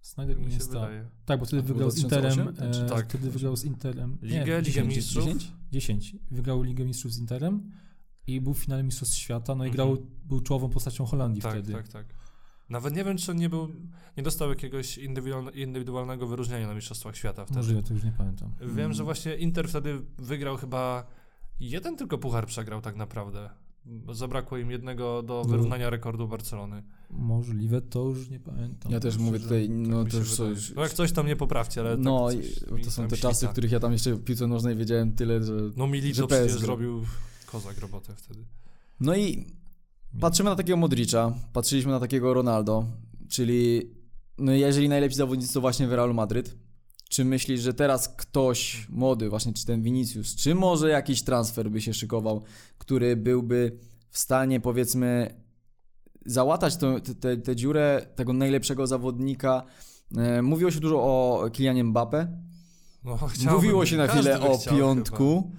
Snyder 0.00 0.38
i 0.38 0.46
Mi 0.46 0.52
wydaje. 0.58 1.08
Tak, 1.24 1.40
bo 1.40 1.46
wtedy 1.46 1.62
A 1.62 1.66
wygrał 1.66 1.90
z 1.90 1.94
2008? 1.94 2.48
Interem. 2.48 2.86
E, 2.86 2.88
tak? 2.88 3.08
Wtedy 3.08 3.30
wygrał 3.30 3.56
z 3.56 3.64
Interem. 3.64 4.18
Ligę, 4.22 4.38
Ligę 4.40 4.62
10, 4.62 4.96
Mistrzów. 4.96 5.24
10? 5.24 5.52
10. 5.72 6.16
Wygrał 6.30 6.62
Ligę 6.62 6.84
Mistrzów 6.84 7.12
z 7.12 7.18
Interem 7.18 7.70
i 8.26 8.40
był 8.40 8.54
w 8.54 8.58
finale 8.58 8.82
Mistrzostw 8.82 9.16
Świata, 9.16 9.54
no 9.54 9.64
i 9.64 9.68
Mhm. 9.68 9.88
grał, 9.88 10.06
był 10.24 10.40
czołową 10.40 10.68
postacią 10.70 11.04
Holandii 11.06 11.42
Tak, 11.42 11.52
wtedy. 11.52 11.72
tak, 11.72 11.88
tak. 11.88 12.06
Nawet 12.68 12.94
nie 12.96 13.04
wiem, 13.04 13.16
czy 13.16 13.30
on 13.30 13.36
nie 13.36 13.48
był, 13.48 13.68
nie 14.16 14.22
dostał 14.22 14.48
jakiegoś 14.48 14.98
indywidualne, 14.98 15.50
indywidualnego 15.50 16.26
wyróżnienia 16.26 16.66
na 16.66 16.74
Mistrzostwach 16.74 17.16
Świata 17.16 17.44
wtedy. 17.44 17.58
Możliwe, 17.58 17.82
to 17.82 17.94
już 17.94 18.04
nie 18.04 18.12
pamiętam. 18.18 18.52
Wiem, 18.76 18.92
że 18.92 19.04
właśnie 19.04 19.34
Inter 19.36 19.68
wtedy 19.68 20.00
wygrał 20.18 20.56
chyba 20.56 21.06
jeden 21.60 21.96
tylko 21.96 22.18
puchar 22.18 22.46
przegrał 22.46 22.80
tak 22.80 22.96
naprawdę. 22.96 23.50
Zabrakło 24.12 24.58
im 24.58 24.70
jednego 24.70 25.22
do 25.22 25.34
No. 25.44 25.50
wyrównania 25.50 25.90
rekordu 25.90 26.28
Barcelony. 26.28 26.82
Możliwe, 27.10 27.80
to 27.80 28.08
już 28.08 28.30
nie 28.30 28.40
pamiętam. 28.40 28.92
Ja 28.92 29.00
też 29.00 29.18
mówię 29.18 29.40
tutaj, 29.40 29.68
no 29.70 29.96
Tak 29.96 30.04
mi 30.04 30.10
to 30.12 30.18
już 30.18 30.34
coś... 30.36 30.74
No 30.74 30.82
jak 30.82 30.92
coś 30.92 31.12
tam 31.12 31.26
nie 31.26 31.36
poprawcie, 31.36 31.80
ale 31.80 31.96
No, 31.96 32.28
tak 32.28 32.38
i- 32.38 32.54
coś 32.60 32.70
mi 32.70 32.84
to 32.84 32.90
są 32.90 33.08
te 33.08 33.16
czasy, 33.16 33.46
w 33.46 33.50
których 33.50 33.72
ja 33.72 33.80
tam 33.80 33.92
jeszcze 33.92 34.14
w 34.14 34.24
piłce 34.24 34.46
nożnej 34.46 34.76
wiedziałem 34.76 35.12
tyle, 35.12 35.42
że... 35.44 35.52
No 35.76 35.86
Milito 35.86 36.16
że 36.16 36.26
przecież 36.26 36.46
PSG. 36.52 36.60
zrobił 36.60 37.04
kozak 37.52 37.78
robotę 37.78 38.12
wtedy. 38.16 38.40
No 39.00 39.16
i 39.16 39.46
patrzymy 40.20 40.50
na 40.50 40.56
takiego 40.56 40.76
Modricza, 40.76 41.32
patrzyliśmy 41.52 41.92
na 41.92 42.00
takiego 42.00 42.34
Ronaldo, 42.34 42.84
czyli 43.28 43.90
no 44.38 44.52
jeżeli 44.52 44.88
najlepsi 44.88 45.16
zawodnicy 45.16 45.54
to 45.54 45.60
właśnie 45.60 45.88
w 45.88 45.92
Realu 45.92 46.14
Madryt, 46.14 46.56
czy 47.08 47.24
myślisz, 47.24 47.60
że 47.60 47.74
teraz 47.74 48.08
ktoś 48.08 48.86
młody, 48.88 49.28
właśnie 49.28 49.52
czy 49.52 49.66
ten 49.66 49.82
Vinicius, 49.82 50.36
czy 50.36 50.54
może 50.54 50.88
jakiś 50.88 51.22
transfer 51.22 51.70
by 51.70 51.80
się 51.80 51.94
szykował, 51.94 52.42
który 52.78 53.16
byłby 53.16 53.78
w 54.10 54.18
stanie 54.18 54.60
powiedzmy 54.60 55.34
załatać 56.26 56.76
tę 57.44 57.56
dziurę 57.56 58.06
tego 58.14 58.32
najlepszego 58.32 58.86
zawodnika? 58.86 59.62
E, 60.16 60.42
mówiło 60.42 60.70
się 60.70 60.80
dużo 60.80 60.96
o 61.02 61.50
Kylianie 61.52 61.84
Mbappe, 61.84 62.38
No, 63.04 63.18
mówiło 63.52 63.86
się 63.86 63.96
na 63.96 64.06
chwilę 64.06 64.40
o 64.40 64.58
piątku. 64.58 65.50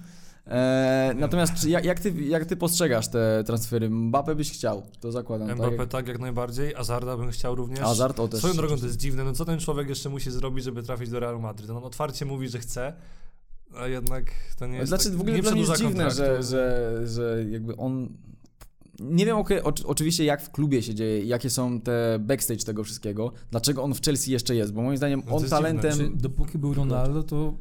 E, 0.46 1.14
natomiast 1.16 1.54
czy, 1.54 1.70
jak, 1.70 1.84
jak, 1.84 2.00
ty, 2.00 2.12
jak 2.22 2.44
ty 2.44 2.56
postrzegasz 2.56 3.08
te 3.08 3.44
transfery? 3.44 3.90
Mbappe 3.90 4.34
byś 4.34 4.52
chciał, 4.52 4.82
to 5.00 5.12
zakładam. 5.12 5.48
chyba. 5.48 5.64
tak? 5.64 5.74
Mbappé 5.74 5.86
tak 5.86 6.08
jak 6.08 6.18
najbardziej, 6.18 6.74
Azarda 6.74 7.16
bym 7.16 7.30
chciał 7.30 7.54
również. 7.54 7.80
Hazard 7.80 8.20
o 8.20 8.28
też. 8.28 8.38
Swoją 8.38 8.54
drogą 8.54 8.78
to 8.78 8.86
jest 8.86 8.98
dziwne, 8.98 9.24
no 9.24 9.32
co 9.32 9.44
ten 9.44 9.60
człowiek 9.60 9.88
jeszcze 9.88 10.08
musi 10.08 10.30
zrobić, 10.30 10.64
żeby 10.64 10.82
trafić 10.82 11.10
do 11.10 11.20
Realu 11.20 11.40
Madryt? 11.40 11.68
No, 11.68 11.76
on 11.76 11.84
otwarcie 11.84 12.24
mówi, 12.24 12.48
że 12.48 12.58
chce, 12.58 12.92
a 13.76 13.86
jednak 13.86 14.24
to 14.58 14.66
nie 14.66 14.76
jest 14.76 14.88
Znaczy 14.88 15.04
tak, 15.04 15.18
w 15.18 15.20
ogóle 15.20 15.36
nie 15.36 15.42
dla 15.42 15.52
mnie 15.52 15.60
jest 15.60 15.76
dziwne, 15.76 16.10
że, 16.10 16.42
że, 16.42 16.92
że 17.06 17.44
jakby 17.50 17.76
on... 17.76 18.08
Nie 19.00 19.26
wiem 19.26 19.36
okej, 19.36 19.62
oczy- 19.62 19.86
oczywiście 19.86 20.24
jak 20.24 20.42
w 20.42 20.50
klubie 20.50 20.82
się 20.82 20.94
dzieje, 20.94 21.24
jakie 21.24 21.50
są 21.50 21.80
te 21.80 22.18
backstage 22.20 22.64
tego 22.64 22.84
wszystkiego, 22.84 23.32
dlaczego 23.50 23.82
on 23.82 23.94
w 23.94 24.02
Chelsea 24.02 24.32
jeszcze 24.32 24.54
jest, 24.54 24.72
bo 24.72 24.82
moim 24.82 24.96
zdaniem 24.96 25.22
No 25.26 25.36
on 25.36 25.44
talentem... 25.44 25.98
Czy 25.98 26.10
dopóki 26.14 26.58
był 26.58 26.74
Ronaldo, 26.74 27.22
to 27.22 27.54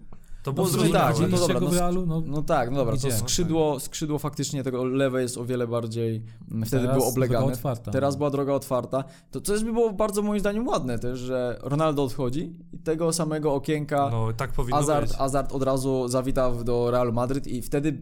To 0.44 0.52
No 0.52 0.56
było 0.56 0.68
sumie 0.68 0.80
zrozumiałe. 0.80 1.14
tak, 1.14 1.32
no 1.32 1.38
to 1.38 1.48
dobra, 1.48 1.60
no 1.60 1.72
Realu? 1.72 2.06
No, 2.06 2.22
No 2.26 2.42
tak, 2.42 2.72
no 2.72 2.78
dobra, 2.78 2.98
to 2.98 3.08
No 3.08 3.14
skrzydło, 3.14 3.80
skrzydło 3.80 4.20
faktycznie 4.20 4.64
tego 4.64 4.84
lewe 4.86 5.22
jest 5.22 5.38
o 5.38 5.46
wiele 5.46 5.68
bardziej, 5.68 6.24
mm, 6.52 6.66
wtedy 6.66 6.88
było 6.88 7.08
oblegane. 7.08 7.46
otwarta. 7.46 7.92
Teraz 7.92 8.16
była 8.16 8.30
droga 8.30 8.54
otwarta. 8.54 9.04
To 9.32 9.42
coś 9.42 9.64
by 9.64 9.74
było 9.74 9.94
bardzo 9.94 10.22
moim 10.22 10.40
zdaniem 10.40 10.68
ładne 10.68 11.00
też, 11.00 11.20
że 11.20 11.60
Ronaldo 11.62 12.04
odchodzi 12.04 12.56
i 12.74 12.78
tego 12.78 13.14
samego 13.14 13.54
okienka 13.54 14.10
No 14.12 14.28
tak 14.38 14.54
Hazard, 14.72 15.08
być. 15.08 15.18
Hazard 15.18 15.52
od 15.54 15.64
razu 15.64 16.08
zawita 16.08 16.52
do 16.52 16.92
Realu 16.92 17.14
Madryt 17.14 17.48
i 17.48 17.62
wtedy 17.62 18.02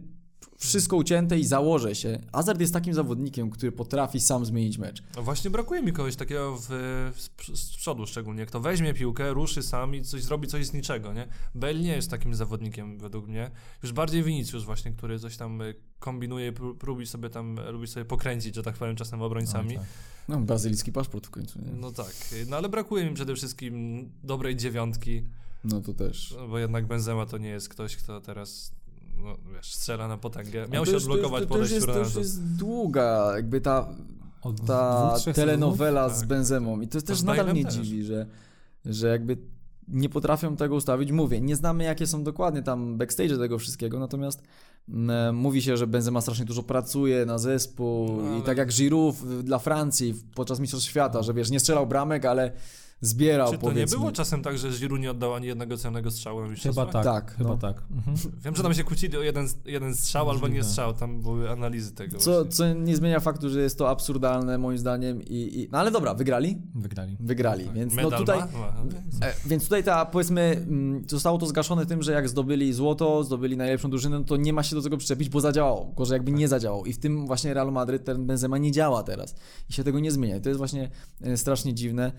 wszystko 0.57 0.95
ucięte 0.97 1.39
i 1.39 1.45
założę 1.45 1.95
się. 1.95 2.19
Hazard 2.33 2.61
jest 2.61 2.73
takim 2.73 2.93
zawodnikiem, 2.93 3.49
który 3.49 3.71
potrafi 3.71 4.19
sam 4.19 4.45
zmienić 4.45 4.77
mecz. 4.77 5.03
No 5.15 5.23
właśnie 5.23 5.49
brakuje 5.49 5.81
mi 5.81 5.93
kogoś 5.93 6.15
takiego 6.15 6.57
w, 6.57 6.63
z, 7.17 7.59
z 7.59 7.77
przodu 7.77 8.05
szczególnie, 8.07 8.45
kto 8.45 8.59
weźmie 8.59 8.93
piłkę, 8.93 9.33
ruszy 9.33 9.63
sam 9.63 9.95
i 9.95 10.01
coś 10.03 10.23
zrobi 10.23 10.47
coś 10.47 10.65
z 10.65 10.73
niczego, 10.73 11.13
nie? 11.13 11.27
Bale 11.55 11.79
nie 11.79 11.95
jest 11.95 12.09
takim 12.11 12.35
zawodnikiem 12.35 12.97
według 12.99 13.27
mnie. 13.27 13.51
Już 13.83 13.91
bardziej 13.93 14.23
Vinicius 14.23 14.63
właśnie, 14.63 14.91
który 14.91 15.19
coś 15.19 15.37
tam 15.37 15.61
y, 15.61 15.75
kombinuje, 15.99 16.53
lubi 16.87 17.07
sobie 17.07 17.29
tam, 17.29 17.59
lubi 17.71 17.87
sobie 17.87 18.05
pokręcić, 18.05 18.55
że 18.55 18.63
tak 18.63 18.75
powiem, 18.75 18.95
czasem 18.95 19.21
obrońcami. 19.21 19.75
tak. 19.75 19.85
No, 20.27 20.39
brazylijski 20.39 20.91
paszport 20.91 21.27
w 21.27 21.29
końcu, 21.29 21.59
nie? 21.61 21.71
No 21.71 21.91
tak, 21.91 22.13
no 22.47 22.57
ale 22.57 22.69
brakuje 22.69 23.05
mi 23.05 23.13
przede 23.15 23.35
wszystkim 23.35 24.05
dobrej 24.23 24.55
dziewiątki, 24.55 25.23
No 25.63 25.81
to 25.81 25.93
też. 25.93 26.33
no, 26.37 26.47
bo 26.47 26.59
jednak 26.59 26.87
Benzema 26.87 27.25
to 27.25 27.37
nie 27.37 27.49
jest 27.49 27.69
ktoś, 27.69 27.95
kto 27.95 28.21
teraz, 28.21 28.71
no 29.23 29.37
wiesz, 29.55 29.73
strzela 29.73 30.07
na 30.07 30.17
potęgę. 30.17 30.67
Miał 30.71 30.85
to 30.85 30.91
się 30.91 30.97
to 30.97 31.03
odblokować 31.03 31.45
po 31.45 31.55
to, 31.55 31.61
jest, 31.61 31.85
to 31.85 31.99
już 31.99 32.15
jest 32.15 32.55
długa, 32.55 33.31
jakby 33.35 33.61
ta 33.61 33.87
Od 34.41 34.65
ta 34.65 35.13
dwóch, 35.21 35.35
telenowela 35.35 36.09
z 36.09 36.19
Tak. 36.19 36.27
Benzemą. 36.27 36.81
I 36.81 36.87
to 36.87 37.01
też 37.01 37.17
z 37.19 37.23
nadal 37.23 37.51
mnie 37.51 37.63
też. 37.65 37.73
dziwi, 37.73 38.03
że, 38.03 38.25
że 38.85 39.07
jakby 39.07 39.37
nie 39.87 40.09
potrafią 40.09 40.55
tego 40.55 40.75
ustawić. 40.75 41.11
Mówię, 41.11 41.41
nie 41.41 41.55
znamy 41.55 41.83
jakie 41.83 42.07
są 42.07 42.23
dokładnie 42.23 42.63
tam 42.63 42.97
backstage 42.97 43.37
tego 43.37 43.59
wszystkiego, 43.59 43.99
natomiast 43.99 44.41
mm, 44.89 45.35
mówi 45.35 45.61
się, 45.61 45.77
że 45.77 45.87
Benzema 45.87 46.21
strasznie 46.21 46.45
dużo 46.45 46.63
pracuje 46.63 47.25
na 47.25 47.37
zespół 47.37 48.21
No, 48.21 48.29
i 48.31 48.33
ale- 48.35 48.41
tak 48.41 48.57
jak 48.57 48.69
Giroud 48.73 49.15
dla 49.43 49.59
Francji 49.59 50.15
podczas 50.35 50.59
Mistrzostw 50.59 50.89
Świata, 50.89 51.23
że 51.23 51.33
wiesz, 51.33 51.49
nie 51.49 51.59
strzelał 51.59 51.87
bramek, 51.87 52.25
ale 52.25 52.51
zbierał 53.01 53.51
Czy 53.51 53.57
to 53.57 53.67
nie 53.67 53.71
powiedzmy. 53.73 53.97
było 53.97 54.11
czasem 54.11 54.41
tak, 54.41 54.57
że 54.57 54.69
Giroud 54.69 55.01
nie 55.01 55.11
oddał 55.11 55.33
ani 55.33 55.47
jednego 55.47 55.77
celnego 55.77 56.11
strzału? 56.11 56.41
Chyba 56.63 56.85
tak, 56.85 57.03
Tak, 57.03 57.35
chyba 57.37 57.49
no. 57.49 57.57
tak. 57.57 57.83
Mhm. 57.91 58.17
Wiem, 58.43 58.55
że 58.55 58.63
tam 58.63 58.73
się 58.73 58.83
kłócili 58.83 59.17
o 59.17 59.21
jeden, 59.21 59.47
jeden 59.65 59.95
strzał 59.95 60.29
albo 60.29 60.47
nie 60.47 60.53
Możliwe. 60.53 60.63
strzał, 60.69 60.93
tam 60.93 61.21
były 61.21 61.49
analizy 61.49 61.91
tego 61.91 62.17
Co, 62.17 62.31
właśnie. 62.31 62.51
co 62.51 62.73
nie 62.73 62.95
zmienia 62.95 63.19
faktu, 63.19 63.49
że 63.49 63.61
jest 63.61 63.77
to 63.77 63.89
absurdalne 63.89 64.57
moim 64.57 64.77
zdaniem 64.77 65.21
i, 65.23 65.59
i 65.59 65.69
no 65.71 65.77
ale 65.77 65.91
dobra, 65.91 66.13
wygrali? 66.13 66.57
Wygrali. 66.75 67.17
Wygrali, 67.19 67.65
Tak. 67.65 67.73
więc 67.73 67.93
no 67.95 68.11
tutaj 68.11 68.39
ma? 68.39 68.45
Ma. 68.59 69.27
E, 69.27 69.33
Więc 69.45 69.63
tutaj 69.63 69.83
ta, 69.83 70.05
powiedzmy, 70.05 70.41
mm, 70.41 71.03
zostało 71.09 71.37
to 71.37 71.45
zgaszone 71.45 71.85
tym, 71.85 72.03
że 72.03 72.11
jak 72.11 72.29
zdobyli 72.29 72.73
złoto, 72.73 73.23
zdobyli 73.23 73.57
najlepszą 73.57 73.89
drużynę, 73.89 74.19
no 74.19 74.25
to 74.25 74.37
nie 74.37 74.53
ma 74.53 74.63
się 74.63 74.75
do 74.75 74.81
tego 74.81 74.97
przyczepić, 74.97 75.29
bo 75.29 75.41
zadziałało. 75.41 75.93
Gorzej 75.95 76.15
jakby 76.15 76.31
nie 76.31 76.47
zadziałało. 76.47 76.85
I 76.85 76.93
w 76.93 76.99
tym 76.99 77.27
właśnie 77.27 77.53
Real 77.53 77.71
Madryt 77.71 78.03
ten 78.03 78.25
Benzema 78.25 78.57
nie 78.57 78.71
działa 78.71 79.03
teraz. 79.03 79.35
I 79.69 79.73
się 79.73 79.83
tego 79.83 79.99
nie 79.99 80.11
zmienia. 80.11 80.37
I 80.37 80.41
to 80.41 80.49
jest 80.49 80.57
właśnie 80.57 80.89
e, 81.21 81.37
strasznie 81.37 81.73
dziwne. 81.73 82.11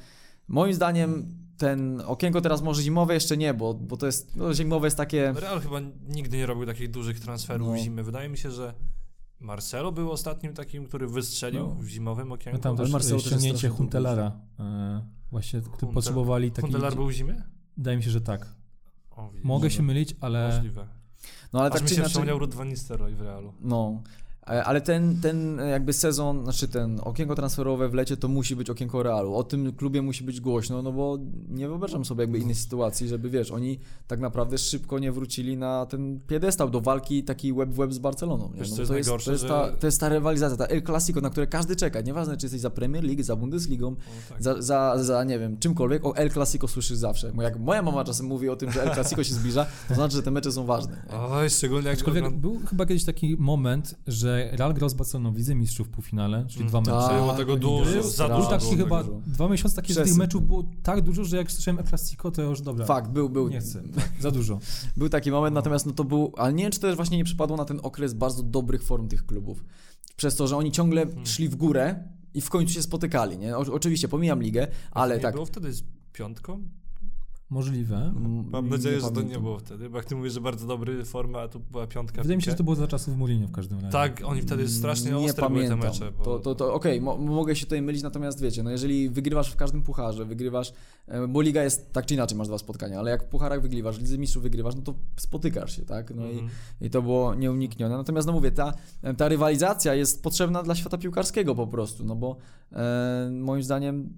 Moim 0.51 0.75
zdaniem 0.75 1.35
ten 1.57 2.03
okienko 2.07 2.41
teraz 2.41 2.63
może 2.63 2.83
zimowe 2.83 3.15
jeszcze 3.15 3.37
nie, 3.37 3.55
bo, 3.55 3.75
bo 3.75 3.97
to 3.97 4.07
jest, 4.07 4.37
no 4.37 4.55
zimowe 4.55 4.87
jest 4.87 4.97
takie... 4.97 5.33
Real 5.37 5.61
chyba 5.61 5.81
nigdy 6.09 6.37
nie 6.37 6.47
robił 6.47 6.67
takich 6.67 6.91
dużych 6.91 7.21
transferów 7.21 7.69
No. 7.69 7.75
w 7.75 7.79
zimę. 7.79 8.03
Wydaje 8.03 8.29
mi 8.29 8.39
się, 8.39 8.51
że 8.51 8.75
Marcelo 9.41 9.93
był 9.93 10.11
ostatnim 10.13 10.55
takim, 10.55 10.87
który 10.87 11.07
wystrzelił 11.09 11.61
No. 11.67 11.75
w 11.75 11.87
zimowym 11.89 12.33
okienku. 12.33 12.59
No 12.59 12.63
tam 12.63 12.71
Ale 12.77 12.79
też 12.85 12.93
Marcelo 12.93 13.17
też 13.17 13.25
jest 13.25 13.37
ściągnięcie 13.37 13.69
Huntelara. 13.69 14.33
E, 14.61 15.05
właśnie 15.31 15.61
Hunter- 15.61 15.93
potrzebowali 15.95 16.51
takiej... 16.51 16.63
Huntelar 16.71 16.95
był 16.95 17.07
w 17.07 17.13
zimie? 17.13 17.43
Wydaje 17.77 17.97
mi 17.97 18.03
się, 18.03 18.11
że 18.11 18.21
tak. 18.21 18.47
O. 19.11 19.31
Mogę 19.43 19.71
się 19.71 19.83
mylić, 19.83 20.17
ale 20.21 20.49
Możliwe. 20.55 20.87
No 21.53 21.61
ale 21.61 21.69
Aż 21.69 21.73
tak 21.75 21.83
mi 21.83 21.89
czy 21.89 21.95
się 21.95 22.01
inaczej... 22.01 22.11
przypomniał 22.11 22.39
Ruud 22.39 22.55
van 22.55 22.69
Nistelrooy 22.69 23.15
w 23.15 23.21
Realu. 23.21 23.53
No, 23.61 24.03
ale 24.47 24.81
ten, 24.81 25.21
ten 25.21 25.61
jakby 25.71 25.93
sezon, 25.93 26.43
znaczy 26.45 26.69
ten 26.69 27.01
okienko 27.05 27.35
transferowe 27.35 27.89
w 27.89 27.95
lecie 27.95 28.17
to 28.17 28.29
musi 28.29 28.57
być 28.57 28.71
okienko 28.71 29.03
Realu. 29.03 29.35
O 29.35 29.45
tym 29.45 29.73
klubie 29.73 30.03
musi 30.03 30.25
być 30.25 30.41
głośno, 30.41 30.83
no 30.83 30.93
bo 30.93 31.19
nie 31.49 31.69
wyobrażam 31.69 32.05
sobie 32.05 32.23
jakby 32.23 32.39
innej 32.39 32.55
sytuacji, 32.55 33.09
żeby 33.09 33.31
wiesz, 33.31 33.51
oni 33.51 33.79
tak 34.07 34.21
naprawdę 34.21 34.59
szybko 34.59 34.99
nie 34.99 35.13
wrócili 35.13 35.57
na 35.57 35.87
ten 35.87 36.21
piedestał 36.27 36.71
do 36.71 36.81
walki 36.81 37.25
taki 37.25 37.53
web 37.53 37.71
w 37.71 37.75
web 37.77 37.93
z 37.93 37.99
Barceloną. 37.99 38.51
Wiesz, 38.55 38.71
No, 38.71 38.77
to, 38.77 38.83
jest, 38.83 38.93
najgorsze, 38.93 39.27
to, 39.27 39.33
jest 39.33 39.43
że- 39.43 39.49
ta, 39.49 39.69
to 39.81 39.87
jest 39.87 40.01
ta 40.01 40.09
rywalizacja, 40.09 40.57
ta 40.57 40.67
El 40.67 40.83
Clasico, 40.83 41.21
na 41.21 41.31
które 41.31 41.47
każdy 41.47 41.77
czeka. 41.77 42.01
Nieważne, 42.01 42.37
czy 42.37 42.47
jesteś 42.47 42.61
za 42.61 42.71
Premier 42.71 43.05
League, 43.05 43.23
za 43.23 43.37
Bundesligą, 43.37 43.97
tak. 44.29 44.43
za, 44.43 44.63
za, 44.63 45.05
za 45.05 45.25
nie 45.25 45.39
wiem, 45.39 45.59
czymkolwiek, 45.59 46.05
o 46.07 46.17
El 46.17 46.31
Clasico 46.31 46.69
słyszysz 46.69 46.97
zawsze. 46.97 47.33
Bo 47.35 47.43
jak 47.43 47.59
moja 47.59 47.83
mama 47.83 48.05
czasem 48.05 48.27
mówi 48.27 48.49
o 48.49 48.57
tym, 48.57 48.73
że 48.73 48.83
El 48.83 48.95
Clasico 48.95 49.25
się 49.25 49.35
zbliża, 49.35 49.67
to 49.89 49.95
znaczy, 49.95 50.17
że 50.17 50.23
te 50.23 50.31
mecze 50.31 50.53
są 50.53 50.65
ważne. 50.67 51.03
Oj, 51.31 51.51
szczególnie 51.51 51.89
jak 51.89 51.99
Aczkolwiek 51.99 52.31
był 52.31 52.61
chyba 52.71 52.87
kiedyś 52.87 53.05
taki 53.05 53.37
moment, 53.39 53.95
że 54.07 54.30
Real 54.53 54.75
grał 54.75 54.89
z 54.91 54.95
Barceloną 54.95 55.33
w 55.33 55.37
Lidze 55.37 55.55
Mistrzów 55.55 55.87
w 55.87 55.91
półfinale, 55.91 56.45
czyli 56.49 56.61
Mm, 56.61 56.69
dwa 56.69 56.81
mecze. 56.81 56.93
tak. 57.09 57.17
Było 57.21 57.33
tego 57.33 57.57
Był 57.57 57.79
dużo, 57.85 58.03
za 58.03 58.29
Był 58.29 58.37
dużo 58.37 58.49
taki 58.51 58.77
było 58.77 58.77
chyba 58.77 59.05
dwa 59.27 59.49
miesiące 59.49 59.77
takie, 59.77 59.95
że 59.95 60.05
tych 60.05 60.17
meczów 60.17 60.47
było 60.47 60.65
tak 60.83 61.01
dużo, 61.01 61.25
że 61.25 61.37
jak 61.37 61.53
słyszałem 61.53 61.79
El 61.79 61.87
Clasico, 61.87 62.31
to 62.31 62.43
już 62.43 62.61
dobra. 62.61 62.87
Fakt, 62.87 63.11
był, 63.11 63.29
był. 63.31 63.49
Nie 63.49 63.61
chcę. 63.61 63.83
Tak, 63.95 64.13
za 64.21 64.31
dużo. 64.31 64.59
Był 64.97 65.09
taki 65.09 65.31
moment, 65.31 65.55
natomiast 65.55 65.87
no 65.87 65.93
to 65.93 66.05
był, 66.05 66.33
ale 66.37 66.53
nie 66.53 66.63
wiem, 66.63 66.73
czy 66.73 66.81
to 66.81 66.87
też 66.87 66.97
właśnie 66.97 67.17
nie 67.17 67.25
przypadło 67.25 67.57
na 67.57 67.65
ten 67.65 67.81
okres 67.83 68.15
bardzo 68.15 68.43
dobrych 68.43 68.83
form 68.83 69.09
tych 69.09 69.27
klubów. 69.27 69.65
Przez 70.17 70.37
to, 70.37 70.47
że 70.47 70.57
oni 70.57 70.73
ciągle 70.73 71.07
Hmm. 71.07 71.27
szli 71.27 71.49
w 71.49 71.57
górę 71.57 72.05
i 72.35 72.41
w 72.41 72.51
końcu 72.51 72.73
się 72.73 72.83
spotykali, 72.83 73.39
nie? 73.39 73.57
O, 73.57 73.61
oczywiście, 73.73 74.09
pomijam 74.09 74.43
ligę, 74.43 74.67
ale 74.91 75.15
nie 75.17 75.21
tak. 75.23 75.35
było 75.35 75.47
wtedy 75.47 75.73
z 75.73 75.83
piątką? 76.13 76.63
Możliwe. 77.51 77.97
mm, 77.97 78.51
Mam 78.51 78.69
nadzieję, 78.69 78.95
że 79.01 79.07
to 79.07 79.09
nie 79.11 79.15
pamiętam. 79.17 79.43
było 79.43 79.59
wtedy, 79.59 79.91
bo 79.91 79.97
jak 79.97 80.07
ty 80.07 80.17
mówisz, 80.17 80.33
że 80.33 80.41
bardzo 80.41 80.67
dobry 80.67 81.05
forma, 81.05 81.41
a 81.41 81.49
tu 81.49 81.61
była 81.61 81.87
piątka. 81.87 82.15
w 82.23 82.25
Wydaje 82.25 82.37
mi 82.37 82.43
się, 82.43 82.51
że 82.51 82.57
to 82.57 82.65
było 82.65 82.77
za 82.77 82.87
czasów 82.87 83.17
Mourinho 83.17 83.49
w 83.49 83.53
każdym 83.53 83.79
razie. 83.79 83.93
Tak, 83.93 84.21
oni 84.25 84.43
wtedy 84.43 84.69
strasznie 84.69 85.11
nie 85.11 85.17
ostre 85.17 85.49
były 85.49 85.63
te 85.63 85.69
pamiętam. 85.69 85.79
mecze. 85.79 86.13
Bo... 86.19 86.25
To, 86.25 86.39
to, 86.39 86.55
to 86.55 86.75
okej, 86.75 87.01
mo- 87.01 87.17
mogę 87.17 87.57
się 87.57 87.67
tutaj 87.67 87.83
mylić, 87.83 88.03
natomiast 88.03 88.41
wiecie, 88.41 88.63
no 88.63 88.71
jeżeli 88.71 89.09
wygrywasz 89.11 89.51
w 89.53 89.57
każdym 89.57 89.83
pucharze, 89.83 90.25
wygrywasz, 90.25 90.73
e, 91.07 91.29
bo 91.29 91.41
liga 91.41 91.63
jest 91.63 91.93
tak 91.93 92.07
czy 92.07 92.15
inaczej, 92.15 92.39
masz 92.39 92.49
dwa 92.49 92.59
spotkania, 92.59 92.99
ale 92.99 93.11
jak 93.11 93.23
w 93.25 93.27
pucharach 93.27 93.63
wygrywasz, 93.63 93.97
w 93.97 94.01
Lidze 94.01 94.19
Mistrzów 94.19 94.43
wygrywasz, 94.43 94.75
no 94.77 94.83
to 94.83 94.95
spotykasz 95.17 95.77
się, 95.77 95.83
tak? 95.83 96.15
No 96.15 96.27
i 96.27 96.31
Mhm. 96.31 96.49
I 96.81 96.91
to 96.91 97.03
było 97.03 97.35
nieuniknione. 97.35 97.97
Natomiast 97.97 98.27
no 98.27 98.33
mówię, 98.33 98.51
ta, 98.51 98.73
ta 99.17 99.29
rywalizacja 99.29 99.95
jest 99.95 100.23
potrzebna 100.23 100.63
dla 100.63 100.75
świata 100.75 100.99
piłkarskiego 100.99 101.55
po 101.55 101.67
prostu, 101.67 102.05
no 102.05 102.17
bo 102.17 102.37
e, 102.73 103.31
moim 103.33 103.63
zdaniem 103.63 104.13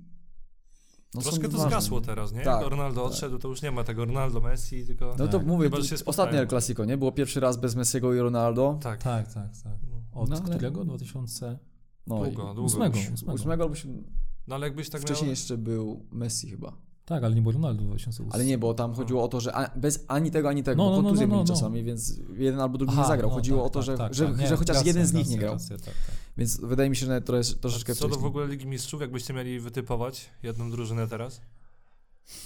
no 1.14 1.20
Troszkę 1.22 1.48
to 1.48 1.56
ważne. 1.56 1.70
zgasło 1.70 2.00
teraz, 2.00 2.32
nie? 2.32 2.42
Tak, 2.42 2.60
Jak 2.62 2.70
Ronaldo 2.70 3.02
tak. 3.02 3.10
odszedł, 3.12 3.38
to 3.38 3.48
już 3.48 3.62
nie 3.62 3.70
ma 3.70 3.84
tego 3.84 4.04
Ronaldo, 4.04 4.40
Messi, 4.40 4.86
tylko... 4.86 5.14
No 5.18 5.28
to 5.28 5.38
Tak. 5.38 5.46
mówię, 5.46 5.64
Chyba, 5.66 5.76
to 5.76 5.82
że 5.82 5.88
się 5.88 5.94
ostatnie 5.94 6.12
spotkają. 6.14 6.40
El 6.42 6.48
Clasico, 6.48 6.84
nie? 6.84 6.96
Było 6.96 7.12
pierwszy 7.12 7.40
raz 7.40 7.56
bez 7.56 7.74
Messiego 7.74 8.14
i 8.14 8.18
Ronaldo. 8.18 8.78
Tak. 8.82 9.02
Tak, 9.02 9.32
tak, 9.32 9.48
tak. 9.64 9.72
Od 10.14 10.28
No, 10.30 10.40
którego? 10.40 10.84
2000? 10.84 11.58
No, 12.06 12.16
Długo, 12.24 12.42
długo. 12.44 12.62
Ósmego, 12.62 12.98
już. 12.98 13.10
ósmego. 13.10 13.34
ósmego 13.34 13.62
albo 13.62 13.74
siódmego. 13.74 14.08
No 14.46 14.54
ale 14.54 14.66
jakbyś 14.66 14.90
tak 14.90 15.00
Wcześniej 15.02 15.26
miał... 15.26 15.30
jeszcze 15.32 15.58
był 15.58 16.06
Messi 16.12 16.50
chyba. 16.50 16.72
Tak, 17.04 17.24
ale 17.24 17.34
nie 17.34 17.42
było 17.42 17.52
Ronaldo 17.52 17.82
w 17.82 17.86
2008. 17.86 18.32
Ale 18.32 18.44
nie, 18.44 18.58
bo 18.58 18.74
tam 18.74 18.94
chodziło 18.94 19.24
o 19.24 19.28
to, 19.28 19.40
że 19.40 19.54
a, 19.54 19.78
bez 19.78 20.04
ani 20.08 20.30
tego, 20.30 20.48
ani 20.48 20.62
tego, 20.62 20.82
No, 20.84 20.90
bo 20.90 20.90
no, 20.90 20.96
no, 20.96 21.02
kontuzje 21.02 21.26
no, 21.26 21.34
mieli 21.34 21.48
no. 21.48 21.54
czasami, 21.54 21.84
więc 21.84 22.20
jeden 22.36 22.60
albo 22.60 22.78
drugi 22.78 22.92
Aha, 22.92 23.02
nie 23.02 23.08
zagrał. 23.08 23.30
no, 23.30 23.36
chodziło 23.36 23.58
tak, 23.58 23.66
o 23.66 23.70
to, 23.70 23.78
tak, 23.78 23.86
że, 23.86 23.96
tak, 23.96 24.14
że, 24.14 24.26
tak. 24.26 24.38
Nie, 24.38 24.48
że 24.48 24.56
chociaż 24.56 24.76
racja, 24.76 24.88
jeden 24.88 25.06
z 25.06 25.12
nich 25.12 25.22
racja, 25.22 25.32
nie 25.32 25.38
grał. 25.40 25.54
racja, 25.54 25.76
tak, 25.76 25.84
tak. 25.86 25.94
Więc 26.36 26.60
wydaje 26.60 26.90
mi 26.90 26.96
się, 26.96 27.06
że 27.06 27.20
to 27.20 27.36
jest 27.36 27.60
troszeczkę 27.60 27.94
Co 27.94 28.08
do 28.08 28.16
w 28.16 28.24
ogóle 28.24 28.46
Ligi 28.46 28.66
Mistrzów, 28.66 29.00
jakbyście 29.00 29.34
mieli 29.34 29.60
wytypować 29.60 30.30
jedną 30.42 30.70
drużynę 30.70 31.08
teraz? 31.08 31.40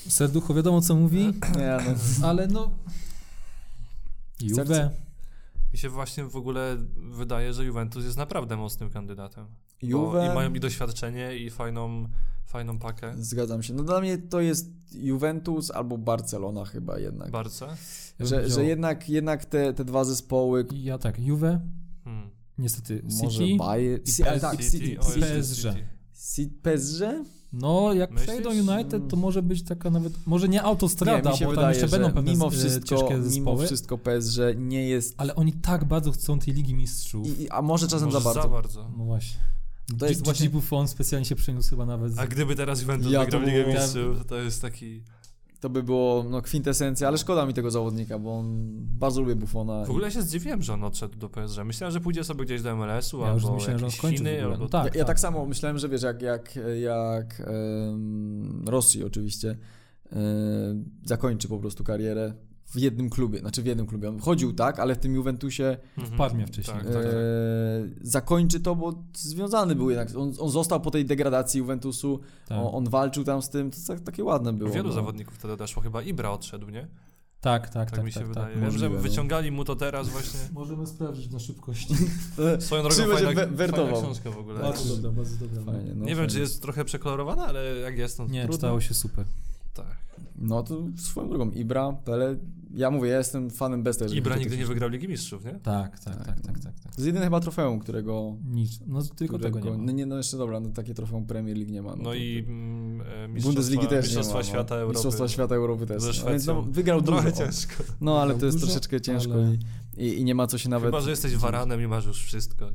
Serducho 0.08 0.54
wiadomo 0.54 0.80
co 0.80 0.94
mówi, 0.94 1.32
Nie, 1.56 1.78
no. 2.20 2.26
ale 2.28 2.46
no... 2.46 2.70
Juve. 4.40 4.90
Mi 5.72 5.78
się 5.78 5.88
właśnie 5.88 6.24
w 6.24 6.36
ogóle 6.36 6.76
wydaje, 6.96 7.52
że 7.54 7.64
Juventus 7.64 8.04
jest 8.04 8.16
naprawdę 8.16 8.56
mocnym 8.56 8.90
kandydatem. 8.90 9.46
Bo 9.82 9.88
Juve, 9.88 10.30
I 10.32 10.34
mają 10.34 10.54
i 10.54 10.60
doświadczenie, 10.60 11.36
i 11.36 11.50
fajną, 11.50 12.08
fajną 12.46 12.78
pakę. 12.78 13.14
zgadzam 13.18 13.62
się. 13.62 13.74
No 13.74 13.82
dla 13.82 14.00
mnie 14.00 14.18
to 14.18 14.40
jest 14.40 14.70
Juventus 14.92 15.70
albo 15.70 15.98
Barcelona 15.98 16.64
chyba 16.64 16.98
jednak. 16.98 17.30
Ja 18.18 18.26
bym 18.26 18.26
że, 18.28 18.50
że 18.50 18.64
jednak, 18.64 19.08
jednak 19.08 19.44
te, 19.44 19.72
te 19.74 19.84
dwa 19.84 20.04
zespoły, 20.04 20.66
Ja 20.72 20.98
tak, 20.98 21.18
Juve, 21.20 21.60
Hmm. 22.04 22.30
niestety 22.58 23.02
może 23.20 23.38
City, 23.38 23.56
Bayern, 23.58 24.02
i 24.04 24.10
Si- 24.10 24.24
ale 24.24 24.40
tak, 24.40 24.56
PSG. 24.58 24.70
City, 24.70 24.96
PSG. 24.96 25.56
City. 25.56 25.86
Si- 26.12 26.48
PSG? 26.62 27.00
No, 27.52 27.92
jak 27.92 28.10
Myślisz? 28.10 28.30
przejdą 28.30 28.50
United, 28.50 29.08
to 29.08 29.16
może 29.16 29.42
być 29.42 29.62
taka 29.62 29.90
nawet, 29.90 30.12
może 30.26 30.48
nie 30.48 30.62
autostrada, 30.62 31.30
Nie, 31.30 31.36
bo 31.38 31.38
tam 31.38 31.50
wydaje, 31.50 31.78
jeszcze 31.80 31.98
będą 31.98 32.14
pewne 32.14 32.32
mimo 32.32 32.46
e, 32.46 32.50
wszystko, 32.50 32.86
ciężkie 32.88 33.14
mimo 33.14 33.24
zespoły, 33.24 33.66
wszystko 33.66 33.98
PSG 33.98 34.38
nie 34.56 34.88
jest, 34.88 35.14
ale 35.16 35.34
oni 35.34 35.52
tak 35.52 35.84
bardzo 35.84 36.12
chcą 36.12 36.38
tej 36.38 36.54
Ligi 36.54 36.74
Mistrzów. 36.74 37.26
i, 37.26 37.42
i- 37.42 37.50
a 37.50 37.62
może 37.62 37.88
czasem 37.88 38.04
Może 38.08 38.18
za 38.18 38.24
bardzo. 38.24 38.42
Za 38.42 38.48
bardzo. 38.48 38.90
No 38.98 39.04
właśnie. 39.04 39.40
To 39.98 40.06
jest 40.06 40.24
właśnie- 40.24 40.50
Buffon 40.50 40.88
specjalnie 40.88 41.24
się 41.24 41.36
przeniósł 41.36 41.70
chyba 41.70 41.86
nawet 41.86 42.12
z... 42.12 42.18
A 42.18 42.26
gdyby 42.26 42.56
teraz 42.56 42.80
Juventus 42.80 43.12
Ja 43.12 43.24
wygrał 43.24 43.42
to 43.42 43.46
Ligę 43.46 43.66
Mistrzów, 43.66 44.26
to 44.26 44.36
jest 44.36 44.62
taki... 44.62 45.02
To 45.60 45.70
by 45.70 45.82
było 45.82 46.24
no, 46.30 46.42
kwintesencja, 46.42 47.08
ale 47.08 47.18
szkoda 47.18 47.46
mi 47.46 47.54
tego 47.54 47.70
zawodnika, 47.70 48.18
bo 48.18 48.38
on 48.38 48.70
bardzo 48.76 49.20
lubię 49.20 49.34
Buffona. 49.34 49.84
W 49.84 49.90
ogóle 49.90 50.10
się 50.10 50.22
zdziwiłem, 50.22 50.62
że 50.62 50.74
on 50.74 50.84
odszedł 50.84 51.18
do 51.18 51.28
PSG. 51.28 51.64
Myślałem, 51.64 51.92
że 51.92 52.00
pójdzie 52.00 52.24
sobie 52.24 52.44
gdzieś 52.44 52.62
do 52.62 52.76
MLS-u 52.76 53.20
Ja 53.20 53.32
już 53.32 53.44
albo 53.44 53.54
myślałem, 53.54 53.78
że 53.78 53.86
on 53.86 53.92
jakieś 53.92 54.18
Chiny, 54.18 54.30
ogóle. 54.30 54.44
albo... 54.52 54.64
No 54.64 54.68
tak. 54.68 54.94
ja, 54.94 54.98
ja 54.98 55.04
tak 55.04 55.20
samo 55.20 55.46
myślałem, 55.46 55.78
że 55.78 55.88
wiesz, 55.88 56.02
jak, 56.02 56.22
jak, 56.22 56.58
jak 56.82 57.40
em, 57.40 58.64
Rosji 58.68 59.04
oczywiście 59.04 59.56
zakończy 61.04 61.48
po 61.48 61.58
prostu 61.58 61.84
karierę 61.84 62.34
w 62.76 62.78
jednym 62.78 63.10
klubie, 63.10 63.38
znaczy 63.38 63.62
w 63.62 63.66
jednym 63.66 63.86
klubie. 63.86 64.08
On 64.08 64.18
chodził 64.20 64.52
tak, 64.52 64.80
ale 64.80 64.94
w 64.94 64.98
tym 64.98 65.14
Juventusie 65.14 65.76
Mhm. 65.98 66.14
w 66.14 66.18
Parmie 66.18 66.46
wcześniej. 66.46 66.76
Tak, 66.76 66.86
e, 66.86 66.92
tak, 66.92 67.02
tak. 67.02 67.12
zakończy 68.02 68.60
to, 68.60 68.74
bo 68.76 68.94
związany 69.14 69.74
był 69.74 69.90
jednak. 69.90 70.08
On, 70.16 70.32
on 70.38 70.50
został 70.50 70.80
po 70.80 70.90
tej 70.90 71.04
degradacji 71.04 71.58
Juventusu, 71.58 72.20
tak. 72.48 72.58
on, 72.58 72.68
on 72.72 72.88
walczył 72.90 73.24
tam 73.24 73.42
z 73.42 73.50
tym, 73.50 73.70
to 73.70 73.76
tak, 73.86 74.00
takie 74.00 74.24
ładne 74.24 74.52
było. 74.52 74.70
Wielu 74.70 74.88
no. 74.88 74.94
zawodników 74.94 75.34
wtedy 75.34 75.54
odeszło, 75.54 75.82
chyba 75.82 76.02
Ibra 76.02 76.30
odszedł, 76.30 76.68
nie? 76.70 76.86
tak, 77.40 77.62
tak, 77.62 77.72
Tak, 77.72 77.90
tak, 77.90 78.04
mi 78.04 78.12
się 78.12 78.20
tak, 78.20 78.28
wydaje. 78.28 78.46
tak. 78.54 78.62
Wiem, 78.62 78.64
że 78.70 78.70
możliwe, 78.78 78.94
no. 78.96 79.02
wyciągali 79.02 79.50
mu 79.50 79.64
to 79.64 79.76
teraz 79.76 80.08
właśnie. 80.08 80.40
Możemy 80.52 80.86
sprawdzić 80.86 81.30
na 81.32 81.38
szybkości. 81.38 81.94
E, 82.56 82.60
Swoją 82.60 82.82
drogą 82.82 82.96
fajna, 83.14 83.46
we- 83.46 83.68
fajna 83.68 83.92
książka 83.92 84.30
w 84.30 84.38
ogóle. 84.38 84.60
Bardzo 84.60 84.96
dobra, 84.96 85.10
bardzo 85.10 85.46
dobra. 85.46 85.72
Fajnie, 85.72 85.92
no, 85.94 86.00
nie 86.04 86.06
wiem, 86.08 86.16
fajnie. 86.16 86.30
czy 86.32 86.40
jest 86.40 86.62
trochę 86.62 86.84
przekolorowana, 86.84 87.46
ale 87.46 87.76
jak 87.76 87.98
jest, 87.98 88.18
no 88.18 88.26
Nie, 88.26 88.40
trudno. 88.42 88.56
czytało 88.56 88.80
się 88.80 88.94
super. 88.94 89.24
Tak. 89.76 89.96
No 90.38 90.62
to 90.62 90.82
swoją 90.96 91.28
drogą, 91.28 91.50
Ibra, 91.50 91.92
Pele, 91.92 92.36
ja 92.74 92.90
mówię, 92.90 93.10
ja 93.10 93.18
jestem 93.18 93.50
fanem 93.50 93.82
Besta. 93.82 94.04
Ibra 94.06 94.36
nigdy 94.36 94.56
nie 94.56 94.66
wygrał 94.66 94.90
Ligi 94.90 95.08
Mistrzów, 95.08 95.44
nie? 95.44 95.52
Tak, 95.52 96.00
tak, 96.00 96.16
tak, 96.26 96.40
tak, 96.40 96.58
tak. 96.58 96.60
tak. 96.80 96.86
Jest 96.86 97.06
jedyne 97.06 97.24
chyba 97.24 97.40
trofeum, 97.40 97.78
którego... 97.80 98.36
Nic, 98.50 98.80
no 98.86 99.02
tylko 99.02 99.38
którego 99.38 99.58
tego 99.60 99.70
nie 99.70 99.76
No 99.78 99.84
ma. 99.86 99.92
nie, 99.92 100.06
no 100.06 100.16
jeszcze 100.16 100.36
dobra, 100.36 100.60
no 100.60 100.68
takie 100.70 100.94
trofeum 100.94 101.26
Premier 101.26 101.56
League 101.56 101.72
nie 101.72 101.82
ma. 101.82 101.96
No 101.96 102.04
to- 102.04 102.14
i 102.14 102.42
to- 102.42 102.50
mm, 102.50 103.00
e, 103.00 103.28
mistrzostwa, 103.28 103.48
Bundesliga 103.62 103.86
też 103.86 103.90
nie 104.10 104.14
ma. 104.14 104.18
Mistrzostwa 104.20 104.38
no. 104.38 104.44
Świata 104.44 104.74
Europy. 104.74 104.92
Mistrzostwa 104.94 105.28
Świata 105.28 105.54
Europy 105.54 105.86
też. 105.86 106.02
Ze 106.02 106.24
No, 106.24 106.30
więc 106.30 106.46
no, 106.46 106.62
wygrał 106.62 107.02
Trochę 107.02 107.30
dużo. 107.30 107.44
ciężko. 107.44 107.84
No 108.00 108.20
ale 108.22 108.34
to 108.34 108.46
jest 108.46 108.58
Dużo, 108.58 108.66
troszeczkę 108.66 109.00
ciężko 109.00 109.32
ale- 109.34 109.56
i, 109.96 110.04
i, 110.06 110.18
i 110.20 110.24
nie 110.24 110.34
ma 110.34 110.46
co 110.46 110.58
się 110.58 110.68
nawet... 110.68 110.86
Chyba, 110.86 111.00
że 111.00 111.10
jesteś 111.10 111.36
waranem 111.36 111.82
i 111.82 111.86
masz 111.86 112.06
już 112.06 112.22
wszystko. 112.24 112.70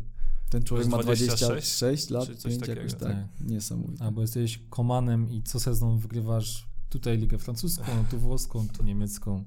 Ten 0.49 0.63
człowiek 0.63 0.87
ma 0.87 0.97
26 0.97 1.43
26 1.43 2.09
lat, 2.09 2.27
czy 2.27 2.35
coś 2.35 2.51
5 2.57 2.67
jakoś 2.67 2.93
takiego. 2.93 3.11
tak. 3.11 3.47
Niesamowite. 3.49 4.03
Albo 4.03 4.21
jesteś 4.21 4.59
komanem 4.69 5.29
i 5.31 5.43
co 5.43 5.59
sezon 5.59 5.97
wygrywasz 5.97 6.70
tutaj 6.91 7.17
ligę 7.17 7.37
francuską, 7.37 7.83
tu 8.11 8.19
włoską, 8.19 8.67
tu 8.77 8.83
niemiecką. 8.83 9.45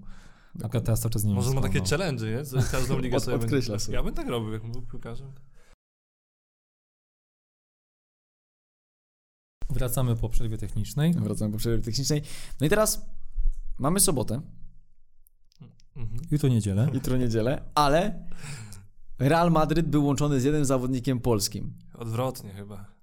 A 0.62 0.68
teraz 0.68 1.00
cały 1.00 1.12
czas 1.12 1.24
niemiecką. 1.24 1.44
Może 1.44 1.54
ma 1.60 1.62
takie 1.62 1.78
no. 1.78 1.84
challenge, 1.86 2.30
nie? 2.30 2.44
Co 2.44 2.56
każdą 2.70 2.98
ligę 2.98 3.16
Od- 3.16 3.24
sobie 3.24 3.36
odkreśla 3.36 3.72
będzie- 3.74 3.84
sobie. 3.84 3.96
Ja 3.96 4.02
bym 4.02 4.14
tak 4.14 4.28
robił, 4.28 4.52
jakbym 4.52 4.72
był 4.72 4.82
piłkarzem. 4.82 5.32
Wracamy 9.70 10.16
po 10.16 10.28
przerwie 10.28 10.58
technicznej. 10.58 11.12
Wracamy 11.14 11.52
po 11.52 11.58
przerwie 11.58 11.84
technicznej. 11.84 12.22
No 12.60 12.66
i 12.66 12.70
teraz 12.70 13.06
mamy 13.78 14.00
sobotę, 14.00 14.40
Mhm. 15.96 16.20
Jutro 16.30 16.48
niedzielę. 16.48 16.90
jutro 16.94 17.16
niedzielę, 17.16 17.62
ale 17.74 18.24
Real 19.18 19.50
Madryt 19.50 19.88
był 19.88 20.06
łączony 20.06 20.40
z 20.40 20.44
jednym 20.44 20.64
zawodnikiem 20.64 21.20
polskim. 21.20 21.78
Odwrotnie 21.94 22.50
chyba. 22.52 22.93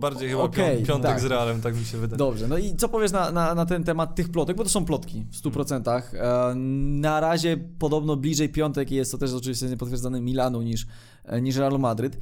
Bardziej 0.00 0.28
chyba 0.30 0.44
pią- 0.48 0.86
piątek 0.86 1.10
tak. 1.10 1.20
z 1.20 1.24
Realem, 1.24 1.60
tak 1.60 1.76
mi 1.76 1.84
się 1.84 1.98
wydaje. 1.98 2.18
Dobrze, 2.18 2.48
no 2.48 2.58
i 2.58 2.76
co 2.76 2.88
powiesz 2.88 3.12
na, 3.12 3.32
na, 3.32 3.54
na 3.54 3.66
ten 3.66 3.84
temat 3.84 4.14
tych 4.14 4.28
plotek, 4.28 4.56
bo 4.56 4.62
to 4.64 4.70
są 4.70 4.84
plotki 4.84 5.24
w 5.30 5.42
100%. 5.42 6.02
E, 6.14 6.54
Na 7.00 7.20
razie 7.20 7.56
podobno 7.78 8.16
bliżej 8.16 8.48
piątek 8.48 8.90
jest 8.90 9.12
to 9.12 9.18
też 9.18 9.32
oczywiście 9.32 9.66
niepotwierdzone 9.66 10.20
Milanu 10.20 10.62
niż, 10.62 10.86
e, 11.24 11.40
niż 11.42 11.56
Real 11.56 11.78
Madryt. 11.78 12.18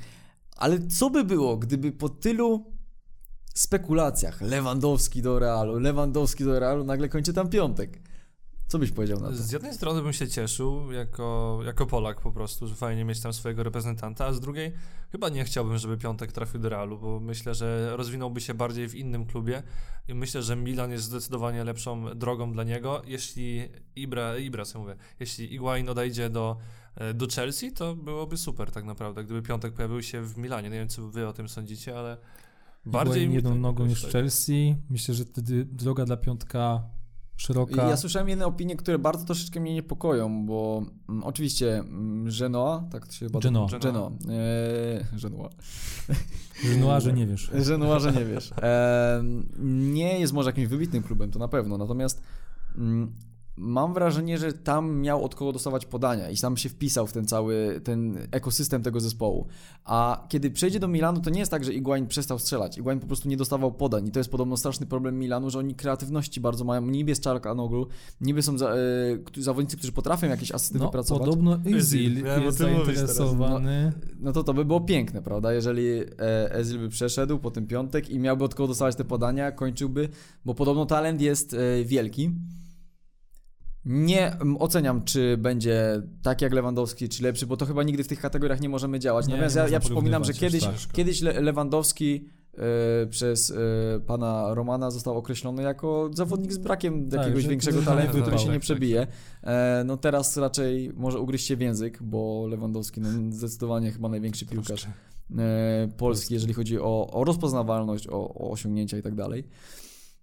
Ale 0.56 0.78
co 0.86 1.10
by 1.10 1.24
było, 1.24 1.56
gdyby 1.56 1.92
po 1.92 2.08
tylu 2.08 2.64
spekulacjach 3.54 4.40
Lewandowski 4.40 5.22
do 5.22 5.38
Realu, 5.38 5.78
Lewandowski 5.78 6.44
do 6.44 6.60
Realu, 6.60 6.84
nagle 6.84 7.08
kończy 7.08 7.32
tam 7.32 7.48
piątek? 7.48 8.02
Co 8.70 8.78
byś 8.78 8.90
powiedział 8.90 9.20
na 9.20 9.28
to? 9.28 9.36
Z 9.36 9.52
jednej 9.52 9.74
strony 9.74 10.02
bym 10.02 10.12
się 10.12 10.28
cieszył 10.28 10.92
jako, 10.92 11.60
jako 11.64 11.86
Polak 11.86 12.20
po 12.20 12.32
prostu, 12.32 12.66
że 12.66 12.74
fajnie 12.74 13.04
mieć 13.04 13.20
tam 13.20 13.32
swojego 13.32 13.62
reprezentanta, 13.62 14.26
a 14.26 14.32
z 14.32 14.40
drugiej 14.40 14.72
chyba 15.12 15.28
nie 15.28 15.44
chciałbym, 15.44 15.78
żeby 15.78 15.98
Piątek 15.98 16.32
trafił 16.32 16.60
do 16.60 16.68
Realu, 16.68 16.98
bo 16.98 17.20
myślę, 17.20 17.54
że 17.54 17.96
rozwinąłby 17.96 18.40
się 18.40 18.54
bardziej 18.54 18.88
w 18.88 18.94
innym 18.94 19.26
klubie 19.26 19.62
i 20.08 20.14
myślę, 20.14 20.42
że 20.42 20.56
Milan 20.56 20.90
jest 20.90 21.04
zdecydowanie 21.04 21.64
lepszą 21.64 22.18
drogą 22.18 22.52
dla 22.52 22.64
niego. 22.64 23.02
Jeśli 23.06 23.68
Ibra, 23.96 24.38
Ibra 24.38 24.64
co 24.64 24.78
mówię, 24.78 24.96
jeśli 25.20 25.48
Higuain 25.48 25.88
odejdzie 25.88 26.30
do, 26.30 26.56
e, 26.94 27.14
do 27.14 27.26
Chelsea, 27.26 27.72
to 27.72 27.96
byłoby 27.96 28.36
super 28.36 28.70
tak 28.70 28.84
naprawdę, 28.84 29.24
gdyby 29.24 29.42
Piątek 29.42 29.74
pojawił 29.74 30.02
się 30.02 30.22
w 30.22 30.38
Milanie. 30.38 30.70
Nie 30.70 30.78
wiem, 30.78 30.88
co 30.88 31.08
wy 31.08 31.28
o 31.28 31.32
tym 31.32 31.48
sądzicie, 31.48 31.98
ale 31.98 32.16
bardziej 32.86 33.28
mi 33.28 33.34
jedną 33.34 33.54
nogą 33.54 33.86
niż 33.86 34.02
tak- 34.02 34.12
Chelsea. 34.12 34.76
Myślę, 34.90 35.14
że 35.14 35.24
wtedy 35.24 35.64
droga 35.64 36.04
dla 36.04 36.16
piątka 36.16 36.82
szeroka. 37.41 37.88
Ja 37.88 37.97
słyszałem 37.97 38.28
jedne 38.28 38.47
opinie, 38.47 38.76
które 38.76 38.99
bardzo 38.99 39.24
troszeczkę 39.24 39.61
mnie 39.61 39.74
niepokoją, 39.74 40.47
bo 40.47 40.82
mm, 41.09 41.24
oczywiście 41.24 41.78
mm, 41.78 42.28
Genoa, 42.38 42.84
tak 42.93 43.07
to 43.07 43.12
się 43.12 43.26
chyba... 43.26 43.41
Genoa. 43.41 43.68
Genoa. 43.82 44.11
Eee, 44.11 45.05
Genoa. 46.64 47.01
Że 47.01 47.12
nie 47.12 47.26
wiesz. 47.26 47.51
Genoa, 47.68 47.99
że 47.99 48.12
nie 48.12 48.24
wiesz. 48.24 48.53
Eee, 48.62 49.22
nie 49.93 50.20
jest 50.20 50.32
może 50.32 50.49
jakimś 50.49 50.68
wybitnym 50.68 51.03
klubem, 51.03 51.30
to 51.30 51.38
na 51.38 51.49
pewno, 51.49 51.78
natomiast 51.78 52.22
mm, 52.76 53.12
mam 53.62 53.94
wrażenie, 53.94 54.38
że 54.38 54.52
tam 54.52 55.00
miał 55.00 55.24
od 55.24 55.34
kogo 55.34 55.52
dostawać 55.52 55.86
podania 55.86 56.30
i 56.30 56.36
sam 56.36 56.56
się 56.56 56.68
wpisał 56.68 57.06
w 57.06 57.12
ten 57.12 57.24
cały, 57.26 57.80
ten 57.84 58.18
ekosystem 58.30 58.82
tego 58.82 59.00
zespołu. 59.00 59.46
A 59.84 60.26
kiedy 60.28 60.50
przejdzie 60.50 60.80
do 60.80 60.88
Milanu, 60.88 61.20
to 61.20 61.30
nie 61.30 61.38
jest 61.38 61.50
tak, 61.50 61.64
że 61.64 61.72
Iguain 61.74 62.06
przestał 62.06 62.38
strzelać. 62.38 62.78
Iguain 62.78 63.00
po 63.00 63.06
prostu 63.06 63.28
nie 63.28 63.36
dostawał 63.36 63.72
podań 63.72 64.06
i 64.08 64.11
to 64.11 64.20
jest 64.20 64.30
podobno 64.30 64.56
straszny 64.56 64.86
problem 64.86 65.18
Milanu, 65.18 65.50
że 65.50 65.58
oni 65.58 65.74
kreatywności 65.74 66.40
bardzo 66.40 66.64
mają. 66.64 66.82
Niby 66.86 67.11
jest 67.11 67.22
Czarkanoglu, 67.22 67.86
niby 68.20 68.42
są 68.42 68.58
za, 68.58 68.72
którzy- 69.24 69.44
zawodnicy, 69.44 69.76
którzy 69.76 69.92
potrafią 69.92 70.26
jakieś 70.26 70.52
asysty 70.52 70.78
No, 70.78 70.84
wypracować. 70.84 71.20
podobno. 71.28 71.58
Ezil 71.76 72.24
jest 72.44 72.58
zainteresowany. 72.58 73.92
No 74.20 74.32
to 74.32 74.44
to 74.44 74.54
by 74.54 74.64
było 74.64 74.80
piękne, 74.80 75.22
prawda? 75.22 75.52
Jeżeli 75.52 75.88
e, 76.18 76.54
Ezil 76.54 76.78
by 76.78 76.88
przeszedł 76.88 77.38
po 77.38 77.50
tym 77.50 77.66
piątek 77.66 78.11
i 78.11 78.18
miałby 78.18 78.44
od 78.44 78.54
kogo 78.54 78.66
dostawać 78.68 78.96
te 78.96 79.04
podania, 79.04 79.52
kończyłby, 79.52 80.08
bo 80.44 80.54
podobno 80.54 80.86
talent 80.86 81.20
jest 81.20 81.54
e, 81.54 81.84
wielki. 81.84 82.30
Nie 83.85 84.37
oceniam, 84.59 85.05
czy 85.05 85.37
będzie 85.37 86.03
tak 86.22 86.43
jak 86.43 86.53
Lewandowski, 86.53 87.09
czy 87.09 87.22
lepszy, 87.22 87.47
bo 87.47 87.57
to 87.57 87.66
chyba 87.66 87.83
nigdy 87.83 88.05
w 88.05 88.09
tych 88.09 88.20
kategoriach 88.20 88.61
nie 88.61 88.68
możemy 88.68 88.99
działać. 88.99 89.26
Nie, 89.26 89.33
Natomiast 89.33 89.57
nie 89.57 89.62
ja, 89.62 89.68
ja 89.68 89.81
przypominam, 89.81 90.24
że 90.24 90.33
kiedyś, 90.33 90.64
tak. 90.64 90.74
kiedyś 90.93 91.20
Le 91.20 91.41
Lewandowski 91.41 92.28
e, 92.55 93.07
przez 93.07 93.51
e, 93.51 93.55
pana 94.07 94.55
Romana 94.55 94.91
został 94.91 95.16
określony 95.16 95.62
jako 95.62 96.11
zawodnik 96.14 96.53
z 96.53 96.59
brakiem 96.59 97.11
Tak, 97.11 97.20
jakiegoś 97.20 97.47
większego 97.47 97.83
talentu, 97.83 98.12
tak, 98.12 98.22
który 98.22 98.39
się 98.39 98.45
tak, 98.45 98.53
nie 98.53 98.59
tak, 98.59 98.62
przebije. 98.62 99.07
E, 99.43 99.83
no 99.87 99.97
teraz 99.97 100.37
raczej 100.37 100.93
może 100.97 101.18
ugryźć 101.18 101.47
się 101.47 101.57
w 101.57 101.61
język, 101.61 102.03
bo 102.03 102.47
Lewandowski 102.51 103.01
no, 103.01 103.09
zdecydowanie 103.33 103.93
chyba 103.93 104.09
największy 104.09 104.47
piłkarz 104.47 104.87
e, 105.39 105.89
Polski, 105.97 106.35
jeżeli 106.35 106.55
chodzi 106.55 106.78
o, 106.81 107.11
o 107.12 107.24
rozpoznawalność, 107.24 108.09
o, 108.09 108.35
o 108.35 108.51
osiągnięcia 108.51 108.99
i 108.99 109.03
tak 109.03 109.14
dalej. 109.14 109.45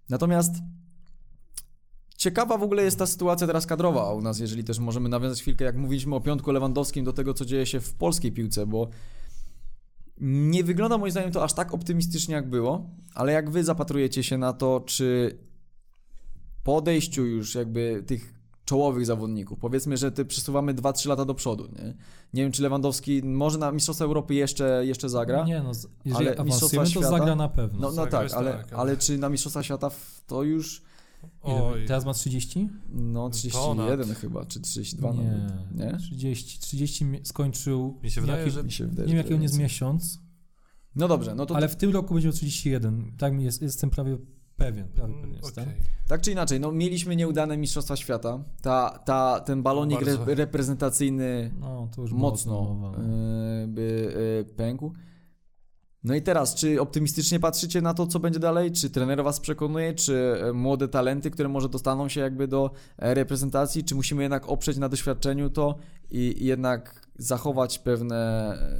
Natomiast 0.08 0.52
ciekawa 2.18 2.58
w 2.58 2.62
ogóle 2.62 2.82
jest 2.82 2.98
ta 2.98 3.06
sytuacja 3.06 3.46
teraz 3.46 3.66
kadrowa 3.66 4.12
u 4.12 4.20
nas, 4.20 4.38
jeżeli 4.38 4.64
też 4.64 4.78
możemy 4.78 5.08
nawiązać 5.08 5.40
chwilkę, 5.40 5.64
jak 5.64 5.76
mówiliśmy 5.76 6.14
o 6.14 6.20
piątku 6.20 6.52
Lewandowskim, 6.52 7.04
do 7.04 7.12
tego, 7.12 7.34
co 7.34 7.44
dzieje 7.44 7.66
się 7.66 7.80
w 7.80 7.94
polskiej 7.94 8.32
piłce, 8.32 8.66
bo 8.66 8.88
nie 10.20 10.64
wygląda 10.64 10.98
moim 10.98 11.10
zdaniem 11.10 11.32
to 11.32 11.44
aż 11.44 11.52
tak 11.52 11.74
optymistycznie, 11.74 12.34
jak 12.34 12.50
było, 12.50 12.90
ale 13.14 13.32
jak 13.32 13.50
wy 13.50 13.64
zapatrujecie 13.64 14.22
się 14.22 14.38
na 14.38 14.52
to, 14.52 14.82
czy 14.86 15.38
po 16.64 16.76
odejściu 16.76 17.26
już 17.26 17.54
jakby 17.54 18.04
tych 18.06 18.34
czołowych 18.64 19.06
zawodników, 19.06 19.58
powiedzmy, 19.58 19.96
że 19.96 20.12
ty 20.12 20.24
przesuwamy 20.24 20.74
2-3 20.74 21.08
lata 21.08 21.24
do 21.24 21.34
przodu, 21.34 21.68
nie? 21.78 21.94
Nie 22.34 22.42
wiem, 22.42 22.52
czy 22.52 22.62
Lewandowski 22.62 23.22
może 23.22 23.58
na 23.58 23.72
Mistrzostwa 23.72 24.04
Europy 24.04 24.34
jeszcze, 24.34 24.86
jeszcze 24.86 25.08
zagra? 25.08 25.44
Nie 25.44 25.62
no, 25.62 25.72
jeżeli 26.04 26.28
Ale 26.28 26.44
Mistrzostwa 26.44 26.80
to 26.84 26.90
Świata? 26.90 27.10
zagra 27.10 27.36
na 27.36 27.48
pewno. 27.48 27.80
No, 27.80 27.92
no 27.92 28.06
tak, 28.06 28.32
ale, 28.32 28.52
tak, 28.52 28.72
ale- 28.72 28.80
ale 28.80 28.96
czy 28.96 29.18
na 29.18 29.28
Mistrzostwa 29.28 29.62
Świata 29.62 29.90
to 30.26 30.42
już 30.42 30.82
Oj. 31.42 31.86
Teraz 31.86 32.04
ma 32.04 32.14
30? 32.14 32.68
no 32.90 33.30
31 33.30 33.86
Ponad. 34.06 34.18
chyba, 34.18 34.44
czy 34.44 34.60
32 34.60 35.12
nie, 35.12 35.22
nawet, 35.24 35.74
nie? 35.74 35.96
30. 35.98 36.60
30 36.60 37.04
mi- 37.04 37.20
skończył. 37.26 37.98
Mi 38.02 38.10
się 38.10 38.20
wydaje, 38.20 38.38
jaki, 38.40 38.50
że 38.50 38.64
Mi 38.64 38.72
się 38.72 38.86
wydaje, 38.86 39.08
Nie 39.08 39.14
wiem, 39.14 39.22
jaki 39.24 39.34
on 39.34 39.42
jest 39.42 39.58
miesiąc. 39.58 40.20
No 40.96 41.08
dobrze, 41.08 41.34
no 41.34 41.46
to 41.46 41.56
Ale 41.56 41.68
w 41.68 41.76
tym 41.76 41.90
roku 41.92 42.14
będzie 42.14 42.28
o 42.28 42.32
31. 42.32 43.12
Tak 43.18 43.32
mi 43.34 43.44
jest, 43.44 43.62
jestem 43.62 43.90
prawie 43.90 44.18
pewien. 44.56 44.88
Prawie 44.88 45.14
pewien 45.14 45.24
Mm, 45.24 45.36
jestem. 45.42 45.64
okej. 45.64 45.74
tak 46.08 46.20
czy 46.20 46.32
inaczej, 46.32 46.60
no 46.60 46.72
mieliśmy 46.72 47.16
nieudane 47.16 47.56
Mistrzostwa 47.56 47.96
Świata. 47.96 48.44
Ta, 48.62 48.98
ta, 49.04 49.40
ten 49.40 49.62
balonik 49.62 50.02
re, 50.02 50.18
reprezentacyjny 50.34 51.54
No, 51.60 51.88
to 51.96 52.02
już 52.02 52.10
była 52.10 52.20
mocno 52.22 52.62
mowa, 52.74 52.98
no. 52.98 53.04
e, 53.04 53.66
by 53.68 54.14
e, 54.40 54.54
pękł. 54.54 54.92
No 56.08 56.14
i 56.14 56.22
teraz, 56.22 56.54
czy 56.54 56.80
optymistycznie 56.80 57.40
patrzycie 57.40 57.82
na 57.82 57.94
to, 57.94 58.06
co 58.06 58.20
będzie 58.20 58.38
dalej? 58.38 58.72
Czy 58.72 58.90
trener 58.90 59.24
was 59.24 59.40
przekonuje? 59.40 59.94
Czy 59.94 60.42
e, 60.42 60.52
młode 60.52 60.88
talenty, 60.88 61.30
które 61.30 61.48
może 61.48 61.68
dostaną 61.68 62.08
się 62.08 62.20
jakby 62.20 62.48
do 62.48 62.70
e, 62.98 63.14
reprezentacji? 63.14 63.84
Czy 63.84 63.94
musimy 63.94 64.22
jednak 64.22 64.48
oprzeć 64.48 64.76
na 64.76 64.88
doświadczeniu 64.88 65.50
to 65.50 65.74
i, 66.10 66.44
jednak 66.44 67.08
zachować 67.18 67.78
pewne... 67.78 68.16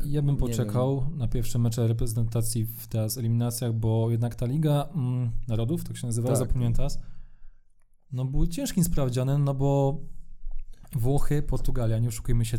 e, 0.05 0.09
Ja 0.09 0.23
bym 0.23 0.37
poczekał 0.37 1.07
na 1.17 1.29
pierwsze 1.29 1.59
mecze 1.59 1.89
reprezentacji 1.89 2.65
w 2.65 2.87
teraz 2.87 3.19
eliminacjach, 3.19 3.73
bo 3.73 4.11
jednak 4.11 4.35
ta 4.35 4.47
Liga 4.47 4.89
mm, 4.95 5.31
Narodów, 5.49 5.85
tak 5.85 5.97
się 5.97 6.07
nazywa, 6.07 6.29
Tak. 6.29 6.39
zapomniałem 6.39 6.75
teraz, 6.75 6.99
no 8.13 8.25
były 8.25 8.49
ciężkim 8.49 8.85
sprawdzianem, 8.85 9.45
no 9.45 9.55
bo 9.55 10.01
Włochy, 10.93 11.43
Portugalia, 11.43 11.99
nie 11.99 12.09
oszukujmy 12.09 12.45
się, 12.45 12.59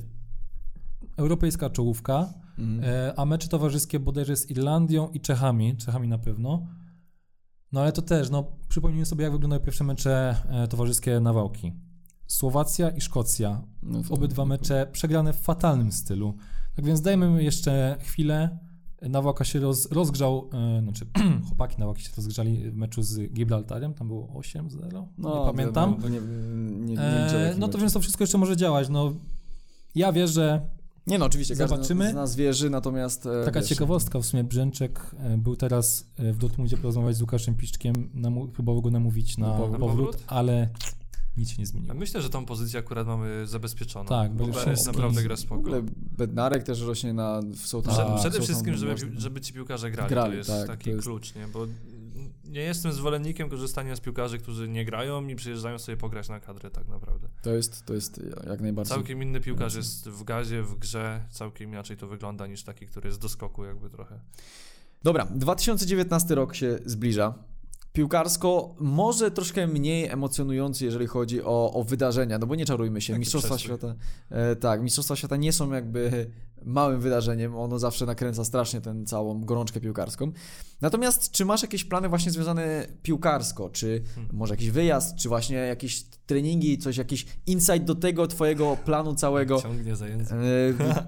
europejska 1.18 1.70
czołówka, 1.70 2.34
Wiem. 2.34 2.49
Mhm. 2.60 2.84
e, 2.84 3.14
a 3.20 3.26
mecze 3.26 3.48
towarzyskie 3.48 4.00
bodajże 4.00 4.36
z 4.36 4.50
Irlandią 4.50 5.10
i 5.10 5.20
Czechami, 5.22 5.78
Czechami 5.78 6.08
na 6.08 6.18
pewno, 6.18 6.68
no 7.72 7.82
ale 7.82 7.92
to 7.92 8.02
też, 8.02 8.30
no 8.30 8.52
przypomnijmy 8.70 9.06
sobie, 9.06 9.24
jak 9.24 9.32
wyglądały 9.34 9.60
pierwsze 9.64 9.84
mecze 9.84 10.36
e, 10.50 10.68
towarzyskie 10.68 11.20
na 11.20 11.34
Wałki. 11.34 11.74
Słowacja 12.28 12.90
i 12.90 13.02
Szkocja, 13.02 13.62
No 13.84 14.04
to- 14.04 14.14
obydwa 14.14 14.46
mecze 14.46 14.88
przegrane 14.92 15.34
w 15.34 15.40
fatalnym 15.40 15.92
stylu. 15.92 16.34
Tak 16.76 16.86
więc 16.86 17.02
dajmy 17.02 17.44
jeszcze 17.44 17.98
chwilę. 18.00 18.60
Nawałka 19.02 19.44
się 19.46 19.60
roz, 19.60 19.92
rozgrzał, 19.92 20.50
e, 20.54 20.82
znaczy 20.82 21.06
chłopaki 21.48 21.76
Nawałki 21.80 22.02
się 22.04 22.10
rozgrzali 22.18 22.72
w 22.72 22.76
meczu 22.76 23.02
z 23.04 23.34
Gibraltarem, 23.34 23.94
tam 23.94 24.08
było 24.08 24.28
8-0, 24.28 25.08
No, 25.18 25.40
nie 25.40 25.52
pamiętam. 25.52 25.96
No, 26.02 26.10
nie, 26.10 26.20
nie, 26.20 26.86
nie, 26.86 26.94
nie, 26.96 27.02
E, 27.02 27.56
no 27.58 27.68
to 27.68 27.78
więc 27.78 27.94
to 27.94 28.00
wszystko 28.00 28.24
jeszcze 28.24 28.38
może 28.38 28.58
działać. 28.58 28.90
No, 28.90 29.14
ja 29.96 30.12
wierzę, 30.14 30.62
Nie 31.10 31.18
no, 31.20 31.26
oczywiście, 31.26 31.56
każdy 31.56 31.76
Zobaczymy. 31.76 32.12
z 32.12 32.14
nas 32.14 32.36
wierzy, 32.36 32.70
natomiast... 32.70 33.26
e, 33.26 33.46
taka 33.46 33.60
wiesz, 33.60 33.70
ciekawostka 33.70 34.20
w 34.20 34.26
sumie, 34.26 34.44
Brzęczek 34.44 35.12
e, 35.20 35.38
był 35.38 35.56
teraz 35.56 36.06
e, 36.18 36.34
w 36.34 36.38
Dortmundzie 36.38 36.78
porozmawiać 36.78 37.16
z 37.16 37.22
Łukaszem 37.22 37.56
Piszczkiem, 37.56 38.10
namu- 38.14 38.48
próbował 38.48 38.82
go 38.82 38.90
namówić 38.92 39.38
na 39.38 39.48
Na 39.48 39.54
powrót. 39.58 39.80
powrót, 39.80 40.06
Powrót? 40.06 40.24
ale 40.28 40.70
nic 41.38 41.50
się 41.50 41.56
nie 41.60 41.66
zmieniło. 41.66 41.94
myślę, 41.94 42.22
że 42.22 42.30
tą 42.30 42.46
pozycję 42.46 42.80
akurat 42.80 43.08
mamy 43.08 43.48
zabezpieczoną. 43.48 44.06
Tak, 44.06 44.34
bo 44.34 44.48
Beres 44.48 44.86
naprawdę 44.86 45.24
gra 45.24 45.36
W 45.36 45.40
spoko. 45.40 45.60
ogóle 45.62 45.82
Bednarek 46.18 46.64
też 46.64 46.82
rośnie 46.82 47.14
na 47.14 47.42
w 47.42 47.76
A, 48.00 48.18
przede 48.18 48.42
wszystkim, 48.42 48.78
żeby, 48.78 48.96
żeby 49.18 49.42
ci 49.42 49.54
piłkarze 49.54 49.92
grali, 49.92 50.10
Grali, 50.10 50.32
to 50.32 50.38
jest 50.38 50.50
tak, 50.50 50.68
taki 50.68 50.84
to 50.84 50.90
jest- 50.90 51.04
klucz, 51.04 51.36
nie? 51.36 51.48
Bo 51.48 51.66
nie 52.50 52.62
jestem 52.62 52.94
zwolennikiem 52.94 53.50
korzystania 53.50 53.96
z 53.96 54.00
piłkarzy, 54.00 54.38
którzy 54.38 54.68
nie 54.68 54.86
grają 54.86 55.28
i 55.28 55.36
przyjeżdżają 55.36 55.80
sobie 55.80 55.98
pograć 55.98 56.30
na 56.30 56.40
kadrę 56.40 56.72
tak 56.72 56.88
naprawdę. 56.88 57.28
To 57.42 57.54
jest, 57.54 57.86
to 57.86 57.94
jest 57.94 58.22
jak 58.50 58.62
najbardziej... 58.62 58.96
Całkiem 58.96 59.24
inny 59.24 59.40
piłkarz 59.42 59.76
jest 59.76 60.10
w 60.10 60.24
gazie, 60.24 60.64
w 60.64 60.76
grze, 60.76 61.26
całkiem 61.30 61.70
inaczej 61.70 61.98
to 61.98 62.08
wygląda 62.08 62.48
niż 62.48 62.64
taki, 62.64 62.88
który 62.88 63.08
jest 63.08 63.22
do 63.22 63.30
skoku 63.30 63.66
jakby 63.66 63.90
trochę. 63.90 64.20
Dobra, 65.04 65.26
2019 65.26 66.36
rok 66.36 66.56
się 66.56 66.80
zbliża. 66.86 67.34
Piłkarsko 67.94 68.76
może 68.80 69.32
troszkę 69.32 69.68
mniej 69.68 70.08
emocjonujący, 70.08 70.86
jeżeli 70.86 71.08
chodzi 71.08 71.44
o, 71.44 71.74
o 71.74 71.84
wydarzenia, 71.84 72.38
no 72.38 72.48
bo 72.48 72.56
nie 72.56 72.66
czarujmy 72.66 73.02
się, 73.02 73.14
Taki 73.14 73.20
Mistrzostwa 73.20 73.56
przestój. 73.56 73.78
Świata, 73.78 73.96
e, 74.30 74.56
tak, 74.56 74.82
Mistrzostwa 74.82 75.16
Świata 75.16 75.36
nie 75.38 75.54
są 75.54 75.74
jakby 75.74 76.32
małym 76.66 77.02
wydarzeniem, 77.02 77.56
ono 77.56 77.80
zawsze 77.80 78.06
nakręca 78.06 78.46
strasznie 78.46 78.82
tę 78.82 79.04
całą 79.06 79.46
gorączkę 79.46 79.80
piłkarską. 79.80 80.32
Natomiast 80.82 81.32
czy 81.32 81.46
masz 81.46 81.62
jakieś 81.62 81.84
plany 81.84 82.10
właśnie 82.10 82.32
związane 82.32 82.88
piłkarsko, 83.04 83.70
czy 83.70 84.02
Hmm. 84.16 84.36
może 84.36 84.54
jakiś 84.54 84.70
wyjazd, 84.70 85.16
czy 85.16 85.30
właśnie 85.30 85.58
jakieś 85.58 86.04
treningi, 86.04 86.78
coś, 86.78 86.98
jakiś 86.98 87.26
insight 87.46 87.84
do 87.84 87.96
tego 87.96 88.28
twojego 88.28 88.78
planu 88.86 89.16
całego, 89.16 89.62
Ciągnie 89.62 89.96
za 89.96 90.08
język. 90.08 90.38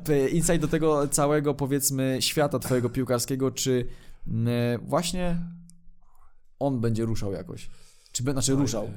E, 0.10 0.30
insight 0.30 0.62
do 0.62 0.68
tego 0.68 1.08
całego, 1.08 1.54
powiedzmy, 1.54 2.18
świata 2.20 2.60
twojego 2.60 2.90
piłkarskiego, 2.90 3.52
czy 3.52 3.86
e, 4.28 4.78
właśnie 4.78 5.38
on 6.62 6.80
będzie 6.80 7.06
ruszał 7.06 7.34
jakoś? 7.34 7.70
Czy 8.12 8.24
znaczy 8.24 8.56
ruszał? 8.56 8.90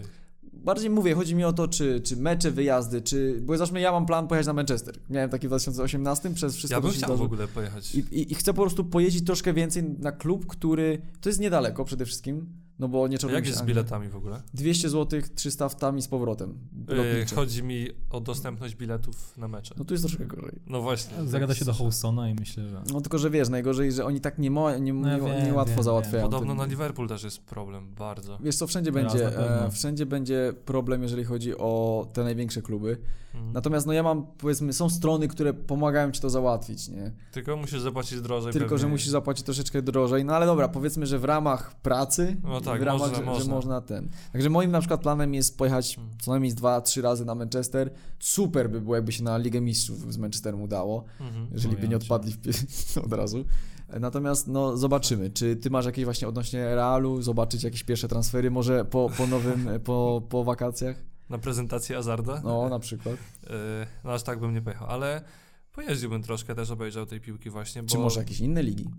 Bardziej 0.52 0.90
mówię, 0.90 1.14
chodzi 1.14 1.34
mi 1.34 1.44
o 1.44 1.52
to, 1.52 1.68
czy, 1.68 2.00
czy 2.00 2.16
mecze, 2.16 2.50
wyjazdy, 2.50 3.02
czy... 3.02 3.40
Bo 3.42 3.56
załóżmy, 3.56 3.80
ja 3.80 3.92
mam 3.92 4.06
plan 4.06 4.28
pojechać 4.28 4.46
na 4.46 4.52
Manchester. 4.52 4.94
Miałem 5.10 5.30
taki 5.30 5.46
w 5.46 5.50
2018 5.50 6.30
przez 6.30 6.56
wszystko, 6.56 6.76
Ja 6.76 6.80
bym 6.80 6.90
chciał 6.90 7.16
w 7.16 7.22
ogóle 7.22 7.48
pojechać. 7.48 7.94
I, 7.94 7.98
i, 7.98 8.32
I 8.32 8.34
chcę 8.34 8.54
po 8.54 8.62
prostu 8.62 8.84
pojeździć 8.84 9.24
troszkę 9.24 9.52
więcej 9.52 9.82
na 9.82 10.12
klub, 10.12 10.46
który... 10.46 11.02
To 11.20 11.28
jest 11.28 11.40
niedaleko 11.40 11.84
przede 11.84 12.06
wszystkim, 12.06 12.46
no 12.78 12.88
bo 12.88 13.08
nie 13.08 13.18
czarujmy 13.18 13.38
jak 13.38 13.46
jest 13.46 13.58
z 13.58 13.62
biletami 13.62 14.08
w 14.08 14.16
ogóle? 14.16 14.42
200 14.54 14.90
zł, 14.90 15.20
300 15.34 15.68
wtami 15.68 16.02
z 16.02 16.08
powrotem. 16.08 16.58
Yy, 16.88 17.26
chodzi 17.34 17.62
mi 17.62 17.88
o 18.10 18.20
dostępność 18.20 18.74
biletów 18.74 19.38
na 19.38 19.48
mecze. 19.48 19.74
No 19.78 19.84
tu 19.84 19.94
jest 19.94 20.04
troszkę 20.04 20.26
gorzej. 20.26 20.58
No 20.66 20.82
właśnie. 20.82 21.24
Zagada 21.26 21.52
tak 21.52 21.58
się 21.58 21.64
do. 21.64 21.72
Howsona 21.72 22.28
i 22.28 22.34
myślę, 22.34 22.68
że... 22.68 22.82
No 22.92 23.00
tylko, 23.00 23.18
że 23.18 23.30
wiesz, 23.30 23.48
najgorzej, 23.48 23.92
że 23.92 24.04
oni 24.04 24.20
tak 24.20 24.38
nie, 24.38 24.50
mo- 24.50 24.78
nie, 24.78 24.92
No 24.92 25.26
wiem, 25.26 25.46
nie 25.46 25.54
łatwo 25.54 25.74
wiem, 25.74 25.84
załatwiają. 25.84 26.22
Podobno 26.22 26.48
ten- 26.48 26.56
na 26.56 26.64
Liverpool 26.64 27.08
też 27.08 27.24
jest 27.24 27.42
problem, 27.42 27.94
bardzo. 27.98 28.38
Wiesz 28.40 28.56
co, 28.56 28.66
wszędzie 28.66 28.92
Teraz 28.92 29.12
będzie, 29.12 29.38
e, 29.38 29.70
wszędzie 29.70 30.06
będzie 30.06 30.52
problem, 30.64 31.02
jeżeli 31.02 31.24
chodzi 31.24 31.58
o 31.58 32.06
te 32.12 32.24
największe 32.24 32.62
kluby. 32.62 32.98
Mhm. 33.34 33.52
Natomiast 33.52 33.86
no 33.86 33.92
ja 33.92 34.02
mam, 34.02 34.26
powiedzmy, 34.38 34.72
są 34.72 34.90
strony, 34.90 35.28
które 35.28 35.54
pomagają 35.54 36.10
ci 36.10 36.20
to 36.20 36.30
załatwić, 36.30 36.88
nie? 36.88 37.12
Tylko 37.32 37.56
musisz 37.56 37.80
zapłacić 37.80 38.20
drożej. 38.20 38.52
Tylko, 38.52 38.68
pewnie. 38.68 38.78
że 38.80 38.88
musisz 38.88 39.08
zapłacić 39.08 39.44
troszeczkę 39.44 39.82
drożej. 39.82 40.24
No 40.24 40.36
ale 40.36 40.46
dobra, 40.46 40.68
powiedzmy, 40.68 41.06
że 41.06 41.18
w 41.18 41.24
ramach 41.24 41.74
pracy, 41.74 42.36
No 42.42 42.60
tak, 42.64 42.80
w 42.80 42.82
ramach, 42.84 43.00
można, 43.00 43.16
że, 43.16 43.24
że 43.24 43.30
można. 43.30 43.54
można 43.54 43.80
ten. 43.80 44.08
Także 44.32 44.50
moim 44.50 44.70
na 44.70 44.78
przykład 44.80 45.00
planem 45.00 45.34
jest 45.34 45.58
pojechać 45.58 45.96
Hmm. 45.96 46.14
co 46.20 46.30
najmniej 46.30 46.54
dwa, 46.54 46.80
trzy 46.80 47.02
razy 47.02 47.24
na 47.24 47.34
Manchester. 47.34 47.90
Super 48.18 48.70
by 48.70 48.80
było, 48.80 48.94
jakby 48.94 49.12
się 49.12 49.24
na 49.24 49.38
Ligę 49.38 49.60
Mistrzów 49.60 50.12
z 50.12 50.16
Manchesterem 50.18 50.62
udało, 50.62 51.04
Mhm. 51.20 51.46
jeżeli 51.52 51.76
by 51.76 51.88
nie 51.88 51.96
odpadli 51.96 52.32
w 52.32 52.98
od 53.06 53.12
razu. 53.12 53.44
Natomiast 54.00 54.48
no 54.48 54.76
zobaczymy, 54.76 55.30
czy 55.30 55.56
ty 55.56 55.70
masz 55.70 55.86
jakieś 55.86 56.04
właśnie 56.04 56.28
odnośnie 56.28 56.74
Realu, 56.74 57.22
zobaczyć 57.22 57.62
jakieś 57.64 57.84
pierwsze 57.84 58.08
transfery, 58.08 58.50
może 58.50 58.84
po, 58.84 59.10
po 59.18 59.26
nowym, 59.26 59.68
po, 59.84 60.22
po 60.28 60.44
wakacjach? 60.44 60.96
Na 61.30 61.38
prezentację 61.38 61.98
Azarda? 61.98 62.40
No, 62.44 62.68
na 62.68 62.78
przykład. 62.78 63.16
Yy, 63.42 63.50
no 64.04 64.12
aż 64.12 64.22
tak 64.22 64.40
bym 64.40 64.54
nie 64.54 64.62
pojechał, 64.62 64.88
ale 64.88 65.22
pojeździłbym 65.72 66.22
troszkę, 66.22 66.54
też 66.54 66.70
obejrzał 66.70 67.06
tej 67.06 67.20
piłki 67.20 67.50
właśnie, 67.50 67.82
bo 67.82 67.88
Czy 67.88 67.98
może 67.98 68.20
jakieś 68.20 68.40
inne 68.40 68.62
ligi? 68.62 68.90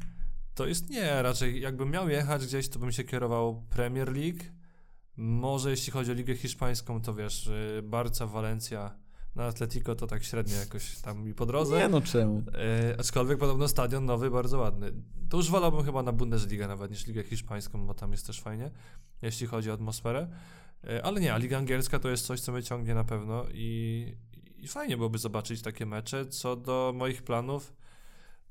To 0.55 0.67
jest 0.67 0.89
nie, 0.89 1.21
raczej 1.21 1.61
jakbym 1.61 1.91
miał 1.91 2.09
jechać 2.09 2.45
gdzieś, 2.45 2.69
to 2.69 2.79
bym 2.79 2.91
się 2.91 3.03
kierował 3.03 3.65
Premier 3.69 4.13
League. 4.13 4.39
Może 5.17 5.69
jeśli 5.71 5.91
chodzi 5.91 6.11
o 6.11 6.13
Ligę 6.13 6.35
Hiszpańską, 6.35 7.01
to 7.01 7.13
wiesz, 7.13 7.49
yy, 7.75 7.81
Barca, 7.81 8.27
Valencia, 8.27 8.95
na 9.35 9.45
Atletico 9.45 9.95
to 9.95 10.07
tak 10.07 10.23
średnio 10.23 10.55
jakoś 10.55 10.97
tam 10.97 11.23
mi 11.23 11.33
po 11.33 11.45
drodze. 11.45 11.77
Nie 11.77 11.89
no, 11.89 12.01
czemu? 12.01 12.43
E, 12.53 12.99
aczkolwiek 12.99 13.39
podobno 13.39 13.67
stadion 13.67 14.05
nowy, 14.05 14.31
bardzo 14.31 14.59
ładny. 14.59 14.93
To 15.29 15.37
już 15.37 15.49
wolałbym 15.49 15.85
chyba 15.85 16.03
na 16.03 16.11
Bundesligę 16.11 16.67
nawet 16.67 16.91
niż 16.91 17.07
Ligę 17.07 17.23
Hiszpańską, 17.23 17.87
bo 17.87 17.93
tam 17.93 18.11
jest 18.11 18.27
też 18.27 18.41
fajnie, 18.41 18.71
jeśli 19.21 19.47
chodzi 19.47 19.71
o 19.71 19.73
atmosferę. 19.73 20.27
E, 20.83 21.05
ale 21.05 21.21
nie, 21.21 21.33
a 21.33 21.37
Liga 21.37 21.57
Angielska 21.57 21.99
to 21.99 22.09
jest 22.09 22.25
coś, 22.25 22.41
co 22.41 22.51
mnie 22.51 22.63
ciągnie 22.63 22.93
na 22.93 23.03
pewno 23.03 23.45
i, 23.53 24.13
i 24.57 24.67
fajnie 24.67 24.97
byłoby 24.97 25.17
zobaczyć 25.17 25.61
takie 25.61 25.85
mecze. 25.85 26.25
Co 26.25 26.55
do 26.55 26.93
moich 26.95 27.23
planów, 27.23 27.73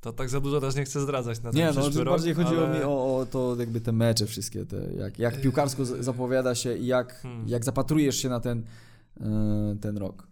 to 0.05 0.13
tak 0.13 0.29
za 0.29 0.41
dużo 0.41 0.61
też 0.61 0.75
nie 0.75 0.85
chcę 0.85 1.01
zdradzać 1.01 1.43
na 1.43 1.51
ten 1.51 1.59
Nie, 1.61 1.73
no, 1.73 1.83
rok, 1.89 2.05
bardziej 2.05 2.35
chodziło 2.35 2.67
ale... 2.67 2.79
mi 2.79 2.85
o, 2.85 3.17
o 3.19 3.27
to 3.31 3.57
jakby 3.59 3.81
te 3.81 3.93
mecze 3.93 4.27
wszystkie, 4.27 4.67
te, 4.67 4.77
jak, 4.99 5.19
jak 5.19 5.41
piłkarsko 5.41 5.85
z- 5.85 6.05
zapowiada 6.05 6.55
się 6.55 6.77
i 6.77 6.87
jak, 6.87 7.21
Hmm. 7.23 7.49
jak 7.49 7.65
zapatrujesz 7.65 8.17
się 8.17 8.29
na 8.29 8.41
ten, 8.41 8.63
e, 9.21 9.77
ten 9.81 9.97
rok. 9.99 10.27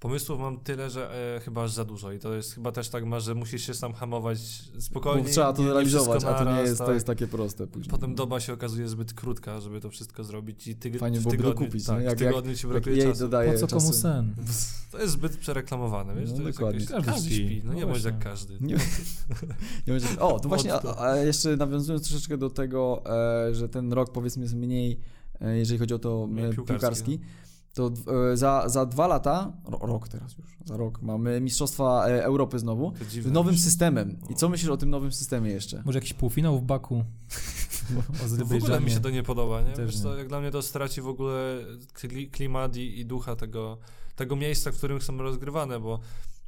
Pomysłów 0.00 0.40
mam 0.40 0.60
tyle, 0.60 0.90
że 0.90 1.34
e, 1.36 1.40
chyba 1.40 1.62
aż 1.62 1.72
za 1.72 1.84
dużo 1.84 2.12
i 2.12 2.18
to 2.18 2.34
jest 2.34 2.54
chyba 2.54 2.72
też 2.72 2.88
tak 2.88 3.04
ma, 3.04 3.20
że 3.20 3.34
musisz 3.34 3.66
się 3.66 3.74
sam 3.74 3.92
hamować 3.92 4.38
spokojnie. 4.78 5.22
Bo 5.22 5.28
trzeba 5.28 5.52
to 5.52 5.64
realizować, 5.64 6.24
a 6.24 6.34
to 6.34 6.52
nie 6.54 6.60
jest, 6.60 6.78
to 6.78 6.84
tak. 6.84 6.94
jest 6.94 7.06
takie 7.06 7.26
proste 7.26 7.66
później. 7.66 7.90
Potem 7.90 8.14
doba 8.14 8.40
się 8.40 8.52
okazuje 8.52 8.88
zbyt 8.88 9.12
krótka, 9.14 9.60
żeby 9.60 9.80
to 9.80 9.90
wszystko 9.90 10.24
zrobić 10.24 10.66
i 10.68 10.76
tyg- 10.76 10.98
Fajnie 10.98 11.18
w 11.20 11.22
byłoby 11.22 11.36
tygodniu, 11.36 11.60
dokupić, 11.60 11.86
tak, 11.86 11.98
nie? 11.98 12.04
Jak- 12.04 12.16
w 12.16 12.18
tygodniu 12.18 12.54
ci 12.54 12.66
jak 12.66 12.72
brakuje 12.72 12.96
jej 12.96 13.06
czasu. 13.06 13.28
Po 13.28 13.66
co 13.66 13.76
komu 13.76 13.92
sen? 13.92 14.34
To 14.92 14.98
jest 15.00 15.12
zbyt 15.12 15.36
przereklamowane, 15.36 16.14
wiesz? 16.14 16.30
No, 16.30 16.36
to 16.36 16.42
jest 16.42 16.58
dokładnie. 16.58 16.80
jakieś, 16.80 16.94
Każdy 16.96 17.10
każdy, 17.12 17.30
śpi. 17.30 17.62
no, 17.64 17.72
No 17.72 17.78
nie 17.78 17.86
bądź 17.86 18.04
jak 18.04 18.18
każdy. 18.18 18.58
Nie, 18.60 18.74
nie 19.86 19.92
będzie, 19.92 20.20
o, 20.20 20.40
to 20.40 20.48
właśnie, 20.52 20.74
a, 20.74 21.02
a 21.10 21.16
jeszcze 21.16 21.56
nawiązując 21.56 22.08
troszeczkę 22.08 22.38
do 22.38 22.50
tego, 22.50 23.02
e, 23.48 23.54
że 23.54 23.68
ten 23.68 23.92
rok 23.92 24.12
powiedzmy 24.12 24.42
jest 24.42 24.54
mniej, 24.54 25.00
e, 25.40 25.58
jeżeli 25.58 25.78
chodzi 25.78 25.94
o 25.94 25.98
to 25.98 26.28
e, 26.32 26.52
piłkarski, 26.52 26.64
piłkarski, 26.66 27.20
to 27.76 27.90
e, 28.32 28.36
za, 28.36 28.68
za 28.68 28.86
dwa 28.86 29.06
lata, 29.06 29.52
ro, 29.64 29.78
rok 29.82 30.08
teraz 30.08 30.38
już, 30.38 30.46
za 30.64 30.76
rok 30.76 31.02
mamy 31.02 31.40
Mistrzostwa 31.40 32.08
e, 32.08 32.24
Europy 32.24 32.58
znowu, 32.58 32.92
z 33.10 33.30
nowym 33.30 33.58
systemem. 33.58 34.18
I 34.30 34.34
co 34.34 34.48
myślisz 34.48 34.70
o 34.70 34.76
tym 34.76 34.90
nowym 34.90 35.12
systemie 35.12 35.50
jeszcze? 35.50 35.82
Może 35.84 35.98
jakiś 35.98 36.12
półfinał 36.12 36.58
w 36.58 36.62
Baku? 36.62 37.04
W 38.44 38.52
ogóle 38.54 38.80
mi 38.80 38.90
się 38.90 39.00
to 39.00 39.10
nie 39.10 39.22
podoba, 39.22 39.62
nie? 39.62 39.72
Też 39.72 40.00
co, 40.00 40.16
jak 40.16 40.28
dla 40.28 40.40
mnie 40.40 40.50
to 40.50 40.62
straci 40.62 41.00
w 41.00 41.08
ogóle 41.08 41.56
kli- 41.94 42.30
klimat 42.30 42.76
i, 42.76 43.00
i 43.00 43.06
ducha 43.06 43.36
tego, 43.36 43.78
tego 44.16 44.36
miejsca, 44.36 44.72
w 44.72 44.76
którym 44.76 45.00
są 45.00 45.18
rozgrywane, 45.18 45.80
bo 45.80 46.00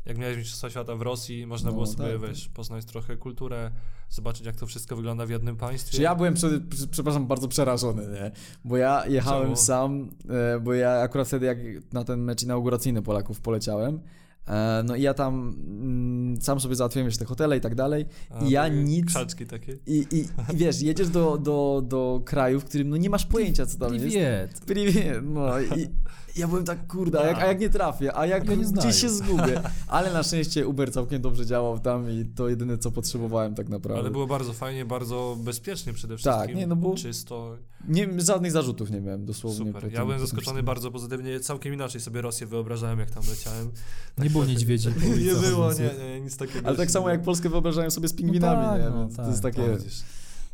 jak 0.08 0.18
miałeś 0.18 0.36
Mistrzostwa 0.36 0.70
Świata 0.70 0.96
w 0.96 1.02
Rosji, 1.02 1.46
można 1.46 1.70
No, 1.70 1.74
było 1.74 1.86
sobie, 1.86 2.18
tak, 2.18 2.28
wiesz, 2.28 2.48
poznać 2.48 2.84
trochę 2.84 3.16
kulturę, 3.16 3.70
zobaczyć 4.10 4.46
jak 4.46 4.56
to 4.56 4.66
wszystko 4.66 4.96
wygląda 4.96 5.26
w 5.26 5.30
jednym 5.30 5.56
państwie. 5.56 5.96
Czy 5.96 6.02
ja 6.02 6.14
byłem, 6.14 6.34
prze, 6.34 6.60
prze- 6.60 6.86
przepraszam, 6.86 7.26
bardzo 7.26 7.48
przerażony, 7.48 8.02
nie? 8.02 8.30
Bo 8.64 8.76
ja 8.76 9.06
jechałem 9.06 9.44
Czemu? 9.44 9.56
sam, 9.56 10.10
e, 10.56 10.60
bo 10.60 10.74
ja 10.74 10.90
akurat 10.90 11.28
wtedy 11.28 11.46
jak 11.46 11.58
na 11.92 12.04
ten 12.04 12.20
mecz 12.20 12.42
inauguracyjny 12.42 13.02
Polaków 13.02 13.40
poleciałem, 13.40 14.00
e, 14.46 14.82
no 14.86 14.96
i 14.96 15.02
ja 15.02 15.14
tam 15.14 15.56
mm, 15.58 16.40
sam 16.40 16.60
sobie 16.60 16.74
załatwiłem 16.74 17.06
jeszcze 17.06 17.18
te 17.18 17.24
hotele 17.24 17.56
i 17.56 17.60
tak 17.60 17.74
dalej 17.74 18.06
A, 18.30 18.44
i 18.44 18.50
ja 18.50 18.68
nic... 18.68 19.06
Krzaczki 19.06 19.46
takie. 19.46 19.72
I, 19.86 20.06
i, 20.12 20.18
I 20.54 20.56
wiesz, 20.56 20.80
jedziesz 20.82 21.08
do, 21.08 21.38
do, 21.38 21.82
do 21.86 22.22
kraju, 22.24 22.60
w 22.60 22.64
którym 22.64 22.88
no 22.88 22.96
nie 22.96 23.10
masz 23.10 23.26
pojęcia, 23.26 23.66
co 23.66 23.78
tam 23.78 23.94
jest. 24.04 24.06
Privet. 24.06 24.60
Privet, 24.60 25.22
no 25.24 25.60
i 25.60 25.88
ja 26.38 26.48
byłem 26.48 26.64
tak, 26.64 26.86
kurde, 26.86 27.20
a 27.20 27.26
jak, 27.26 27.38
a 27.38 27.46
jak 27.46 27.60
nie 27.60 27.68
trafię, 27.70 28.16
a 28.16 28.26
jak 28.26 28.48
Ja 28.48 28.54
nie 28.54 28.64
gdzieś 28.64 29.00
się 29.00 29.08
zgubię. 29.08 29.60
Ale 29.88 30.12
na 30.12 30.22
szczęście 30.22 30.68
Uber 30.68 30.92
całkiem 30.92 31.22
dobrze 31.22 31.46
działał 31.46 31.78
tam 31.78 32.10
i 32.10 32.24
to 32.24 32.48
jedyne, 32.48 32.78
co 32.78 32.90
potrzebowałem 32.90 33.54
tak 33.54 33.68
naprawdę. 33.68 34.00
Ale 34.00 34.10
było 34.10 34.26
bardzo 34.26 34.52
fajnie, 34.52 34.84
bardzo 34.84 35.36
bezpiecznie 35.40 35.92
przede 35.92 36.16
wszystkim. 36.16 36.46
Tak, 36.46 36.54
nie, 36.56 36.66
no 36.66 36.76
bo- 36.76 36.94
Czysto, 36.94 37.56
Nie, 37.88 38.08
żadnych 38.20 38.52
zarzutów 38.52 38.90
nie 38.90 39.00
miałem 39.00 39.24
dosłownie. 39.26 39.72
super. 39.72 39.92
Ja 39.92 40.04
byłem 40.04 40.20
zaskoczony 40.20 40.62
bardzo 40.62 40.90
pozytywnie, 40.90 41.40
całkiem 41.40 41.74
inaczej 41.74 42.00
sobie 42.00 42.22
Rosję 42.22 42.46
wyobrażałem, 42.46 42.98
jak 42.98 43.10
tam 43.10 43.22
leciałem. 43.28 43.70
Nie 44.18 44.30
było 44.30 44.44
niedźwiedzi. 44.44 44.88
Nie 45.26 45.48
było, 45.48 45.72
nie, 45.72 45.90
nie, 46.04 46.20
nic 46.20 46.36
takiego. 46.36 46.68
Ale 46.68 46.76
tak 46.76 46.90
samo 46.90 47.08
jak 47.08 47.22
Polskę 47.22 47.48
wyobrażają 47.48 47.90
sobie 47.90 48.08
z 48.08 48.14
pingwinami, 48.14 48.64
tak, 48.66 48.80
nie? 48.82 48.90
no, 48.90 49.00
Więc 49.00 49.16
to 49.16 49.22
tak, 49.22 49.30
jest 49.30 49.42
takie... 49.42 49.62
było. 49.62 49.76
Widzisz. 49.76 50.02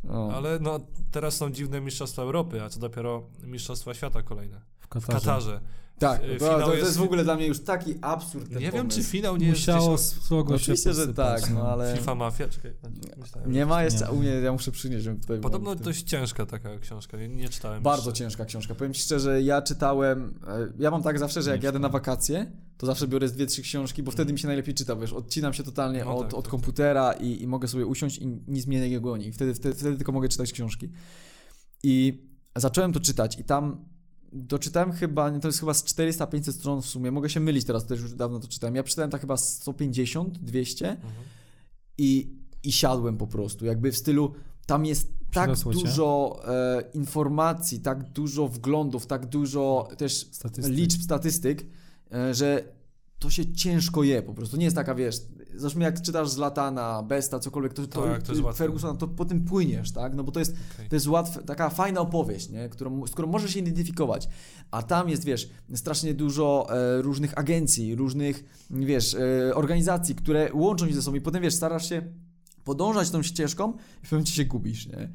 No. 0.03 0.31
Ale 0.33 0.59
no, 0.59 0.79
teraz 1.11 1.35
są 1.35 1.51
dziwne 1.51 1.81
Mistrzostwa 1.81 2.21
Europy, 2.21 2.63
a 2.63 2.69
co 2.69 2.79
dopiero 2.79 3.23
Mistrzostwa 3.43 3.93
Świata 3.93 4.21
kolejne. 4.21 4.61
W 4.95 5.03
W 5.03 5.07
Katarze. 5.07 5.25
Katarze. 5.25 5.59
Tak, 5.99 6.21
F- 6.23 6.39
to, 6.39 6.59
to, 6.59 6.73
jest 6.73 6.85
jest- 6.85 6.97
w 6.97 7.01
ogóle 7.01 7.23
dla 7.23 7.35
mnie 7.35 7.47
już 7.47 7.59
taki 7.63 7.95
absurd 8.01 8.49
ten 8.49 8.59
Nie 8.59 8.71
wiem, 8.71 8.81
pomysł. 8.81 8.97
czy 8.97 9.03
finał 9.03 9.37
nie 9.37 9.47
jest 9.47 9.59
Musiało 9.59 9.95
gdzieś... 9.95 10.05
srogo 10.05 10.51
No 10.51 10.57
się 10.57 10.63
oczywiście, 10.63 10.93
że 10.93 11.13
tak, 11.13 11.49
no 11.49 11.67
ale... 11.71 11.95
FIFA 11.97 12.15
Mafia? 12.15 12.47
Czekaj, 12.49 12.71
myślałem. 13.17 13.51
Nie 13.51 13.65
ma 13.65 13.83
jeszcze, 13.83 14.05
Nie. 14.05 14.11
u 14.11 14.15
mnie 14.15 14.29
ja 14.29 14.51
muszę 14.51 14.71
przynieść 14.71 15.05
ją 15.05 15.19
tutaj. 15.19 15.39
Podobno 15.39 15.69
mam 15.69 15.79
dość 15.83 16.03
ciężka 16.03 16.45
taka 16.45 16.79
książka, 16.79 17.17
nie, 17.17 17.27
nie 17.27 17.49
czytałem. 17.49 17.83
Bardzo 17.83 18.09
jeszcze. 18.09 18.19
ciężka 18.23 18.45
książka. 18.45 18.75
Powiem 18.75 18.93
ci 18.93 19.01
szczerze, 19.01 19.41
ja 19.41 19.61
czytałem. 19.61 20.39
e, 20.47 20.67
Ja 20.79 20.91
mam 20.91 21.03
tak 21.03 21.19
zawsze, 21.19 21.41
że 21.41 21.51
jak 21.51 21.61
Nie 21.61 21.65
jadę 21.65 21.79
na 21.79 21.89
wakacje, 21.89 22.51
to 22.77 22.85
zawsze 22.85 23.07
biorę 23.07 23.27
z 23.27 23.33
dwie, 23.33 23.45
trzy 23.45 23.61
książki, 23.61 24.03
bo 24.03 24.11
wtedy 24.11 24.33
mi 24.33 24.39
się 24.39 24.47
najlepiej 24.47 24.73
czyta, 24.73 24.95
wiesz, 24.95 25.13
odcinam 25.13 25.53
się 25.53 25.63
totalnie 25.63 26.05
No 26.05 26.17
od, 26.17 26.23
tak, 26.29 26.33
od 26.33 26.45
tak. 26.45 26.51
komputera 26.51 27.13
i, 27.13 27.41
i 27.43 27.47
mogę 27.47 27.67
sobie 27.67 27.85
usiąść 27.85 28.17
i 28.17 28.27
nic 28.47 28.67
mnie 28.67 28.89
nie 28.89 28.99
goni. 28.99 29.31
Wtedy, 29.31 29.53
wtedy, 29.53 29.75
wtedy 29.75 29.97
tylko 29.97 30.11
mogę 30.11 30.29
czytać 30.29 30.51
książki. 30.51 30.89
I 31.83 32.23
zacząłem 32.55 32.93
to 32.93 32.99
czytać 32.99 33.39
i 33.39 33.43
tam 33.43 33.85
doczytałem 34.35 34.91
chyba, 34.91 35.39
to 35.39 35.47
jest 35.47 35.59
chyba 35.59 35.73
z 35.73 35.83
400-500 35.83 36.51
stron 36.51 36.81
w 36.81 36.85
sumie, 36.85 37.11
mogę 37.11 37.29
się 37.29 37.39
mylić 37.39 37.65
teraz, 37.65 37.85
też 37.85 38.01
już 38.01 38.13
dawno 38.13 38.39
to 38.39 38.47
czytałem. 38.47 38.75
Ja 38.75 38.83
przeczytałem 38.83 39.11
tak 39.11 39.21
chyba 39.21 39.37
150, 39.37 40.37
200 40.39 40.89
Mhm. 40.89 41.13
i, 41.97 42.29
i 42.63 42.71
siadłem 42.71 43.17
po 43.17 43.27
prostu, 43.27 43.65
jakby 43.65 43.91
w 43.91 43.97
stylu 43.97 44.33
tam 44.65 44.85
jest 44.85 45.11
tak 45.31 45.55
dużo 45.59 46.39
e, 46.47 46.83
informacji, 46.93 47.79
tak 47.79 48.11
dużo 48.11 48.47
wglądów, 48.47 49.05
tak 49.05 49.25
dużo 49.25 49.87
też 49.97 50.27
Statystyk. 50.31 50.73
liczb, 50.73 51.01
statystyk, 51.01 51.65
e, 52.13 52.33
że 52.33 52.63
to 53.19 53.29
się 53.29 53.53
ciężko 53.53 54.03
je 54.03 54.21
po 54.21 54.33
prostu. 54.33 54.57
Nie 54.57 54.63
jest 54.65 54.75
taka, 54.75 54.95
wiesz, 54.95 55.15
zresztą 55.57 55.79
jak 55.79 56.01
czytasz 56.01 56.29
z 56.29 56.37
Latana, 56.37 57.03
Besta, 57.03 57.39
cokolwiek, 57.39 57.73
to, 57.73 57.87
to, 57.87 58.01
Tak, 58.01 58.23
to 58.23 58.33
jest. 58.33 58.57
Fergusona, 58.57 58.93
to 58.99 59.07
po 59.07 59.25
tym 59.25 59.45
płyniesz, 59.45 59.91
tak? 59.91 60.15
No 60.15 60.23
bo 60.23 60.31
to 60.31 60.39
jest, 60.39 60.55
Okej. 60.75 60.89
to 60.89 60.95
jest 60.95 61.07
łatwe, 61.07 61.43
taka 61.43 61.69
fajna 61.69 62.01
opowieść, 62.01 62.49
nie? 62.49 62.69
Którą, 62.69 63.07
z 63.07 63.11
którą 63.11 63.27
możesz 63.27 63.51
się 63.53 63.59
identyfikować. 63.59 64.29
A 64.71 64.83
tam 64.83 65.09
jest, 65.09 65.23
wiesz, 65.25 65.49
strasznie 65.75 66.13
dużo 66.13 66.67
e, 66.69 67.01
różnych 67.01 67.37
agencji, 67.37 67.95
różnych, 67.95 68.65
wiesz, 68.69 69.15
e, 69.15 69.55
organizacji, 69.55 70.15
które 70.15 70.49
łączą 70.53 70.87
się 70.87 70.93
ze 70.93 71.01
sobą 71.01 71.17
i 71.17 71.21
potem, 71.21 71.41
wiesz, 71.43 71.55
starasz 71.55 71.89
się 71.89 72.01
podążać 72.63 73.09
tą 73.09 73.23
ścieżką 73.23 73.71
i 73.71 73.75
w 73.75 73.77
pewnym 73.77 74.11
momencie 74.11 74.33
się 74.33 74.45
gubisz, 74.45 74.87
nie? 74.87 75.09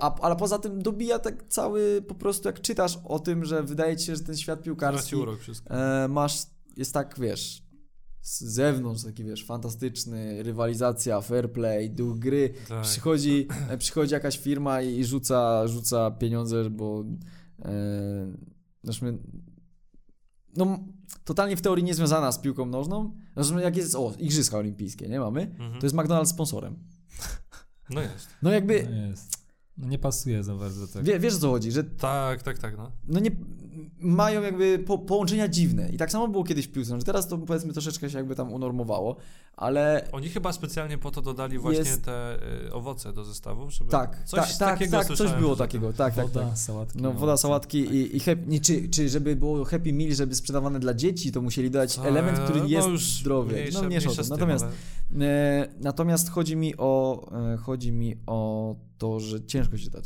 A, 0.00 0.20
ale 0.20 0.36
poza 0.36 0.58
tym 0.58 0.82
dobija 0.82 1.18
tak 1.18 1.44
cały, 1.48 2.02
po 2.08 2.14
prostu 2.14 2.48
jak 2.48 2.60
czytasz 2.60 2.98
o 3.04 3.18
tym, 3.18 3.44
że 3.44 3.62
wydaje 3.62 3.96
ci 3.96 4.06
się, 4.06 4.16
że 4.16 4.22
ten 4.22 4.36
świat 4.36 4.62
piłkarski 4.62 5.00
Traci 5.00 5.16
urok 5.16 5.40
wszystko. 5.40 5.74
e, 5.74 6.08
masz, 6.08 6.42
jest 6.76 6.94
tak, 6.94 7.14
wiesz, 7.20 7.62
z 8.26 8.40
zewnątrz 8.44 9.04
taki, 9.04 9.24
wiesz, 9.24 9.44
fantastyczny, 9.44 10.42
rywalizacja, 10.42 11.20
fair 11.20 11.52
play, 11.52 11.90
duch 11.90 12.18
gry, 12.18 12.54
Tak. 12.68 12.82
przychodzi, 12.82 13.48
e, 13.68 13.78
przychodzi 13.78 14.14
jakaś 14.14 14.38
firma 14.38 14.82
i, 14.82 14.98
i 14.98 15.04
rzuca, 15.04 15.66
rzuca 15.68 16.10
pieniądze, 16.10 16.70
bo 16.70 17.04
e, 17.64 17.72
zresztą, 18.82 19.18
no 20.56 20.78
totalnie 21.24 21.56
w 21.56 21.62
teorii 21.62 21.84
niezwiązana 21.84 22.32
z 22.32 22.38
piłką 22.38 22.66
nożną, 22.66 23.14
zresztą 23.36 23.58
jak 23.58 23.76
jest, 23.76 23.94
o, 23.94 24.12
Igrzyska 24.18 24.58
Olimpijskie, 24.58 25.08
nie 25.08 25.20
mamy, 25.20 25.40
Mhm. 25.42 25.80
to 25.80 25.86
jest 25.86 25.96
McDonald's 25.96 26.26
sponsorem. 26.26 26.76
No 27.90 28.00
jest. 28.00 28.28
No 28.42 28.50
jakby, 28.50 28.88
No 28.90 29.06
jest. 29.06 29.35
No 29.78 29.88
nie 29.88 29.98
pasuje 29.98 30.44
za 30.44 30.54
bardzo 30.54 30.86
tak. 30.88 31.04
wie, 31.04 31.18
wiesz 31.20 31.34
o 31.34 31.38
co 31.38 31.50
chodzi, 31.50 31.72
że 31.72 31.84
Tak, 31.84 32.42
tak, 32.42 32.58
tak, 32.58 32.76
no. 32.76 32.92
no 33.08 33.20
nie, 33.20 33.30
mają 34.00 34.42
jakby 34.42 34.78
po, 34.78 34.98
połączenia 34.98 35.48
dziwne. 35.48 35.88
I 35.88 35.96
tak 35.96 36.10
samo 36.12 36.28
było 36.28 36.44
kiedyś 36.44 36.66
w 36.66 36.72
piłce, 36.72 36.96
że 36.98 37.04
teraz 37.04 37.28
to 37.28 37.38
powiedzmy 37.38 37.72
troszeczkę 37.72 38.10
się 38.10 38.18
jakby 38.18 38.34
tam 38.34 38.52
unormowało, 38.52 39.16
ale 39.56 40.08
Oni 40.12 40.28
chyba 40.28 40.52
specjalnie 40.52 40.98
po 40.98 41.10
to 41.10 41.22
dodali 41.22 41.58
właśnie 41.58 41.78
Jest- 41.78 42.04
te 42.04 42.38
y, 42.66 42.72
owoce 42.72 43.12
do 43.12 43.24
zestawów, 43.24 43.72
żeby 43.72 43.90
tak, 43.90 44.24
coś 44.24 44.40
tak, 44.40 44.48
tak, 44.58 44.58
takiego 44.78 44.96
tak 44.98 45.06
coś 45.06 45.16
słyszałem, 45.18 45.40
było 45.42 45.56
takiego, 45.56 45.92
tak, 45.92 46.14
tak, 46.14 46.26
Woda, 46.26 46.46
tak. 46.48 46.58
sałatki. 46.58 46.98
No 47.02 47.12
woda, 47.12 47.36
sałatki 47.36 47.78
i, 47.78 48.16
i 48.16 48.20
happy, 48.20 48.42
nie, 48.46 48.60
czy, 48.60 48.88
czy 48.88 49.08
żeby 49.08 49.36
było 49.36 49.64
Happy 49.64 49.92
Meal, 49.92 50.14
żeby 50.14 50.34
sprzedawane 50.34 50.80
dla 50.80 50.94
dzieci, 50.94 51.32
to 51.32 51.42
musieli 51.42 51.70
dodać 51.70 51.94
Co? 51.94 52.06
element, 52.06 52.38
który 52.38 52.60
No 52.60 52.66
jest 52.66 52.88
zdrowy. 53.20 53.52
mniejsze- 53.54 53.72
no 53.82 53.82
mniejsze 53.88 54.08
tym, 54.14 54.24
Natomiast, 54.28 54.64
ale- 54.64 55.26
e, 55.26 55.68
natomiast 55.80 56.30
chodzi 56.30 56.56
mi 56.56 56.74
o 56.78 57.22
e, 57.52 57.56
chodzi 57.56 57.92
mi 57.92 58.16
o 58.26 58.76
to, 58.98 59.20
że 59.20 59.44
ciężko 59.44 59.78
się 59.78 59.84
czyta 59.84 59.98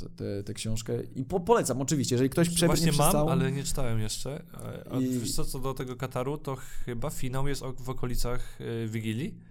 tę 0.44 0.54
książkę 0.54 0.92
i 1.16 1.24
po, 1.24 1.40
polecam 1.40 1.80
oczywiście, 1.80 2.14
jeżeli 2.14 2.30
ktoś 2.30 2.48
przebiegnie 2.48 2.66
Właśnie 2.66 2.88
przez 2.88 2.98
mam, 2.98 3.12
całą... 3.12 3.30
ale 3.30 3.52
nie 3.52 3.64
czytałem 3.64 4.00
jeszcze. 4.00 4.42
A, 4.90 4.96
I- 4.98 5.18
wiesz 5.18 5.34
co, 5.34 5.44
co 5.44 5.58
do 5.58 5.74
tego 5.74 5.96
Kataru, 5.96 6.38
to 6.38 6.56
chyba 6.56 7.10
finał 7.10 7.48
jest 7.48 7.62
w 7.78 7.90
okolicach 7.90 8.60
y, 8.60 8.88
Wigilii. 8.88 9.49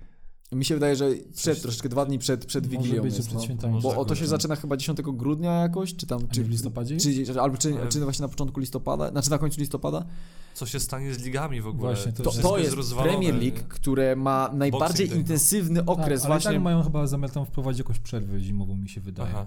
Mi 0.52 0.66
się 0.66 0.74
wydaje, 0.74 0.95
że 0.95 1.10
przed, 1.36 1.54
Coś- 1.56 1.62
troszeczkę 1.62 1.89
dwa 1.89 2.06
dni 2.06 2.20
przed, 2.20 2.45
przed 2.45 2.68
Wigilią 2.68 3.02
być, 3.04 3.16
jest, 3.16 3.28
przed 3.28 3.39
no. 3.39 3.43
świętami. 3.45 3.74
Może 3.74 3.84
Bo 3.84 3.89
tak 3.89 4.00
o, 4.00 4.06
to 4.06 4.16
się 4.16 4.22
być. 4.22 4.30
zaczyna 4.30 4.56
chyba 4.56 4.78
10 4.78 5.00
grudnia 5.02 5.52
jakoś, 5.62 5.95
czy 5.95 6.08
tam... 6.08 6.28
Czy, 6.28 6.39
nie 6.39 6.45
w 6.45 6.50
listopadzie? 6.50 6.97
Czy, 6.97 7.41
albo 7.41 7.58
czy, 7.58 7.74
Ale- 7.80 7.88
czy 7.88 8.00
właśnie 8.04 8.24
na 8.24 8.30
początku 8.30 8.60
listopada, 8.60 9.10
znaczy 9.12 9.30
na 9.30 9.38
końcu 9.38 9.60
listopada? 9.60 10.06
Co 10.54 10.66
się 10.66 10.80
stanie 10.80 11.14
z 11.14 11.24
ligami 11.24 11.62
w 11.62 11.68
ogóle? 11.68 11.93
Właśnie, 11.93 12.12
to 12.14 12.24
To, 12.24 12.32
to 12.32 12.58
jest 12.58 12.74
rozwalone, 12.74 13.12
Premier 13.12 13.34
nie? 13.36 13.39
League, 13.41 13.64
które 13.70 14.16
ma 14.16 14.50
najbardziej 14.54 15.08
Day, 15.08 15.16
no. 15.18 15.22
intensywny 15.22 15.80
Tak, 15.80 15.89
okres 15.89 16.22
ale 16.26 16.34
właśnie. 16.34 16.52
tak 16.52 16.62
mają 16.62 16.84
chyba 16.84 17.08
zamiar 17.08 17.32
tam 17.32 17.45
wprowadzić 17.45 17.80
jakąś 17.80 18.00
przerwę 18.00 18.39
zimową, 18.39 18.76
mi 18.78 18.89
się 18.89 19.02
wydaje. 19.02 19.30
Aha. 19.30 19.45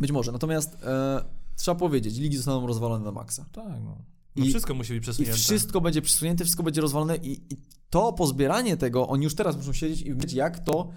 Być 0.00 0.12
może, 0.12 0.32
natomiast 0.32 0.76
e, 0.84 1.24
trzeba 1.56 1.74
powiedzieć, 1.74 2.18
ligi 2.18 2.36
zostaną 2.36 2.66
rozwalone 2.66 3.04
na 3.04 3.12
maksa. 3.12 3.44
Tak, 3.52 3.80
no. 3.84 3.96
No 4.36 4.44
I- 4.44 4.48
wszystko 4.48 4.74
musi 4.74 4.92
być 4.92 4.98
I 4.98 5.00
przesunięte. 5.00 5.38
wszystko 5.38 5.80
będzie 5.80 6.02
przesunięte, 6.02 6.44
wszystko 6.44 6.62
będzie 6.62 6.80
rozwalone 6.80 7.16
i, 7.16 7.32
i 7.32 7.56
to 7.90 8.12
pozbieranie 8.12 8.76
tego, 8.76 9.08
oni 9.08 9.24
już 9.24 9.34
teraz 9.34 9.56
muszą 9.56 9.72
siedzieć 9.72 10.02
i 10.02 10.14
wiedzieć 10.14 10.32
jak 10.32 10.64
to 10.64 10.90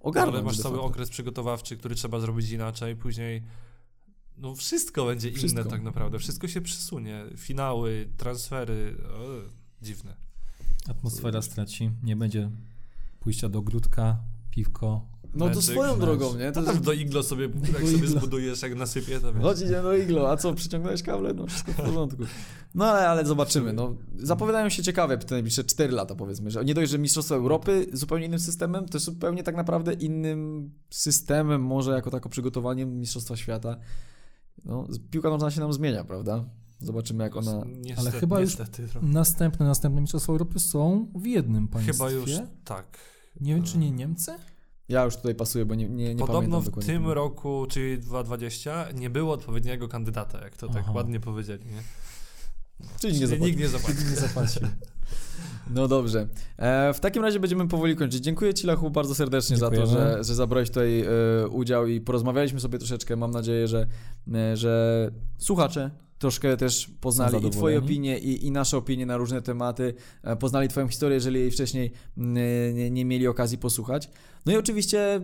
ogarnąć. 0.00 0.34
Ale 0.34 0.44
masz 0.44 0.58
cały 0.58 0.80
okres 0.80 1.10
przygotowawczy, 1.10 1.76
który 1.76 1.94
trzeba 1.94 2.20
zrobić 2.20 2.50
inaczej, 2.50 2.96
później 2.96 3.42
no 4.36 4.54
wszystko 4.54 5.06
będzie 5.06 5.32
Wszystko. 5.32 5.60
inne 5.60 5.70
tak 5.70 5.82
naprawdę. 5.82 6.18
Wszystko 6.18 6.48
się 6.48 6.60
przesunie. 6.60 7.24
Finały, 7.36 8.08
transfery, 8.16 8.96
o, 9.08 9.84
dziwne. 9.84 10.16
Atmosfera 10.88 11.42
straci, 11.42 11.90
nie 12.02 12.16
będzie 12.16 12.50
pójścia 13.20 13.48
do 13.48 13.58
ogródka, 13.58 14.18
piwko. 14.50 15.06
No 15.34 15.50
to 15.50 15.62
swoją 15.62 15.98
drogą, 15.98 16.36
nie? 16.36 16.52
To 16.52 16.62
To 16.62 16.72
tam 16.72 16.82
do 16.82 16.92
iglo 16.92 17.22
sobie, 17.22 17.44
jak 17.44 17.52
Do 17.72 17.78
sobie 17.78 17.92
iglo. 17.92 18.08
zbudujesz, 18.20 18.62
jak 18.62 18.74
nasypie, 18.74 19.20
to 19.20 19.32
wiesz. 19.34 19.42
Chodź, 19.42 19.60
idziemy 19.60 19.82
do 19.82 19.96
iglo, 19.96 20.30
a 20.30 20.36
co, 20.36 20.54
przyciągnąłeś 20.54 21.02
kable? 21.02 21.34
No 21.34 21.46
wszystko 21.46 21.72
w 21.72 21.76
porządku. 21.76 22.22
No 22.74 22.84
ale, 22.84 23.08
ale 23.08 23.26
zobaczymy, 23.26 23.72
no. 23.72 23.94
Zapowiadają 24.18 24.68
się 24.68 24.82
ciekawe 24.82 25.18
te 25.18 25.34
najbliższe 25.34 25.64
4 25.64 25.92
lata 25.92 26.14
powiedzmy, 26.14 26.50
że 26.50 26.64
nie 26.64 26.74
dość, 26.74 26.90
że 26.90 26.98
Mistrzostwo 26.98 27.34
Europy 27.34 27.86
zupełnie 27.92 28.26
innym 28.26 28.38
systemem, 28.38 28.86
to 28.88 28.98
zupełnie 28.98 29.42
tak 29.42 29.56
naprawdę 29.56 29.92
innym 29.92 30.70
systemem, 30.90 31.62
może 31.62 31.92
jako 31.92 32.10
tako 32.10 32.28
przygotowaniem 32.28 33.00
Mistrzostwa 33.00 33.36
Świata. 33.36 33.76
No, 34.64 34.86
piłka 35.10 35.30
nożna 35.30 35.50
się 35.50 35.60
nam 35.60 35.72
zmienia, 35.72 36.04
prawda? 36.04 36.44
Zobaczymy 36.80 37.24
jak 37.24 37.36
ona... 37.36 37.62
Niestety, 37.66 38.00
Ale 38.00 38.10
chyba 38.10 38.40
już- 38.40 38.50
niestety, 38.58 38.88
trochę. 38.88 39.06
Następne, 39.06 39.66
następne 39.66 40.00
Mistrzostwa 40.00 40.32
Europy 40.32 40.58
są 40.60 41.08
w 41.14 41.26
jednym 41.26 41.68
państwie. 41.68 41.92
Chyba 41.92 42.10
już 42.10 42.30
tak. 42.64 42.98
Nie 43.40 43.54
wiem, 43.54 43.64
czy 43.64 43.78
nie 43.78 43.90
Niemcy? 43.90 44.32
Ja 44.88 45.04
już 45.04 45.16
tutaj 45.16 45.34
pasuję, 45.34 45.64
bo 45.64 45.74
nie, 45.74 45.88
nie, 45.88 46.14
nie 46.14 46.26
Podobno 46.26 46.60
w 46.60 46.64
dokładnie. 46.64 46.92
tym 46.92 47.10
roku, 47.10 47.66
czyli 47.70 47.98
2020, 47.98 48.86
nie 48.94 49.10
było 49.10 49.32
odpowiedniego 49.32 49.88
kandydata, 49.88 50.40
jak 50.40 50.56
to 50.56 50.68
tak 50.68 50.82
Aha. 50.84 50.92
ładnie 50.94 51.20
powiedzieli, 51.20 51.64
nie? 51.66 51.82
Czyli 53.00 53.20
nie 53.20 53.38
nikt 53.38 53.58
nie 53.58 53.68
zapłaci. 53.68 53.98
Nie 54.10 54.16
zapłacił. 54.16 54.62
No 55.70 55.88
dobrze. 55.88 56.28
E, 56.56 56.94
w 56.94 57.00
takim 57.00 57.22
razie 57.22 57.40
będziemy 57.40 57.68
powoli 57.68 57.96
kończyć. 57.96 58.24
Dziękuję 58.24 58.54
Ci, 58.54 58.66
Lachu, 58.66 58.90
bardzo 58.90 59.14
serdecznie 59.14 59.56
za 59.56 59.70
to, 59.70 59.86
że, 59.86 60.24
że 60.24 60.34
zabrałeś 60.34 60.68
tutaj 60.68 61.00
e, 61.00 61.48
udział 61.48 61.86
i 61.86 62.00
porozmawialiśmy 62.00 62.60
sobie 62.60 62.78
troszeczkę. 62.78 63.16
Mam 63.16 63.30
nadzieję, 63.30 63.68
że, 63.68 63.86
e, 64.34 64.56
że 64.56 65.10
słuchacze 65.38 65.90
troszkę 66.18 66.56
też 66.56 66.90
poznali 67.00 67.46
i 67.46 67.50
Twoje 67.50 67.78
opinie, 67.78 68.18
i, 68.18 68.46
i 68.46 68.50
nasze 68.50 68.76
opinie 68.76 69.06
na 69.06 69.16
różne 69.16 69.42
tematy. 69.42 69.94
E, 70.22 70.36
poznali 70.36 70.68
Twoją 70.68 70.88
historię, 70.88 71.14
jeżeli 71.14 71.40
jej 71.40 71.50
wcześniej 71.50 71.92
mm, 72.18 72.74
nie, 72.76 72.90
nie 72.90 73.04
mieli 73.04 73.26
okazji 73.26 73.58
posłuchać. 73.58 74.10
No 74.46 74.52
i 74.52 74.56
oczywiście 74.56 75.20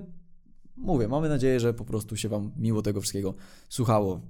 mówię, 0.77 1.09
mamy 1.09 1.29
nadzieję, 1.29 1.61
że 1.61 1.75
po 1.75 1.85
prostu 1.85 2.17
się 2.17 2.29
Wam 2.29 2.53
miło 2.57 2.83
tego 2.83 3.01
wszystkiego 3.01 3.35
słuchało. 3.69 4.21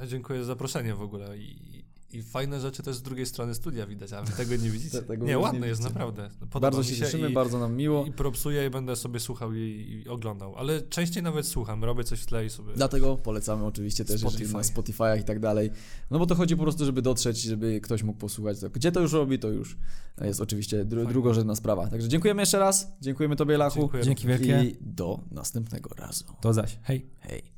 Ja 0.00 0.06
dziękuję 0.06 0.40
za 0.40 0.44
zaproszenie 0.46 0.94
w 0.94 1.02
ogóle 1.02 1.38
i, 1.38 1.67
i 2.12 2.22
fajne 2.22 2.60
rzeczy 2.60 2.82
też 2.82 2.96
z 2.96 3.02
drugiej 3.02 3.26
strony 3.26 3.54
studia 3.54 3.86
widać, 3.86 4.12
a 4.12 4.22
wy 4.22 4.32
tego 4.32 4.56
nie 4.62 4.70
widzicie. 4.70 5.02
Te- 5.02 5.16
nie, 5.16 5.26
nie 5.26 5.38
ładne 5.38 5.52
widzicie. 5.52 5.68
jest 5.68 5.82
naprawdę. 5.82 6.30
Podoba 6.40 6.60
bardzo 6.60 6.82
się 6.82 6.96
cieszymy, 6.96 7.30
i, 7.30 7.32
bardzo 7.32 7.58
nam 7.58 7.76
miło. 7.76 8.06
I 8.06 8.12
propsuję 8.12 8.66
i 8.66 8.70
będę 8.70 8.96
sobie 8.96 9.20
słuchał 9.20 9.54
i, 9.54 9.58
i 10.06 10.08
oglądał, 10.08 10.56
ale 10.56 10.82
częściej 10.82 11.22
nawet 11.22 11.46
słucham, 11.46 11.84
robię 11.84 12.04
coś 12.04 12.20
w 12.20 12.26
tle 12.26 12.46
i 12.46 12.50
sobie... 12.50 12.72
Dlatego 12.74 13.16
polecamy 13.16 13.64
oczywiście 13.64 14.04
też 14.04 14.20
Spotify. 14.20 14.42
jeżeli 14.42 14.56
na 14.56 14.62
Spotify'ach 14.62 15.20
i 15.20 15.24
tak 15.24 15.40
dalej. 15.40 15.70
No 16.10 16.18
bo 16.18 16.26
to 16.26 16.34
chodzi 16.34 16.56
po 16.56 16.62
prostu, 16.62 16.84
żeby 16.84 17.02
dotrzeć, 17.02 17.42
żeby 17.42 17.80
ktoś 17.80 18.02
mógł 18.02 18.18
posłuchać. 18.18 18.60
To 18.60 18.70
Gdzie 18.70 18.92
to 18.92 19.00
już 19.00 19.12
robi, 19.12 19.38
to 19.38 19.48
już 19.48 19.76
jest 20.20 20.40
oczywiście 20.40 20.84
dru- 20.84 20.96
Fajnie. 20.96 21.12
drugorzędna 21.12 21.54
sprawa. 21.56 21.86
Także 21.86 22.08
dziękujemy 22.08 22.42
jeszcze 22.42 22.58
raz. 22.58 22.92
Dziękujemy 23.00 23.36
Tobie, 23.36 23.56
Lachu. 23.58 23.80
Dziękuję. 23.80 24.02
Dzięki 24.04 24.26
wielkie. 24.26 24.64
I 24.64 24.76
do 24.80 25.20
następnego 25.30 25.90
razu. 25.96 26.24
To 26.40 26.52
zaś. 26.52 26.78
Hej. 26.82 27.06
Hej. 27.20 27.57